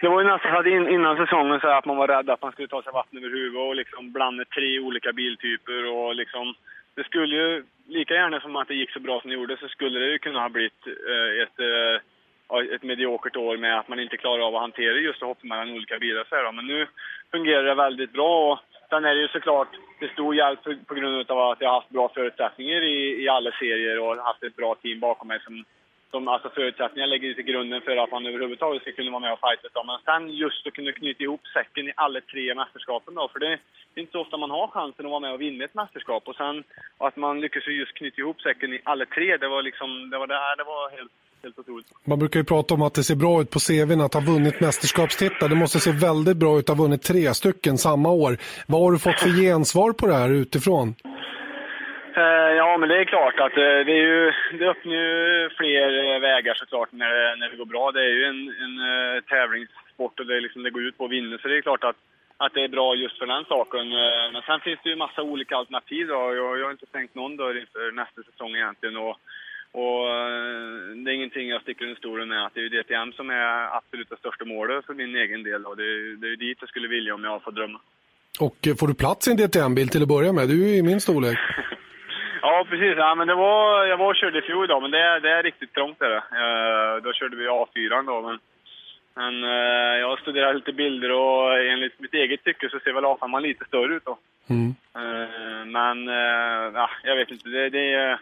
det 0.00 0.08
var 0.08 0.22
ju 0.22 0.26
nästan 0.28 0.56
att 0.56 0.66
innan 0.96 1.16
säsongen 1.16 1.60
så 1.60 1.68
att 1.68 1.84
man 1.84 1.96
var 1.96 2.08
rädd 2.08 2.30
att 2.30 2.42
man 2.42 2.52
skulle 2.52 2.68
ta 2.68 2.82
sig 2.82 2.92
vatten 2.92 3.18
över 3.18 3.36
huvudet 3.36 3.68
och 3.68 3.76
liksom 3.76 4.12
blanda 4.12 4.44
tre 4.44 4.80
olika 4.80 5.12
biltyper 5.12 5.80
och 5.96 6.14
liksom 6.14 6.54
det 6.96 7.04
skulle 7.04 7.36
ju, 7.36 7.64
lika 7.88 8.14
gärna 8.14 8.40
som 8.40 8.56
att 8.56 8.68
det 8.68 8.74
gick 8.74 8.90
så 8.92 9.00
bra 9.00 9.20
som 9.20 9.30
det 9.30 9.36
gjorde, 9.36 9.56
så 9.56 9.68
skulle 9.68 9.98
det 9.98 10.10
ju 10.12 10.18
kunna 10.18 10.40
ha 10.40 10.48
blivit 10.48 10.86
eh, 10.86 11.42
ett 11.42 11.58
eh, 11.60 11.96
ett 12.74 12.82
mediokert 12.82 13.36
år 13.36 13.56
med 13.56 13.78
att 13.78 13.88
man 13.88 14.00
inte 14.00 14.16
klarar 14.16 14.46
av 14.46 14.54
att 14.54 14.60
hantera 14.60 14.94
just 14.94 15.22
att 15.22 15.28
hoppa 15.28 15.46
mellan 15.46 15.70
olika 15.70 15.98
bilar. 15.98 16.26
Så 16.28 16.36
här, 16.36 16.52
Men 16.52 16.66
nu 16.66 16.86
fungerar 17.30 17.64
det 17.64 17.74
väldigt 17.74 18.12
bra. 18.12 18.52
Och 18.52 18.58
sen 18.88 19.04
är 19.04 19.14
det 19.14 19.20
ju 19.20 19.28
såklart 19.28 19.68
till 19.98 20.10
stor 20.10 20.34
hjälp 20.34 20.60
på 20.86 20.94
grund 20.94 21.30
av 21.30 21.50
att 21.50 21.60
jag 21.60 21.68
har 21.68 21.80
haft 21.80 21.90
bra 21.90 22.08
förutsättningar 22.14 22.82
i, 22.82 23.22
i 23.24 23.28
alla 23.28 23.50
serier 23.50 24.00
och 24.00 24.16
haft 24.16 24.42
ett 24.42 24.56
bra 24.56 24.74
team 24.74 25.00
bakom 25.00 25.28
mig 25.28 25.40
som 25.44 25.64
som 26.10 26.28
alltså 26.28 26.50
förutsättningar 26.50 27.06
lägger 27.06 27.34
till 27.34 27.44
grunden 27.44 27.80
för 27.80 27.96
att 27.96 28.10
man 28.10 28.26
överhuvudtaget 28.26 28.82
ska 28.82 28.92
kunna 28.92 29.10
vara 29.10 29.20
med 29.20 29.32
och 29.32 29.40
fighta. 29.40 29.84
Men 29.84 29.98
sen 30.04 30.30
just 30.30 30.66
att 30.66 30.72
kunna 30.72 30.92
knyta 30.92 31.22
ihop 31.22 31.46
säcken 31.46 31.88
i 31.88 31.92
alla 31.96 32.20
tre 32.20 32.54
mästerskapen 32.54 33.14
då, 33.14 33.28
för 33.28 33.38
det 33.38 33.46
är 33.46 33.58
inte 33.94 34.12
så 34.12 34.20
ofta 34.20 34.36
man 34.36 34.50
har 34.50 34.68
chansen 34.68 35.06
att 35.06 35.10
vara 35.10 35.20
med 35.20 35.32
och 35.32 35.40
vinna 35.40 35.64
ett 35.64 35.74
mästerskap. 35.74 36.28
Och 36.28 36.36
sen 36.36 36.64
och 36.98 37.08
att 37.08 37.16
man 37.16 37.40
lyckas 37.40 37.66
just 37.66 37.94
knyta 37.94 38.20
ihop 38.20 38.40
säcken 38.40 38.74
i 38.74 38.80
alla 38.84 39.06
tre, 39.06 39.36
det 39.36 39.48
var 39.48 39.62
liksom, 39.62 40.10
det 40.10 40.18
var 40.18 40.26
det 40.26 40.34
här, 40.34 40.56
det 40.56 40.64
var 40.64 40.90
helt 40.90 41.12
helt 41.42 41.58
otroligt. 41.58 41.86
Man 42.06 42.18
brukar 42.18 42.40
ju 42.40 42.44
prata 42.44 42.74
om 42.74 42.82
att 42.82 42.94
det 42.94 43.02
ser 43.02 43.16
bra 43.16 43.42
ut 43.42 43.50
på 43.50 43.58
CVn 43.58 44.00
att 44.00 44.14
ha 44.14 44.20
vunnit 44.20 44.60
mästerskapstitlar. 44.60 45.48
Det 45.48 45.54
måste 45.54 45.78
se 45.78 45.92
väldigt 45.92 46.36
bra 46.36 46.58
ut 46.58 46.70
att 46.70 46.76
ha 46.76 46.84
vunnit 46.84 47.02
tre 47.02 47.34
stycken 47.34 47.78
samma 47.78 48.10
år. 48.10 48.36
Vad 48.66 48.80
har 48.80 48.92
du 48.92 48.98
fått 48.98 49.20
för 49.20 49.42
gensvar 49.42 49.92
på 49.92 50.06
det 50.06 50.14
här 50.14 50.30
utifrån? 50.30 50.94
Eh, 52.16 52.50
ja, 52.60 52.76
men 52.78 52.88
det 52.88 52.98
är 52.98 53.04
klart 53.04 53.40
att 53.40 53.56
eh, 53.56 53.80
det, 53.86 53.94
är 54.00 54.06
ju, 54.12 54.32
det 54.58 54.68
öppnar 54.68 54.94
ju 54.94 55.50
fler 55.58 56.14
eh, 56.14 56.20
vägar 56.20 56.54
såklart 56.54 56.92
när 56.92 57.10
det, 57.10 57.36
när 57.36 57.48
det 57.50 57.56
går 57.56 57.64
bra. 57.74 57.92
Det 57.92 58.00
är 58.00 58.14
ju 58.18 58.24
en, 58.24 58.42
en 58.64 58.76
tävlingssport 59.22 60.20
och 60.20 60.26
det, 60.26 60.40
liksom, 60.40 60.62
det 60.62 60.70
går 60.70 60.82
ut 60.82 60.98
på 60.98 61.04
att 61.04 61.10
vinna. 61.10 61.38
Så 61.38 61.48
det 61.48 61.56
är 61.56 61.60
klart 61.60 61.84
att, 61.84 61.96
att 62.36 62.54
det 62.54 62.64
är 62.64 62.68
bra 62.68 62.94
just 62.94 63.18
för 63.18 63.26
den 63.26 63.44
saken. 63.44 63.88
Men 64.32 64.42
sen 64.42 64.60
finns 64.60 64.80
det 64.82 64.90
ju 64.90 64.96
massa 64.96 65.22
olika 65.22 65.56
alternativ. 65.56 66.06
Då. 66.06 66.14
Jag, 66.14 66.58
jag 66.58 66.64
har 66.64 66.70
inte 66.70 66.86
stängt 66.86 67.14
någon 67.14 67.36
dörr 67.36 67.60
inför 67.60 67.92
nästa 67.92 68.22
säsong 68.22 68.54
egentligen. 68.54 68.96
Och, 68.96 69.16
och 69.72 70.04
det 71.04 71.10
är 71.10 71.14
ingenting 71.14 71.48
jag 71.48 71.62
sticker 71.62 71.84
under 71.84 71.96
stolen 71.96 72.28
med. 72.28 72.46
Att 72.46 72.54
det 72.54 72.60
är 72.60 72.62
ju 72.62 72.68
DTM 72.68 73.12
som 73.12 73.30
är 73.30 73.76
absolut 73.76 74.10
det 74.10 74.16
största 74.16 74.44
målet 74.44 74.86
för 74.86 74.94
min 74.94 75.16
egen 75.16 75.42
del. 75.42 75.66
Och 75.66 75.76
det, 75.76 75.82
är, 75.82 76.16
det 76.16 76.28
är 76.32 76.36
dit 76.36 76.58
jag 76.60 76.68
skulle 76.68 76.88
vilja 76.88 77.14
om 77.14 77.24
jag 77.24 77.42
får 77.42 77.52
drömma. 77.52 77.80
Och 78.40 78.58
får 78.78 78.88
du 78.88 78.94
plats 78.94 79.28
i 79.28 79.30
en 79.30 79.36
DTM-bil 79.36 79.88
till 79.88 80.02
att 80.02 80.08
börja 80.08 80.32
med? 80.32 80.48
Du 80.48 80.64
är 80.64 80.68
ju 80.68 80.76
i 80.76 80.82
min 80.82 81.00
storlek. 81.00 81.38
Ja, 82.42 82.66
precis. 82.70 82.94
Ja, 82.96 83.14
men 83.14 83.28
det 83.28 83.34
var, 83.34 83.84
jag 83.86 83.96
var 83.96 84.06
och 84.06 84.16
körde 84.16 84.38
i 84.38 84.42
fjol 84.42 84.66
då, 84.68 84.80
men 84.80 84.90
det, 84.90 84.98
är, 84.98 85.20
det 85.20 85.30
är 85.30 85.42
riktigt 85.42 85.74
trångt. 85.74 86.02
Är 86.02 86.10
det. 86.10 86.22
Uh, 86.42 87.02
då 87.02 87.12
körde 87.12 87.36
vi 87.36 87.46
A4 87.46 88.06
då, 88.06 88.20
men, 88.20 88.38
men 89.14 89.44
uh, 89.44 89.98
jag 90.00 90.18
studerat 90.18 90.54
lite 90.54 90.72
bilder 90.72 91.10
och 91.12 91.58
enligt 91.58 92.00
mitt 92.00 92.14
eget 92.14 92.44
tycke 92.44 92.68
så 92.68 92.80
ser 92.80 92.92
väl 92.92 93.04
A5 93.04 93.40
lite 93.40 93.64
större 93.64 93.94
ut 93.94 94.04
då. 94.04 94.18
Mm. 94.50 94.74
Uh, 94.96 95.64
men 95.66 96.06
ja, 96.74 96.90
jag 97.04 97.16
vet 97.16 97.30
inte, 97.30 97.48
det, 97.48 97.70
det, 97.70 98.18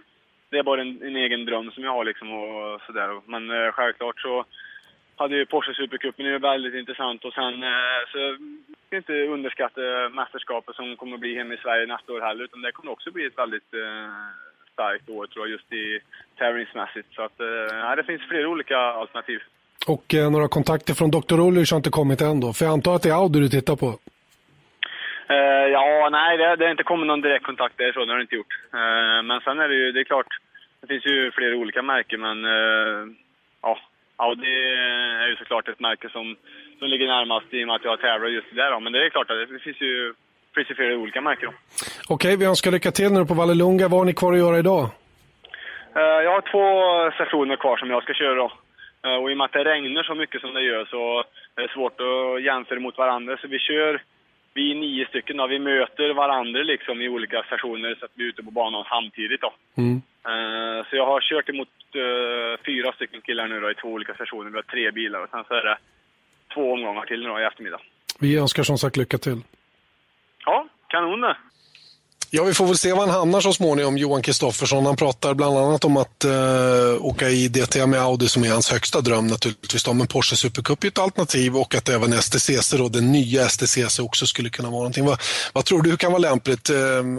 det 0.51 0.59
är 0.59 0.63
bara 0.63 0.81
en, 0.81 1.03
en, 1.03 1.17
egen 1.17 1.45
dröm 1.45 1.71
som 1.71 1.85
jag 1.85 1.93
har 1.93 2.05
liksom 2.05 2.33
och 2.33 2.81
sådär. 2.87 3.21
Men 3.27 3.51
eh, 3.51 3.73
självklart 3.73 4.21
så 4.21 4.45
hade 5.17 5.37
ju 5.37 5.47
Porsche 5.47 5.75
Supercupen 5.75 6.27
är 6.27 6.39
väldigt 6.39 6.75
intressant 6.75 7.25
och 7.25 7.33
sen 7.33 7.63
eh, 7.63 8.01
så 8.13 8.19
ska 8.87 8.97
inte 8.97 9.13
underskatta 9.13 9.81
mästerskapet 10.21 10.77
som 10.77 10.97
kommer 10.97 11.15
att 11.15 11.21
bli 11.21 11.39
hemma 11.39 11.55
i 11.55 11.63
Sverige 11.65 11.87
nästa 11.87 12.13
år 12.13 12.21
heller, 12.21 12.45
utan 12.45 12.63
det 12.63 12.73
kommer 12.73 12.93
också 12.93 13.11
bli 13.11 13.27
ett 13.27 13.39
väldigt 13.39 13.75
eh, 13.75 14.11
starkt 14.73 15.09
år 15.11 15.27
tror 15.27 15.47
jag, 15.47 15.53
just 15.53 15.73
i 15.73 16.01
tävlingsmässigt. 16.39 17.09
Så 17.15 17.23
att, 17.23 17.41
eh, 17.41 17.97
det 17.97 18.05
finns 18.05 18.23
flera 18.29 18.49
olika 18.49 18.79
alternativ. 18.79 19.41
Och 19.87 20.15
eh, 20.15 20.31
några 20.31 20.49
kontakter 20.49 20.95
från 20.95 21.11
Dr. 21.11 21.41
Ulrich 21.41 21.71
har 21.71 21.77
inte 21.77 21.91
kommit 21.91 22.21
än 22.21 22.41
då? 22.41 22.53
För 22.53 22.65
jag 22.65 22.73
antar 22.73 22.95
att 22.95 23.03
det 23.03 23.09
är 23.09 23.15
Audi 23.15 23.41
du 23.41 23.49
tittar 23.49 23.77
på? 23.77 23.99
Eh, 25.29 25.67
ja, 25.73 26.09
nej, 26.12 26.37
det, 26.38 26.57
det 26.57 26.64
har 26.64 26.71
inte 26.71 26.83
kommit 26.83 27.07
någon 27.07 27.21
direkt 27.21 27.47
kontakt 27.47 27.75
det 27.77 27.85
är 27.85 27.93
så, 27.93 28.05
det 28.05 28.12
har 28.12 28.19
det 28.19 28.23
inte 28.23 28.37
gjort. 28.37 28.55
Eh, 28.73 29.23
men 29.23 29.41
sen 29.41 29.61
är 29.61 29.69
det 29.69 29.75
ju, 29.75 29.93
det 29.93 30.01
är 30.01 30.05
klart, 30.05 30.27
det 30.81 30.87
finns 30.87 31.07
ju 31.07 31.31
flera 31.31 31.57
olika 31.57 31.83
märken, 31.83 32.21
men 32.21 32.45
eh, 32.45 33.07
ja, 33.62 33.79
Audi 34.17 34.55
är 35.23 35.29
ju 35.29 35.37
såklart 35.37 35.69
ett 35.69 35.81
märke 35.81 36.09
som 36.09 36.37
som 36.79 36.88
ligger 36.88 37.07
närmast 37.07 37.47
i 37.51 37.64
och 37.64 37.67
med 37.67 37.77
att 37.77 37.85
jag 37.85 38.01
tävlar 38.01 38.29
just 38.29 38.55
där. 38.55 38.81
Men 38.81 38.93
det 38.93 39.07
är 39.07 39.11
klart 39.11 39.31
att 39.31 39.49
det 39.49 39.59
finns 39.59 39.81
ju, 39.81 40.14
finns 40.55 40.71
ju 40.71 40.75
flera 40.75 40.97
olika 40.97 41.21
märken. 41.21 41.53
Okej, 42.09 42.37
vi 42.37 42.45
önskar 42.45 42.71
lycka 42.71 42.91
till 42.91 43.12
nu 43.12 43.25
på 43.25 43.35
Vallelunga. 43.35 43.88
Vad 43.88 44.01
har 44.01 44.05
ni 44.05 44.14
kvar 44.14 44.33
att 44.33 44.38
göra 44.38 44.59
idag? 44.59 44.83
Uh, 45.97 46.21
jag 46.27 46.33
har 46.33 46.45
två 46.53 46.67
sessioner 47.19 47.57
kvar 47.57 47.77
som 47.77 47.91
jag 47.91 48.03
ska 48.03 48.14
köra. 48.14 48.35
Då. 48.35 48.53
Uh, 49.07 49.17
och 49.23 49.31
i 49.31 49.35
och 49.35 49.38
med 49.38 49.45
att 49.45 49.53
det 49.53 49.64
regnar 49.64 50.03
så 50.03 50.14
mycket 50.14 50.41
som 50.41 50.55
det 50.55 50.62
gör 50.62 50.85
så 50.85 51.25
är 51.57 51.62
det 51.62 51.73
svårt 51.73 52.01
att 52.01 52.43
jämföra 52.43 52.81
mot 52.81 52.99
varandra. 52.99 53.37
Så 53.41 53.49
vi 53.49 53.59
kör, 53.59 54.03
vi 54.59 54.71
är 54.71 54.75
nio 54.75 55.07
stycken 55.07 55.37
då. 55.37 55.47
Vi 55.47 55.59
möter 55.59 56.14
varandra 56.14 56.61
liksom 56.62 57.01
i 57.01 57.09
olika 57.09 57.42
sessioner 57.51 57.90
så 57.99 58.05
att 58.05 58.14
vi 58.14 58.25
är 58.25 58.29
ute 58.29 58.42
på 58.42 58.51
banan 58.51 58.85
samtidigt 58.94 59.40
då. 59.47 59.53
Mm. 59.83 59.97
Uh, 60.31 60.81
så 60.87 60.92
jag 61.01 61.07
har 61.07 61.21
kört 61.21 61.49
emot 61.49 61.68
fyra 62.66 62.92
stycken 62.92 63.21
killar 63.21 63.49
nu 63.49 63.61
då 63.61 63.71
i 63.71 63.75
två 63.75 63.88
olika 63.88 64.14
sessioner. 64.14 64.51
Vi 64.51 64.57
har 64.57 64.62
tre 64.75 64.90
bilar 64.90 65.21
och 65.25 65.31
sen 65.31 65.44
så 65.49 65.55
är 65.55 65.64
det 65.68 65.79
två 66.55 66.73
omgångar 66.73 67.05
till 67.07 67.21
nu 67.23 67.29
då, 67.29 67.40
i 67.40 67.44
eftermiddag. 67.44 67.81
Vi 68.21 68.38
önskar 68.38 68.62
som 68.62 68.79
sagt 68.79 68.97
lycka 68.97 69.18
till. 69.18 69.40
Ja, 70.44 70.66
kanon 70.88 71.21
det. 71.21 71.37
Ja, 72.31 72.45
vi 72.45 72.55
får 72.55 72.67
väl 72.67 72.79
se 72.79 72.93
var 72.93 73.01
han 73.01 73.11
hamnar 73.11 73.41
så 73.41 73.53
småningom, 73.53 73.99
Johan 73.99 74.23
Kristoffersson. 74.23 74.87
Han 74.87 74.97
pratar 74.97 75.35
bland 75.35 75.59
annat 75.59 75.85
om 75.85 75.97
att 75.97 76.25
eh, 76.25 77.05
åka 77.05 77.31
i 77.31 77.49
DTM 77.49 77.91
med 77.91 78.01
Audi 78.01 78.29
som 78.29 78.45
är 78.45 78.51
hans 78.51 78.71
högsta 78.71 79.01
dröm 79.01 79.27
naturligtvis. 79.27 79.85
Då. 79.85 79.93
Men 79.93 80.07
Porsche 80.07 80.37
Supercup 80.37 80.85
är 80.85 80.88
ett 80.88 80.99
alternativ 80.99 81.57
och 81.57 81.75
att 81.75 81.88
även 81.88 82.23
STCC, 82.23 82.71
då, 82.71 82.88
den 82.88 83.12
nya 83.12 83.49
STCC, 83.49 83.99
också 83.99 84.27
skulle 84.27 84.51
kunna 84.51 84.69
vara 84.69 84.79
någonting. 84.79 85.05
Vad, 85.05 85.21
vad 85.53 85.64
tror 85.64 85.83
du 85.83 85.97
kan 85.97 86.12
vara 86.12 86.21
lämpligt? 86.21 86.71
Eh, 86.71 86.77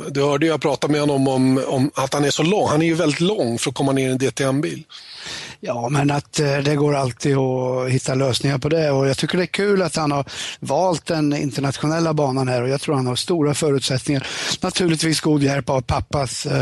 du 0.10 0.22
hörde 0.22 0.46
jag 0.46 0.62
prata 0.62 0.88
med 0.88 1.00
honom 1.02 1.28
om, 1.28 1.64
om 1.68 1.92
att 1.94 2.14
han 2.14 2.26
är 2.26 2.32
så 2.32 2.44
lång. 2.44 2.68
Han 2.68 2.82
är 2.82 2.86
ju 2.86 2.94
väldigt 2.94 3.20
lång 3.20 3.60
för 3.60 3.70
att 3.70 3.76
komma 3.76 3.92
ner 3.92 4.10
i 4.10 4.12
en 4.12 4.18
DTM-bil. 4.18 4.84
Ja, 5.62 5.90
men 5.90 6.12
att 6.12 6.40
eh, 6.40 6.58
det 6.58 6.76
går 6.76 6.96
alltid 6.96 7.38
att 7.38 7.90
hitta 7.90 8.16
lösningar 8.16 8.58
på 8.58 8.70
det 8.70 8.92
och 8.92 9.08
jag 9.08 9.18
tycker 9.18 9.38
det 9.38 9.44
är 9.44 9.48
kul 9.48 9.82
att 9.82 9.96
han 9.96 10.12
har 10.12 10.26
valt 10.60 11.06
den 11.06 11.34
internationella 11.34 12.14
banan 12.14 12.48
här 12.48 12.62
och 12.62 12.70
jag 12.70 12.82
tror 12.82 12.96
han 12.96 13.08
har 13.08 13.16
stora 13.16 13.54
förutsättningar. 13.54 14.28
Naturligtvis 14.62 15.22
god 15.22 15.44
hjälp 15.44 15.70
av 15.70 15.82
pappas 15.82 16.46
eh, 16.46 16.60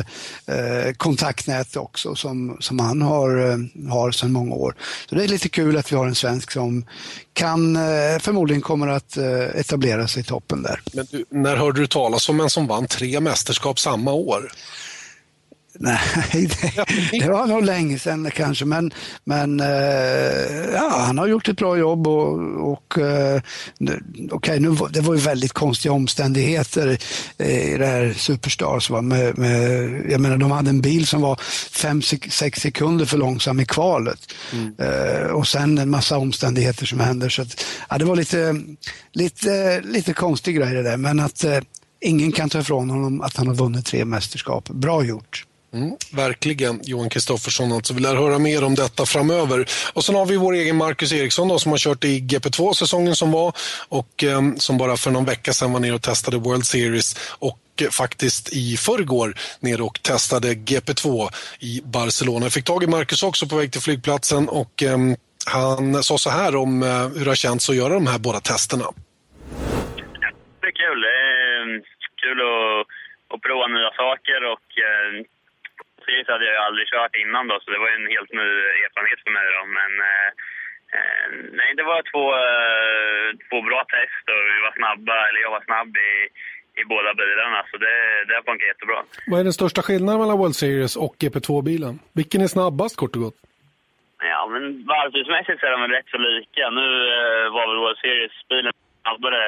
eh 0.48 0.94
kontaktnät 0.94 1.76
också 1.76 2.16
som, 2.16 2.58
som 2.60 2.80
han 2.80 3.02
har, 3.02 3.38
eh, 3.38 3.90
har 3.92 4.12
sedan 4.12 4.32
många 4.32 4.56
år. 4.56 4.76
Så 5.10 5.16
det 5.16 5.24
är 5.24 5.28
lite 5.28 5.50
kul 5.50 5.78
att 5.78 5.92
vi 5.92 5.96
har 5.96 6.08
en 6.08 6.16
svensk 6.16 6.52
som 6.52 6.86
kan 7.34 7.76
förmodligen 8.20 8.62
kommer 8.62 8.88
att 8.88 9.18
etablera 9.56 10.08
sig 10.08 10.22
i 10.22 10.24
toppen 10.24 10.64
där. 10.64 10.82
Men 10.94 11.08
du, 11.12 11.26
när 11.30 11.56
hörde 11.56 11.80
du 11.80 11.88
talas 11.88 12.30
om 12.30 12.40
en 12.40 12.50
som 12.50 12.68
vann 12.68 12.88
tre 12.88 13.20
mästerskap 13.20 13.80
samma 13.80 14.12
år? 14.12 14.52
Nej, 15.80 16.50
det, 16.62 16.86
det, 17.20 17.30
var 17.30 17.48
nog 17.48 17.64
länge 17.64 18.00
sedan 18.00 18.32
kanske, 18.36 18.66
men, 18.66 18.92
men 19.24 19.60
eh, 19.60 20.74
ja, 20.74 21.04
han 21.06 21.18
har 21.18 21.28
gjort 21.28 21.50
ett 21.50 21.58
bra 21.58 21.78
jobb 21.78 22.08
och, 22.08 22.72
och 22.72 22.98
eh, 22.98 23.42
okay, 24.32 24.60
nu, 24.60 24.76
det 24.90 25.02
var 25.02 25.14
ju 25.14 25.20
väldigt 25.20 25.54
konstiga 25.54 25.94
omständigheter 25.94 26.98
i 27.38 27.78
det 27.78 27.86
här 27.86 28.14
Superstars. 28.18 28.90
Va? 28.90 29.02
Med, 29.02 29.38
med, 29.38 30.06
jag 30.10 30.22
menar, 30.22 30.38
de 30.38 30.52
hade 30.52 30.70
en 30.70 30.82
bil 30.82 31.08
som 31.08 31.22
var 31.22 31.36
5-6 31.36 32.60
sekunder 32.60 33.06
för 33.06 33.18
långsam 33.18 33.60
i 33.60 33.66
kvalet 33.66 34.34
mm. 34.54 34.74
eh, 34.80 35.28
och 35.28 35.48
sen 35.48 35.78
en 35.78 35.90
massa 35.90 36.18
omständigheter 36.18 36.86
som 36.86 37.00
händer. 37.00 37.30
Så 37.30 37.42
att, 37.42 37.66
ja, 37.90 37.98
det 37.98 38.06
var 38.06 38.16
lite, 38.16 38.62
lite, 39.14 39.82
lite 39.82 40.14
konstig 40.14 40.56
grej 40.56 40.74
det 40.74 40.84
där, 40.84 40.98
men 40.98 41.20
att 41.20 41.46
ingen 42.02 42.32
kan 42.32 42.50
ta 42.50 42.60
ifrån 42.60 42.90
honom 42.90 43.22
att 43.22 43.38
han 43.38 43.48
har 43.48 43.56
vunnit 43.56 43.86
tre 43.86 44.06
mästerskap. 44.06 44.70
Bra 44.70 45.04
gjort. 45.04 45.46
Mm, 45.74 45.96
verkligen, 46.14 46.82
Johan 46.84 47.10
Kristoffersson. 47.10 47.72
Alltså, 47.72 47.94
vi 47.94 48.02
lär 48.02 48.16
höra 48.16 48.40
mer 48.40 48.64
om 48.64 48.76
detta 48.76 49.06
framöver. 49.06 49.66
Och 49.94 50.04
sen 50.04 50.16
har 50.16 50.26
vi 50.26 50.38
vår 50.38 50.54
egen 50.54 50.76
Marcus 50.76 51.14
Eriksson 51.14 51.48
då, 51.48 51.60
som 51.60 51.72
har 51.72 51.80
kört 51.80 52.04
i 52.04 52.20
GP2-säsongen 52.20 53.16
som 53.16 53.32
var 53.32 53.54
och 53.90 54.24
eh, 54.24 54.42
som 54.58 54.78
bara 54.78 54.98
för 54.98 55.12
någon 55.12 55.26
vecka 55.26 55.54
sedan 55.54 55.74
var 55.74 55.80
nere 55.80 55.94
och 55.94 56.02
testade 56.02 56.38
World 56.38 56.66
Series 56.66 57.36
och 57.40 57.60
eh, 57.82 57.90
faktiskt 57.90 58.54
i 58.54 58.78
förrgår 58.78 59.36
nere 59.60 59.82
och 59.82 60.00
testade 60.02 60.54
GP2 60.54 61.30
i 61.60 61.82
Barcelona. 61.84 62.46
Jag 62.46 62.54
fick 62.54 62.66
tag 62.66 62.84
i 62.84 62.88
Marcus 62.88 63.24
också 63.24 63.48
på 63.48 63.56
väg 63.56 63.72
till 63.72 63.82
flygplatsen 63.82 64.50
och 64.50 64.84
eh, 64.84 64.98
han 65.46 66.04
sa 66.04 66.18
så 66.18 66.30
här 66.30 66.56
om 66.56 66.84
eh, 66.84 67.08
hur 67.18 67.24
det 67.26 67.32
har 67.32 67.36
känts 67.36 67.70
att 67.70 67.76
göra 67.76 67.94
de 67.94 68.08
här 68.08 68.20
båda 68.20 68.40
testerna. 68.40 68.86
Det 70.62 70.68
är 70.68 70.78
kul. 70.86 71.04
Ehm, 71.04 71.84
kul 72.22 72.40
att, 72.42 72.88
att 73.34 73.42
prova 73.42 73.68
nya 73.68 73.92
saker 74.04 74.40
och 74.54 74.68
eh, 74.88 75.26
precis 76.08 76.28
hade 76.34 76.46
jag 76.46 76.66
aldrig 76.68 76.86
kört 76.88 77.16
innan 77.24 77.48
då, 77.50 77.56
så 77.60 77.68
det 77.72 77.84
var 77.84 77.90
en 77.98 78.08
helt 78.16 78.32
ny 78.42 78.50
erfarenhet 78.86 79.22
för 79.24 79.34
mig 79.38 79.48
då. 79.58 79.64
Men 79.80 79.92
eh, 80.10 80.30
eh, 80.96 81.26
nej, 81.60 81.70
det 81.78 81.86
var 81.92 82.00
två, 82.12 82.26
eh, 82.48 83.28
två 83.48 83.58
bra 83.70 83.82
test 83.96 84.24
och 84.34 84.44
vi 84.54 84.60
var 84.68 84.74
snabba, 84.80 85.18
eller 85.28 85.40
jag 85.46 85.54
var 85.58 85.64
snabb 85.70 85.92
i, 86.10 86.12
i 86.80 86.84
båda 86.94 87.10
bilarna, 87.22 87.60
så 87.70 87.76
det, 87.86 87.96
det 88.28 88.34
har 88.38 88.44
funkat 88.50 88.72
jättebra. 88.72 89.00
Vad 89.30 89.40
är 89.40 89.44
den 89.50 89.60
största 89.60 89.82
skillnaden 89.88 90.20
mellan 90.22 90.38
World 90.42 90.58
Series 90.62 90.96
och 91.06 91.16
GP2-bilen? 91.22 91.94
Vilken 92.20 92.42
är 92.46 92.50
snabbast 92.58 92.96
kort 93.02 93.16
och 93.16 93.24
gott? 93.26 93.40
Ja, 94.32 94.42
men 94.54 94.64
varvtidsmässigt 94.92 95.60
så 95.60 95.66
är 95.66 95.72
de 95.76 95.82
väl 95.82 95.96
rätt 95.98 96.10
så 96.16 96.18
lika. 96.18 96.64
Nu 96.80 96.88
eh, 97.16 97.46
var 97.56 97.66
väl 97.70 97.82
World 97.84 98.00
Series-bilen 98.04 98.74
snabbare 99.02 99.44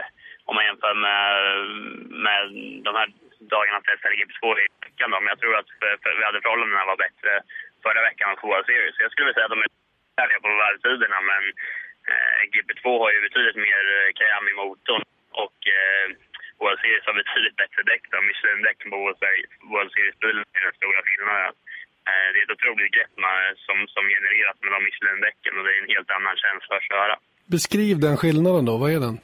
om 0.48 0.56
man 0.56 0.66
jämför 0.70 0.94
med, 1.08 1.26
med 2.26 2.42
de 2.88 2.92
här 3.00 3.08
dagarna 3.54 3.80
testade 3.82 4.16
GP2 4.20 4.44
i 4.64 4.66
veckan. 5.00 5.12
Då. 5.12 5.18
Men 5.20 5.34
jag 5.34 5.42
tror 5.42 5.56
att 5.60 5.70
för, 5.80 5.92
för 6.04 6.14
väderförhållandena 6.24 6.90
var 6.92 6.98
bättre 7.06 7.32
förra 7.84 8.02
veckan 8.10 8.36
på 8.42 8.48
World 8.52 8.66
Series. 8.66 8.96
Så 8.96 9.04
jag 9.04 9.12
skulle 9.12 9.26
vilja 9.26 9.38
säga 9.38 9.48
att 9.50 9.56
de 9.56 9.66
är 9.68 9.72
färdiga 10.20 10.40
på 10.46 10.50
varvtiderna, 10.64 11.20
men 11.32 11.44
eh, 12.12 12.40
GP2 12.54 12.86
har 13.04 13.12
ju 13.16 13.20
betydligt 13.28 13.60
mer 13.68 13.84
eh, 13.98 14.10
kajam 14.20 14.46
i 14.52 14.54
motorn 14.62 15.04
och 15.44 15.58
eh, 15.78 16.06
World 16.62 16.80
Series 16.82 17.08
har 17.10 17.16
betydligt 17.22 17.58
bättre 17.62 17.82
däck. 17.90 18.04
Michelin-däck 18.30 18.80
på 18.92 18.98
World 19.72 19.92
Series-bilen 19.94 20.46
är 20.58 20.64
den 20.68 20.76
stora 20.80 21.02
skillnaden. 21.08 21.54
Eh, 22.10 22.28
det 22.32 22.38
är 22.40 22.46
ett 22.48 22.56
otroligt 22.58 22.94
grepp 22.96 23.16
som, 23.66 23.78
som 23.96 24.04
genereras 24.16 24.58
med 24.64 24.72
de 24.76 24.80
Michelin-däcken 24.88 25.54
och 25.58 25.64
det 25.66 25.72
är 25.76 25.80
en 25.84 25.94
helt 25.96 26.12
annan 26.18 26.36
känsla 26.44 26.74
att 26.78 26.90
köra. 26.92 27.16
Beskriv 27.56 27.96
den 28.06 28.16
skillnaden 28.22 28.64
då, 28.70 28.74
vad 28.84 28.92
är 28.96 29.02
den? 29.08 29.18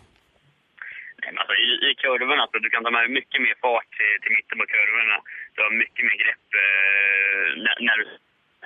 Alltså, 1.40 1.56
i, 1.68 1.70
I 1.88 1.90
kurvorna, 2.04 2.44
så 2.48 2.58
du 2.66 2.70
kan 2.70 2.84
ta 2.84 2.92
med 2.92 3.18
mycket 3.20 3.42
mer 3.46 3.56
fart 3.64 3.90
till, 3.98 4.16
till 4.22 4.34
mitten 4.38 4.58
på 4.60 4.66
kurvorna. 4.74 5.18
Du 5.56 5.60
har 5.64 5.82
mycket 5.84 6.06
mer 6.08 6.18
grepp 6.24 6.48
eh, 6.64 7.48
när, 7.64 7.76
när 7.88 8.00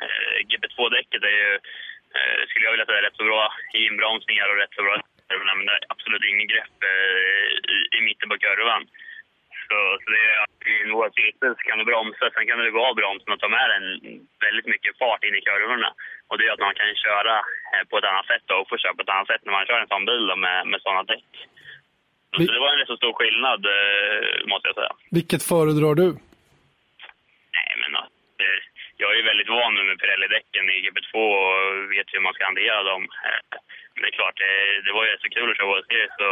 eh, 0.04 0.38
GB2-däcket 0.50 1.22
är 1.32 1.36
ju, 1.42 1.52
eh, 2.18 2.40
skulle 2.48 2.66
jag 2.66 2.74
vilja 2.76 2.90
säga, 2.90 3.06
rätt 3.06 3.20
så 3.22 3.26
bra 3.32 3.44
i 3.78 3.80
inbromsningar 3.90 4.48
och 4.50 4.60
rätt 4.62 4.76
så 4.76 4.84
bra 4.84 4.96
men 5.58 5.66
det 5.66 5.74
är 5.78 5.86
absolut 5.94 6.24
ingen 6.32 6.48
grepp 6.54 6.78
i, 7.76 7.78
i 7.98 8.00
mitten 8.08 8.30
på 8.30 8.38
kurvan. 8.44 8.84
Så, 9.68 9.78
så 10.02 10.08
det 10.14 10.22
är, 10.30 10.38
I 10.72 10.74
en 10.84 10.96
vårcirkel 10.98 11.52
så 11.58 11.64
kan 11.68 11.80
du 11.80 11.86
bromsa, 11.86 12.26
sen 12.34 12.48
kan 12.48 12.60
du 12.60 12.72
gå 12.72 12.82
av 12.86 12.96
bromsen 12.96 13.34
och 13.34 13.42
ta 13.42 13.50
med 13.58 13.68
den 13.74 13.86
väldigt 14.46 14.68
mycket 14.74 14.98
fart 15.00 15.24
in 15.24 15.40
i 15.40 15.42
kurvorna. 15.48 15.90
Och 16.30 16.38
det 16.38 16.46
gör 16.46 16.54
att 16.54 16.68
man 16.68 16.80
kan 16.80 16.96
köra 17.06 17.36
på 17.90 17.98
ett 17.98 18.10
annat 18.12 18.28
sätt 18.32 18.46
då, 18.46 18.56
och 18.56 18.70
få 18.70 18.78
köra 18.78 18.96
på 18.96 19.02
ett 19.02 19.16
annat 19.16 19.28
sätt 19.32 19.42
när 19.46 19.54
man 19.58 19.66
kör 19.66 19.80
en 19.82 19.92
sån 19.94 20.06
bil 20.10 20.28
då, 20.28 20.36
med, 20.36 20.68
med 20.72 20.82
sådana 20.82 21.04
däck. 21.04 21.32
Så 22.36 22.52
det 22.54 22.64
var 22.64 22.72
en 22.72 22.80
rätt 22.80 22.94
så 22.94 22.98
stor 22.98 23.14
skillnad, 23.14 23.62
måste 24.52 24.68
jag 24.70 24.76
säga. 24.76 24.94
Vilket 25.18 25.44
föredrar 25.52 25.96
du? 26.02 26.10
Jag 29.02 29.12
är 29.12 29.18
ju 29.20 29.30
väldigt 29.32 29.50
van 29.50 29.76
nu 29.76 29.84
med 29.84 30.00
Pirelli-däcken 30.02 30.66
i 30.70 30.78
GP2 30.86 31.14
och 31.42 31.92
vet 31.94 32.14
hur 32.14 32.20
man 32.26 32.34
ska 32.34 32.46
hantera 32.46 32.84
dem. 32.84 33.04
Eh, 33.28 33.42
men 33.94 34.02
det 34.02 34.10
är 34.10 34.20
klart, 34.20 34.38
det, 34.44 34.82
det 34.86 34.92
var 34.98 35.06
ju 35.06 35.18
så 35.18 35.30
kul 35.30 35.52
att 35.52 35.58
köra 35.58 35.84
Series 35.84 36.16
så 36.18 36.30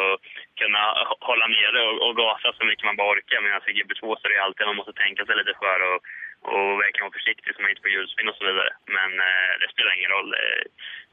kunna 0.62 0.84
hålla 1.30 1.48
nere 1.48 1.80
och, 1.88 1.98
och 2.06 2.18
gasa 2.18 2.54
så 2.54 2.64
mycket 2.66 2.86
man 2.86 3.00
bara 3.02 3.14
orkar. 3.14 3.42
Medan 3.42 3.56
alltså, 3.56 3.70
i 3.70 3.78
GP2 3.78 4.02
så 4.16 4.24
är 4.28 4.32
det 4.34 4.44
alltid 4.44 4.68
man 4.68 4.82
måste 4.82 4.94
tänka 4.94 5.26
sig 5.26 5.36
lite 5.36 5.54
för 5.62 5.80
och, 5.90 6.00
och 6.54 6.70
verkligen 6.84 7.08
vara 7.08 7.20
försiktig 7.20 7.50
så 7.52 7.62
man 7.62 7.72
inte 7.72 7.84
får 7.86 7.94
hjulspinn 7.96 8.32
och 8.32 8.40
så 8.40 8.46
vidare. 8.50 8.72
Men 8.98 9.10
det 9.62 9.68
spelar 9.74 9.92
ingen 9.98 10.14
roll. 10.16 10.30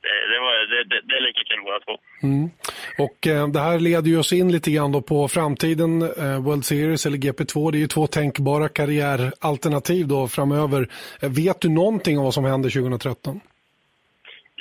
Det, 0.04 0.14
det, 0.32 0.38
var, 0.44 0.54
det, 0.72 0.80
det, 0.90 1.00
det 1.08 1.14
är 1.16 1.24
lika 1.28 1.42
kul 1.48 1.60
båda 1.64 1.80
två. 1.80 1.94
Mm. 2.28 2.50
Och 2.98 3.18
eh, 3.26 3.48
det 3.54 3.60
här 3.66 3.78
leder 3.88 4.08
ju 4.12 4.18
oss 4.18 4.32
in 4.32 4.52
lite 4.52 4.70
grann 4.70 5.02
på 5.02 5.28
framtiden, 5.36 5.90
eh, 6.02 6.38
World 6.46 6.64
Series 6.64 7.06
eller 7.06 7.18
GP2. 7.26 7.54
Det 7.70 7.78
är 7.78 7.84
ju 7.86 7.94
två 7.96 8.06
tänkbara 8.06 8.68
karriäralternativ 8.78 10.04
då 10.14 10.20
framöver. 10.36 10.80
Eh, 11.22 11.30
vet 11.40 11.58
du 11.64 11.68
någonting 11.82 12.18
om 12.18 12.24
vad 12.24 12.34
som 12.38 12.44
händer 12.52 12.70
2013? 12.70 13.40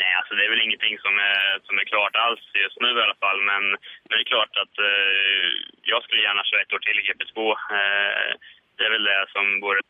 Nej, 0.01 0.13
alltså 0.19 0.33
det 0.35 0.43
är 0.45 0.51
väl 0.53 0.65
ingenting 0.67 0.95
som 1.05 1.13
är, 1.31 1.43
som 1.67 1.75
är 1.81 1.85
klart 1.93 2.15
alls 2.25 2.43
just 2.65 2.79
nu 2.83 2.89
i 2.99 3.03
alla 3.05 3.19
fall. 3.23 3.39
Men, 3.51 3.63
men 4.05 4.13
det 4.17 4.23
är 4.25 4.33
klart 4.35 4.53
att 4.63 4.75
eh, 4.89 5.47
jag 5.91 6.03
skulle 6.03 6.21
gärna 6.27 6.43
köra 6.43 6.61
ett 6.61 6.73
år 6.75 6.83
till 6.83 6.99
i 7.01 7.07
GP2. 7.07 7.39
Eh, 7.79 8.31
det 8.75 8.83
är 8.87 8.91
väl 8.95 9.09
det 9.11 9.25
som 9.35 9.45
vore 9.65 9.81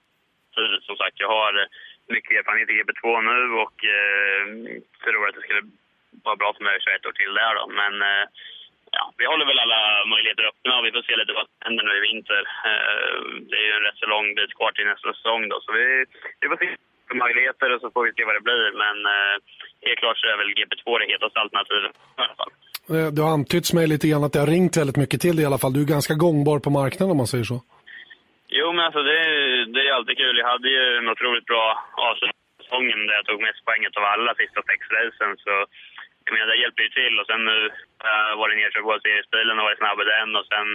som 0.88 0.95
sagt, 0.97 1.20
jag 1.20 1.32
har 1.38 1.51
eh, 1.62 1.68
mycket 2.16 2.38
erfarenhet 2.38 2.70
i 2.70 2.80
GP2 2.80 3.06
nu 3.32 3.39
och 3.64 3.78
eh, 3.97 4.43
tror 5.04 5.28
att 5.28 5.36
det 5.36 5.45
skulle 5.45 5.64
vara 6.28 6.36
bra 6.41 6.49
för 6.54 6.64
mig 6.64 6.76
att 6.76 6.86
köra 6.86 6.95
ett 6.95 7.10
år 7.10 7.18
till 7.18 7.34
där 7.41 7.54
då. 7.60 7.64
Men 7.82 7.93
eh, 8.10 8.26
ja, 8.97 9.04
vi 9.20 9.26
håller 9.32 9.45
väl 9.49 9.64
alla 9.66 9.82
möjligheter 10.14 10.49
öppna 10.51 10.74
och 10.78 10.86
vi 10.86 10.93
får 10.95 11.04
se 11.06 11.16
lite 11.18 11.38
vad 11.39 11.47
som 11.49 11.58
händer 11.66 11.84
nu 11.86 11.93
i 11.97 12.06
vinter. 12.10 12.43
Eh, 12.70 13.14
det 13.49 13.58
är 13.62 13.66
ju 13.70 13.74
en 13.78 13.86
rätt 13.88 14.01
så 14.01 14.08
lång 14.14 14.28
bit 14.38 14.54
kvar 14.58 14.72
till 14.72 14.89
nästa 14.91 15.10
säsong 15.14 15.41
då, 15.51 15.58
så 15.66 15.70
vi, 15.78 15.86
vi 16.41 16.47
får 16.49 16.60
se 16.64 16.70
möjligheter 17.24 17.68
och 17.74 17.82
så 17.84 17.88
får 17.93 18.04
vi 18.06 18.12
se 18.14 18.24
vad 18.30 18.36
det 18.38 18.47
blir. 18.49 18.66
Men 18.84 18.97
eh, 19.14 19.36
helt 19.88 19.99
klart 20.04 20.18
så 20.20 20.26
är 20.34 20.38
väl 20.41 20.56
GP2 20.60 20.88
det 20.99 21.08
hetaste 21.14 21.38
alternativet 21.43 21.91
i 22.18 22.22
alla 22.26 22.38
fall. 22.39 22.51
Eh, 22.93 23.08
det 23.16 23.22
har 23.26 23.32
antytts 23.38 23.72
mig 23.78 23.86
lite 23.88 24.08
grann 24.08 24.24
att 24.24 24.34
det 24.34 24.43
har 24.45 24.51
ringt 24.58 24.78
väldigt 24.78 25.01
mycket 25.04 25.22
till 25.22 25.36
dig. 25.36 25.43
i 25.43 25.47
alla 25.49 25.62
fall. 25.64 25.74
Du 25.74 25.82
är 25.82 25.93
ganska 25.97 26.14
gångbar 26.14 26.60
på 26.60 26.70
marknaden 26.70 27.12
om 27.12 27.18
man 27.24 27.32
säger 27.34 27.43
så. 27.54 27.58
Jo, 28.60 28.68
men 28.74 28.86
alltså 28.86 29.01
det, 29.04 29.20
det 29.74 29.82
är 29.88 29.93
alltid 29.93 30.18
kul. 30.18 30.38
Jag 30.38 30.49
hade 30.54 30.70
ju 30.70 30.97
en 30.97 31.10
otroligt 31.14 31.45
bra 31.45 31.66
avslutning 32.10 33.08
där 33.08 33.16
jag 33.20 33.26
tog 33.26 33.41
mest 33.41 33.66
poänget 33.66 33.97
av 33.97 34.04
alla 34.04 34.34
sista 34.36 34.62
sex 34.70 34.80
racen. 34.95 35.32
Så 35.43 35.54
jag 36.26 36.34
menar, 36.34 36.47
det 36.47 36.62
hjälper 36.64 36.84
ju 36.84 36.89
till. 36.89 37.20
Och 37.20 37.28
sen 37.28 37.45
nu 37.45 37.58
äh, 38.10 38.32
var 38.38 38.49
det 38.49 38.56
nedkörd 38.56 38.84
på 38.84 38.99
seriesbilen 39.04 39.60
och 39.60 39.66
var 39.66 39.76
snabb 39.82 39.99
i 40.01 40.12
den. 40.16 40.30
Och 40.39 40.47
sen 40.51 40.68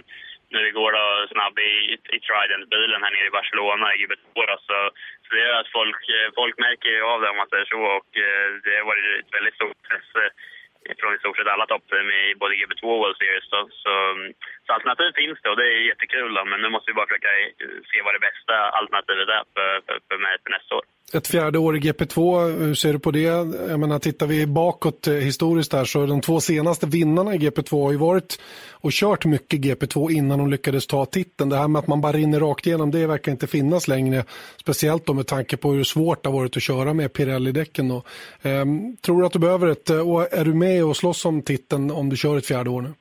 nu 0.54 0.60
igår 0.68 0.90
då 0.98 1.04
snabb 1.34 1.58
i, 1.58 1.72
i 2.16 2.18
Trident-bilen 2.26 3.02
här 3.02 3.12
nere 3.12 3.26
i 3.30 3.36
Barcelona 3.38 3.86
i 3.94 3.98
GB2 4.00 4.36
så, 4.66 4.78
så 5.24 5.28
det 5.34 5.40
gör 5.46 5.60
att 5.60 5.74
folk, 5.78 6.02
eh, 6.16 6.28
folk 6.40 6.54
märker 6.66 6.94
av 7.12 7.20
det 7.20 7.30
om 7.30 7.40
man 7.42 7.50
säger 7.52 7.68
så. 7.74 7.80
Och 7.98 8.10
äh, 8.26 8.48
det 8.64 8.74
har 8.78 8.86
varit 8.90 9.06
ett 9.20 9.34
väldigt 9.36 9.58
stort 9.58 9.76
intresse 9.82 10.24
från 10.98 11.16
i 11.16 11.22
stort 11.22 11.36
sett 11.36 11.54
alla 11.54 11.66
toppteam 11.66 12.08
i 12.20 12.22
både 12.42 12.52
GB2 12.58 12.84
och 12.94 13.00
World 13.02 13.18
Series. 13.20 13.46
Så, 13.52 13.58
mm, 13.60 13.70
så, 13.84 13.92
så 14.64 14.68
alternativ 14.76 15.10
finns 15.20 15.38
det 15.42 15.50
och 15.52 15.58
det 15.60 15.68
är 15.74 15.88
jättekul. 15.90 16.30
Då, 16.36 16.42
men 16.50 16.58
nu 16.64 16.68
måste 16.74 16.90
vi 16.90 16.98
bara 16.98 17.10
försöka 17.10 17.32
eh, 17.40 17.78
se 17.90 17.98
vad 18.06 18.14
det 18.16 18.26
bästa 18.28 18.54
alternativet 18.78 19.28
är 19.38 19.44
för, 19.54 19.70
för, 19.86 19.96
för 20.08 20.18
mig 20.24 20.34
för 20.42 20.50
nästa 20.56 20.72
år. 20.78 20.84
Ett 21.14 21.28
fjärde 21.28 21.58
år 21.58 21.76
i 21.76 21.80
GP2, 21.80 22.18
hur 22.64 22.74
ser 22.74 22.92
du 22.92 22.98
på 22.98 23.10
det? 23.10 23.30
Jag 23.72 23.80
menar, 23.80 23.98
tittar 23.98 24.26
vi 24.26 24.46
bakåt 24.46 25.06
eh, 25.06 25.14
historiskt 25.14 25.70
där 25.70 25.84
så 25.84 26.06
de 26.06 26.20
två 26.20 26.40
senaste 26.40 26.86
vinnarna 26.86 27.34
i 27.34 27.38
GP2 27.38 27.84
har 27.84 27.92
ju 27.92 27.98
varit 27.98 28.40
och 28.80 28.92
kört 28.92 29.24
mycket 29.24 29.60
GP2 29.60 30.10
innan 30.10 30.38
de 30.38 30.50
lyckades 30.50 30.86
ta 30.86 31.04
titeln. 31.06 31.50
Det 31.50 31.56
här 31.56 31.68
med 31.68 31.80
att 31.80 31.86
man 31.86 32.00
bara 32.00 32.12
rinner 32.12 32.40
rakt 32.40 32.66
igenom, 32.66 32.90
det 32.90 33.06
verkar 33.06 33.32
inte 33.32 33.46
finnas 33.46 33.88
längre. 33.88 34.24
Speciellt 34.56 35.06
då 35.06 35.14
med 35.14 35.26
tanke 35.26 35.56
på 35.56 35.72
hur 35.72 35.84
svårt 35.84 36.22
det 36.22 36.28
har 36.28 36.38
varit 36.40 36.56
att 36.56 36.62
köra 36.62 36.94
med 36.94 37.12
Pirelli-däcken. 37.12 37.86
Ehm, 38.42 38.96
tror 39.04 39.20
du 39.20 39.26
att 39.26 39.32
du 39.32 39.38
behöver 39.38 39.68
ett, 39.68 39.90
eh, 39.90 40.10
och 40.10 40.22
är 40.40 40.44
du 40.44 40.54
med 40.54 40.84
och 40.84 40.96
slåss 40.96 41.24
om 41.24 41.42
titeln 41.42 41.90
om 41.90 42.08
du 42.08 42.16
kör 42.16 42.36
ett 42.38 42.46
fjärde 42.46 42.70
år 42.70 42.82
nu? 42.82 42.92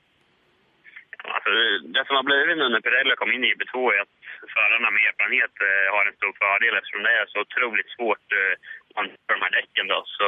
Alltså, 1.35 1.51
det 1.95 2.03
som 2.07 2.15
har 2.19 2.25
blivit 2.31 2.57
nu 2.57 2.65
när 2.69 2.81
Pirelli 2.85 3.15
kom 3.15 3.31
in 3.35 3.43
i 3.43 3.49
GP2 3.51 3.75
är 3.95 3.99
att 4.05 4.15
förarna 4.55 4.89
med 4.95 5.01
erfarenhet 5.09 5.55
eh, 5.67 5.87
har 5.95 6.03
en 6.09 6.17
stor 6.19 6.33
fördel 6.41 6.73
eftersom 6.79 7.03
det 7.07 7.13
är 7.21 7.25
så 7.33 7.37
otroligt 7.45 7.89
svårt 7.95 8.27
eh, 8.41 8.53
på 9.25 9.31
de 9.35 9.41
här 9.45 9.53
däcken. 9.59 9.85
Då. 9.93 9.99
Så, 10.17 10.27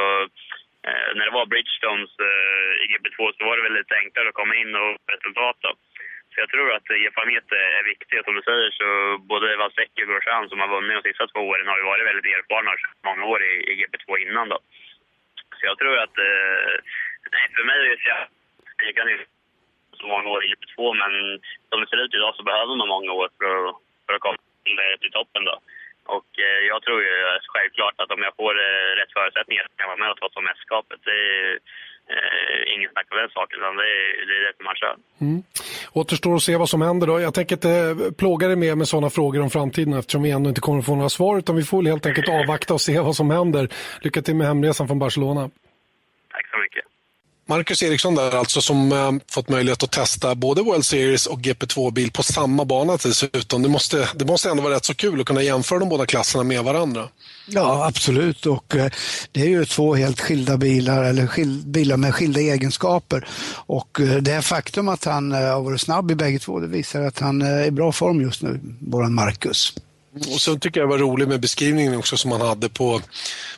Eh, 0.86 1.08
när 1.16 1.24
det 1.26 1.38
var 1.38 1.46
Bridgestones 1.46 2.12
eh, 2.28 2.72
i 2.82 2.84
GB2 2.90 3.18
så 3.36 3.44
var 3.44 3.56
det 3.56 3.62
väl 3.62 3.78
lite 3.80 3.94
enklare 4.02 4.28
att 4.28 4.40
komma 4.40 4.54
in 4.54 4.72
och 4.76 4.90
få 5.02 5.12
resultat. 5.16 5.56
Då. 5.64 5.70
Så 6.30 6.36
jag 6.42 6.48
tror 6.50 6.68
att 6.72 6.90
erfarenhet 6.90 7.52
är 7.52 7.84
viktigt. 7.92 8.24
Som 8.24 8.34
du 8.34 8.42
säger 8.42 8.70
så 8.70 8.86
både 9.32 9.56
Valsecki 9.56 10.02
och 10.02 10.08
Grosjean 10.08 10.48
som 10.48 10.60
har 10.60 10.68
vunnit 10.68 10.96
de 10.96 11.08
sista 11.08 11.26
två 11.26 11.40
åren 11.52 11.68
har 11.68 11.78
ju 11.78 11.84
varit 11.84 12.08
väldigt 12.10 12.32
erfarna 12.34 12.72
många 13.08 13.24
år 13.32 13.40
i, 13.50 13.52
i 13.70 13.72
GP2 13.80 14.08
innan. 14.24 14.48
Då. 14.48 14.58
Så 15.56 15.62
jag 15.70 15.78
tror 15.78 15.96
att, 15.98 16.16
eh, 16.18 16.72
nej, 17.34 17.44
för 17.54 17.64
mig 17.64 17.78
är 17.78 17.96
det 17.96 18.28
jag 18.86 18.94
kan 18.94 19.08
ju 19.08 19.18
så 20.00 20.06
många 20.06 20.28
år 20.28 20.44
i 20.44 20.48
GP2 20.52 20.78
men 21.02 21.12
som 21.68 21.80
det 21.80 21.88
ser 21.88 22.04
ut 22.04 22.14
idag 22.14 22.34
så 22.36 22.42
behöver 22.42 22.74
man 22.76 22.88
många 22.88 23.12
år 23.12 23.28
för 23.38 23.68
att 23.68 23.76
för 24.06 24.14
att 24.14 24.20
komma 24.20 24.38
till, 24.64 24.78
eh, 24.78 24.96
till 25.00 25.12
toppen. 25.12 25.44
Då. 25.44 25.56
Och 26.16 26.30
eh, 26.46 26.60
jag 26.72 26.78
tror 26.84 26.98
ju 27.08 27.14
självklart 27.54 27.96
att 28.02 28.10
om 28.14 28.22
jag 28.26 28.34
får 28.40 28.54
eh, 28.66 28.90
rätt 29.00 29.12
förutsättningar 29.18 29.64
så 29.66 29.72
kan 29.74 29.84
jag 29.84 29.92
vara 29.94 30.02
med 30.02 30.10
och 30.12 30.20
ta 30.20 30.28
som 30.32 30.44
mästerskapet. 30.48 31.00
Det 31.08 31.18
är 31.32 31.48
eh, 32.12 32.74
ingen 32.74 32.90
snack 32.92 33.08
på 33.10 33.16
den 33.20 33.30
saken. 33.36 33.56
Utan 33.60 33.76
det 33.82 33.88
är 33.96 34.26
det, 34.28 34.34
är 34.38 34.42
det 34.58 34.64
man 34.70 34.80
kör. 34.82 34.94
Mm. 35.26 35.40
Återstår 36.00 36.34
att 36.36 36.46
se 36.48 36.54
vad 36.62 36.70
som 36.74 36.82
händer 36.88 37.06
då. 37.06 37.14
Jag 37.20 37.34
tänker 37.34 37.54
inte 37.58 37.72
plåga 38.20 38.44
dig 38.50 38.58
mer 38.64 38.74
med 38.80 38.88
sådana 38.88 39.10
frågor 39.10 39.40
om 39.46 39.50
framtiden 39.50 39.94
eftersom 40.00 40.22
vi 40.22 40.30
ändå 40.30 40.48
inte 40.48 40.60
kommer 40.66 40.78
att 40.78 40.90
få 40.90 40.94
några 40.94 41.14
svar 41.18 41.38
utan 41.38 41.56
vi 41.56 41.64
får 41.70 41.82
helt 41.92 42.06
enkelt 42.06 42.28
avvakta 42.28 42.74
och 42.74 42.80
se 42.88 43.00
vad 43.00 43.16
som 43.20 43.30
händer. 43.30 43.68
Lycka 44.04 44.22
till 44.22 44.36
med 44.36 44.46
hemresan 44.46 44.88
från 44.88 44.98
Barcelona. 44.98 45.42
Tack 46.34 46.46
så 46.50 46.58
mycket. 46.64 46.84
Marcus 47.50 47.82
Eriksson 47.82 48.14
där 48.14 48.36
alltså 48.36 48.60
som 48.60 48.92
eh, 48.92 49.12
fått 49.30 49.48
möjlighet 49.48 49.82
att 49.82 49.90
testa 49.90 50.34
både 50.34 50.62
World 50.62 50.86
Series 50.86 51.26
och 51.26 51.38
GP2-bil 51.38 52.12
på 52.12 52.22
samma 52.22 52.64
bana 52.64 52.96
dessutom. 52.96 53.62
Det 53.62 53.68
måste, 53.68 54.08
det 54.14 54.24
måste 54.24 54.50
ändå 54.50 54.62
vara 54.62 54.74
rätt 54.74 54.84
så 54.84 54.94
kul 54.94 55.20
att 55.20 55.26
kunna 55.26 55.42
jämföra 55.42 55.78
de 55.78 55.88
båda 55.88 56.06
klasserna 56.06 56.44
med 56.44 56.64
varandra. 56.64 57.08
Ja, 57.46 57.86
absolut. 57.86 58.46
Och 58.46 58.76
eh, 58.76 58.90
det 59.32 59.40
är 59.40 59.48
ju 59.48 59.64
två 59.64 59.94
helt 59.94 60.20
skilda 60.20 60.56
bilar, 60.56 61.04
eller 61.04 61.26
skil, 61.26 61.62
bilar 61.66 61.96
med 61.96 62.14
skilda 62.14 62.40
egenskaper. 62.40 63.28
Och 63.54 64.00
eh, 64.00 64.16
det 64.16 64.42
faktum 64.42 64.88
att 64.88 65.04
han 65.04 65.32
eh, 65.32 65.38
har 65.38 65.62
varit 65.62 65.80
snabb 65.80 66.10
i 66.10 66.14
bägge 66.14 66.38
två, 66.38 66.60
det 66.60 66.66
visar 66.66 67.02
att 67.02 67.18
han 67.18 67.42
eh, 67.42 67.48
är 67.48 67.64
i 67.64 67.70
bra 67.70 67.92
form 67.92 68.20
just 68.20 68.42
nu, 68.42 68.60
våran 68.80 69.14
Marcus. 69.14 69.74
Och 70.12 70.40
sen 70.40 70.60
tycker 70.60 70.80
jag 70.80 70.88
det 70.88 70.90
var 70.90 70.98
roligt 70.98 71.28
med 71.28 71.40
beskrivningen 71.40 71.96
också 71.96 72.16
som 72.16 72.32
han 72.32 72.40
hade 72.40 72.68
på, 72.68 73.00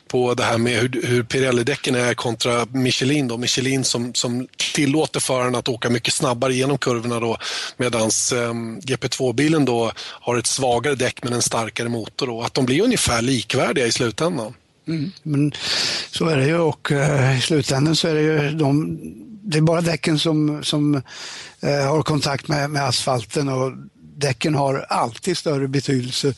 på 0.07 0.33
det 0.33 0.43
här 0.43 0.57
med 0.57 0.79
hur, 0.79 1.01
hur 1.07 1.23
Pirelli-däcken 1.23 1.95
är 1.95 2.13
kontra 2.13 2.65
Michelin. 2.71 3.27
Då. 3.27 3.37
Michelin 3.37 3.83
som, 3.83 4.13
som 4.13 4.47
tillåter 4.75 5.19
föraren 5.19 5.55
att 5.55 5.67
åka 5.67 5.89
mycket 5.89 6.13
snabbare 6.13 6.53
genom 6.53 6.77
kurvorna 6.77 7.19
då 7.19 7.37
medan 7.77 8.01
eh, 8.01 8.53
GP2-bilen 8.81 9.65
då 9.65 9.91
har 9.97 10.37
ett 10.37 10.47
svagare 10.47 10.95
däck 10.95 11.23
men 11.23 11.33
en 11.33 11.41
starkare 11.41 11.89
motor. 11.89 12.27
Då. 12.27 12.41
Att 12.41 12.53
de 12.53 12.65
blir 12.65 12.83
ungefär 12.83 13.21
likvärdiga 13.21 13.87
i 13.87 13.91
slutändan. 13.91 14.53
Mm, 14.87 15.11
men 15.23 15.51
så 16.11 16.27
är 16.27 16.37
det 16.37 16.45
ju 16.45 16.57
och 16.57 16.91
eh, 16.91 17.37
i 17.37 17.41
slutändan 17.41 17.95
så 17.95 18.07
är 18.07 18.13
det 18.13 18.21
ju 18.21 18.51
de, 18.51 18.97
det 19.43 19.57
är 19.57 19.61
bara 19.61 19.81
däcken 19.81 20.19
som, 20.19 20.63
som 20.63 20.95
eh, 21.61 21.87
har 21.87 22.03
kontakt 22.03 22.47
med, 22.47 22.69
med 22.69 22.83
asfalten 22.83 23.49
och 23.49 23.71
däcken 24.15 24.55
har 24.55 24.85
alltid 24.89 25.37
större 25.37 25.67
betydelse 25.67 26.33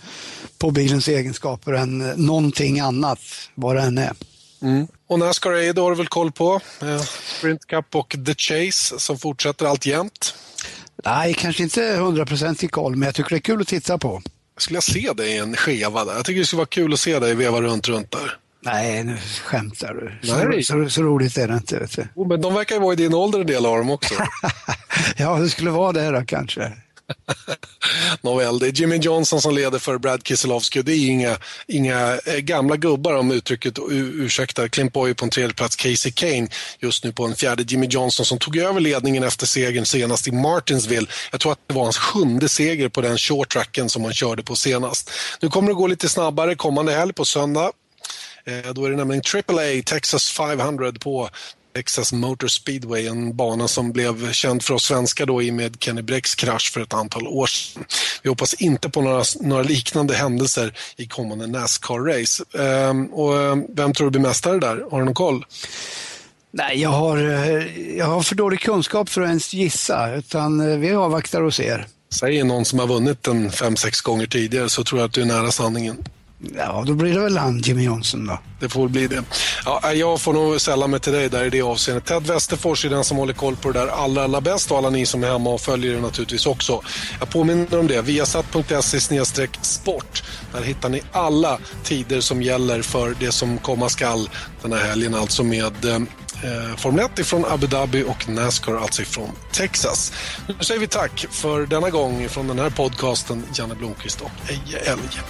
på 0.58 0.72
bilens 0.72 1.08
egenskaper 1.08 1.74
än 1.74 1.98
någonting 1.98 2.80
annat, 2.80 3.20
vad 3.56 3.76
det 3.76 3.82
än 3.82 3.98
är. 3.98 4.14
Mm. 4.62 4.88
Och 5.08 5.20
Nascar 5.20 5.52
A, 5.52 5.74
det 5.74 5.82
har 5.82 5.92
du 5.92 5.98
väl 5.98 6.08
koll 6.08 6.32
på? 6.32 6.60
Eh, 6.82 7.02
Sprint 7.38 7.68
Cup 7.68 7.96
och 7.96 8.16
The 8.26 8.36
Chase 8.38 9.00
som 9.00 9.18
fortsätter 9.18 9.66
allt 9.66 9.86
jämt? 9.86 10.36
Nej, 11.06 11.34
kanske 11.34 11.64
inte 11.64 11.82
hundraprocentig 11.82 12.72
koll, 12.72 12.96
men 12.96 13.06
jag 13.06 13.16
tycker 13.16 13.30
det 13.30 13.36
är 13.36 13.40
kul 13.40 13.62
att 13.62 13.68
titta 13.68 13.98
på. 13.98 14.22
Skulle 14.58 14.78
jag 14.78 14.84
se 14.84 15.14
dig 15.14 15.32
i 15.32 15.38
en 15.38 15.56
skeva 15.56 16.06
där? 16.06 16.14
Jag 16.14 16.26
tycker 16.26 16.40
det 16.40 16.46
skulle 16.46 16.58
vara 16.58 16.68
kul 16.68 16.94
att 16.94 17.00
se 17.00 17.20
dig 17.20 17.36
veva 17.36 17.62
runt, 17.62 17.88
runt 17.88 18.12
där. 18.12 18.38
Nej, 18.62 19.04
nu 19.04 19.18
skämtar 19.44 19.94
du. 19.94 20.28
Så, 20.28 20.74
så, 20.74 20.90
så, 20.90 21.04
roligt 21.04 21.38
är 21.38 21.48
det 21.48 21.54
inte. 21.54 21.80
Vet 21.80 21.96
du. 21.96 22.08
Oh, 22.16 22.28
men 22.28 22.42
de 22.42 22.54
verkar 22.54 22.76
ju 22.76 22.82
vara 22.82 22.94
i 22.94 22.96
din 22.96 23.14
ålder 23.14 23.40
en 23.40 23.48
del 23.48 23.66
av 23.66 23.78
dem 23.78 23.90
också. 23.90 24.14
ja, 25.18 25.36
det 25.40 25.50
skulle 25.50 25.72
vara 25.72 25.92
det 25.92 26.12
då 26.12 26.26
kanske. 26.26 26.72
Nåväl, 28.22 28.60
det 28.60 28.68
är 28.68 28.72
Jimmy 28.72 28.98
Johnson 28.98 29.42
som 29.42 29.56
leder 29.56 29.80
för 29.80 29.98
Brad 29.98 30.28
Keselowski 30.28 30.82
det 30.82 30.94
är 30.94 31.10
inga, 31.10 31.38
inga 31.68 32.20
eh, 32.26 32.36
gamla 32.36 32.76
gubbar 32.76 33.14
om 33.14 33.32
uttrycket 33.32 33.80
ursäktar. 33.92 34.68
Clint 34.68 34.94
Boyer 34.94 35.14
på 35.14 35.26
en 35.26 35.32
tredje 35.32 35.54
plats, 35.54 35.76
Casey 35.76 36.12
Kane 36.12 36.48
just 36.80 37.04
nu 37.04 37.12
på 37.12 37.26
en 37.26 37.36
fjärde. 37.36 37.64
Jimmy 37.64 37.88
Johnson 37.88 38.26
som 38.26 38.38
tog 38.38 38.58
över 38.58 38.80
ledningen 38.80 39.24
efter 39.24 39.46
segern 39.46 39.86
senast 39.86 40.28
i 40.28 40.32
Martinsville. 40.32 41.08
Jag 41.32 41.40
tror 41.40 41.52
att 41.52 41.60
det 41.68 41.74
var 41.74 41.84
hans 41.84 41.98
sjunde 41.98 42.50
seger 42.50 42.90
på 42.90 43.02
den 43.02 43.18
short 43.18 43.50
tracken 43.50 43.90
som 43.90 44.04
han 44.04 44.14
körde 44.14 44.44
på 44.44 44.56
senast. 44.56 45.12
Nu 45.42 45.50
kommer 45.50 45.68
det 45.68 45.74
gå 45.74 45.88
lite 45.88 46.10
snabbare 46.10 46.56
kommande 46.56 46.92
helg 46.92 47.14
på 47.14 47.26
söndag. 47.26 47.72
Eh, 48.46 48.74
då 48.74 48.86
är 48.86 48.90
det 48.90 48.96
nämligen 48.96 49.24
AAA 49.34 49.82
Texas 49.86 50.30
500 50.30 50.92
på 51.00 51.30
Texas 51.76 52.14
Motor 52.14 52.48
Speedway, 52.48 53.08
en 53.08 53.36
bana 53.36 53.68
som 53.68 53.92
blev 53.92 54.32
känd 54.32 54.64
för 54.64 54.74
oss 54.74 54.84
svenskar 54.84 55.26
då 55.26 55.42
i 55.42 55.52
med 55.52 55.78
Kenny 55.80 56.02
Brecks 56.02 56.36
krasch 56.36 56.72
för 56.74 56.82
ett 56.82 56.94
antal 56.94 57.28
år 57.28 57.48
sedan. 57.48 57.86
Vi 58.24 58.30
hoppas 58.30 58.54
inte 58.54 58.90
på 58.90 59.02
några, 59.02 59.24
några 59.42 59.64
liknande 59.64 60.16
händelser 60.16 60.78
i 60.98 61.08
kommande 61.08 61.48
Nascar-race. 61.48 62.44
Ehm, 62.60 63.06
och 63.06 63.42
ehm, 63.42 63.64
vem 63.70 63.94
tror 63.94 64.08
du 64.08 64.12
blir 64.12 64.22
mästare 64.22 64.60
där? 64.60 64.86
Har 64.92 65.00
du 65.00 65.06
någon 65.06 65.14
koll? 65.14 65.46
Nej, 66.52 66.82
jag 66.82 66.90
har, 66.90 67.18
eh, 67.18 67.98
jag 67.98 68.06
har 68.06 68.22
för 68.22 68.36
dålig 68.36 68.60
kunskap 68.60 69.10
för 69.10 69.22
att 69.22 69.28
ens 69.28 69.54
gissa, 69.54 70.16
utan 70.16 70.72
eh, 70.72 70.78
vi 70.78 70.92
avvaktar 70.92 71.42
och 71.42 71.54
ser. 71.54 71.88
Säger 72.14 72.44
någon 72.44 72.66
som 72.66 72.80
har 72.80 72.88
vunnit 72.88 73.28
en 73.28 73.52
fem, 73.52 73.76
sex 73.76 74.02
gånger 74.02 74.28
tidigare 74.28 74.70
så 74.70 74.84
tror 74.84 75.02
jag 75.02 75.08
att 75.08 75.14
du 75.14 75.22
är 75.22 75.26
nära 75.26 75.52
sanningen. 75.52 75.98
Ja, 76.58 76.84
då 76.88 76.94
blir 76.94 77.14
det 77.14 77.20
väl 77.20 77.38
han, 77.38 77.60
Jimmy 77.60 77.84
Johnson 77.84 78.28
då. 78.28 78.40
Det 78.60 78.70
får 78.70 78.88
bli 78.88 79.08
det. 79.08 79.24
Ja, 79.66 79.82
eh, 79.84 79.92
jag 79.92 80.22
får 80.22 80.34
nog 80.34 80.62
sälla 80.62 80.88
mig 80.88 81.00
till 81.00 81.14
dig 81.14 81.30
där 81.30 81.46
i 81.46 81.50
det 81.50 81.62
avseendet. 81.62 82.06
Ted 82.06 82.28
Westerfors 82.28 82.86
är 82.86 82.90
den 82.90 83.04
som 83.04 83.18
håller 83.18 83.34
koll 83.34 83.56
på 83.56 83.72
det 83.72 83.80
där 83.80 83.88
allra, 83.88 84.24
allra 84.24 84.42
bäst 84.42 84.72
och 84.72 84.78
alla 84.78 84.90
ni 84.90 85.06
som 85.06 85.24
är 85.24 85.28
hemma 85.28 85.50
och 85.50 85.62
följer 85.62 85.94
det 85.94 86.02
naturligtvis 86.02 86.46
också. 86.46 86.82
Jag 87.20 87.30
påminner 87.30 87.80
om 87.80 87.88
det, 87.88 88.02
viasat.se 88.02 89.00
sport. 89.62 90.24
Där 90.54 90.62
hittar 90.62 90.90
ni 90.90 91.02
alla 91.12 91.60
tider 91.84 92.22
som 92.22 92.42
gäller 92.42 92.82
för 92.82 93.16
det 93.20 93.32
som 93.32 93.58
komma 93.58 93.90
skall 93.90 94.30
den 94.62 94.74
här 94.74 94.88
helgen, 94.88 95.16
alltså 95.16 95.44
med 95.44 95.86
eh, 95.86 95.96
eh 95.96 96.76
Formel 96.78 97.06
1 97.06 97.20
ifrån 97.20 97.46
Abu 97.46 97.68
Dhabi 97.68 98.04
och 98.04 98.30
Nascar 98.30 98.76
alltså 98.76 99.02
ifrån 99.02 99.32
Texas. 99.52 100.14
Nu 100.48 100.56
säger 100.60 100.80
vi 100.80 100.88
tack 100.88 101.26
för 101.30 101.66
denna 101.66 101.90
gång 101.90 102.30
från 102.30 102.48
den 102.48 102.60
här 102.60 102.70
podcasten, 102.70 103.44
Janne 103.54 103.76
Blomqvist 103.76 104.22
och 104.22 104.32
Eje 104.50 104.78
Elg. 104.80 105.22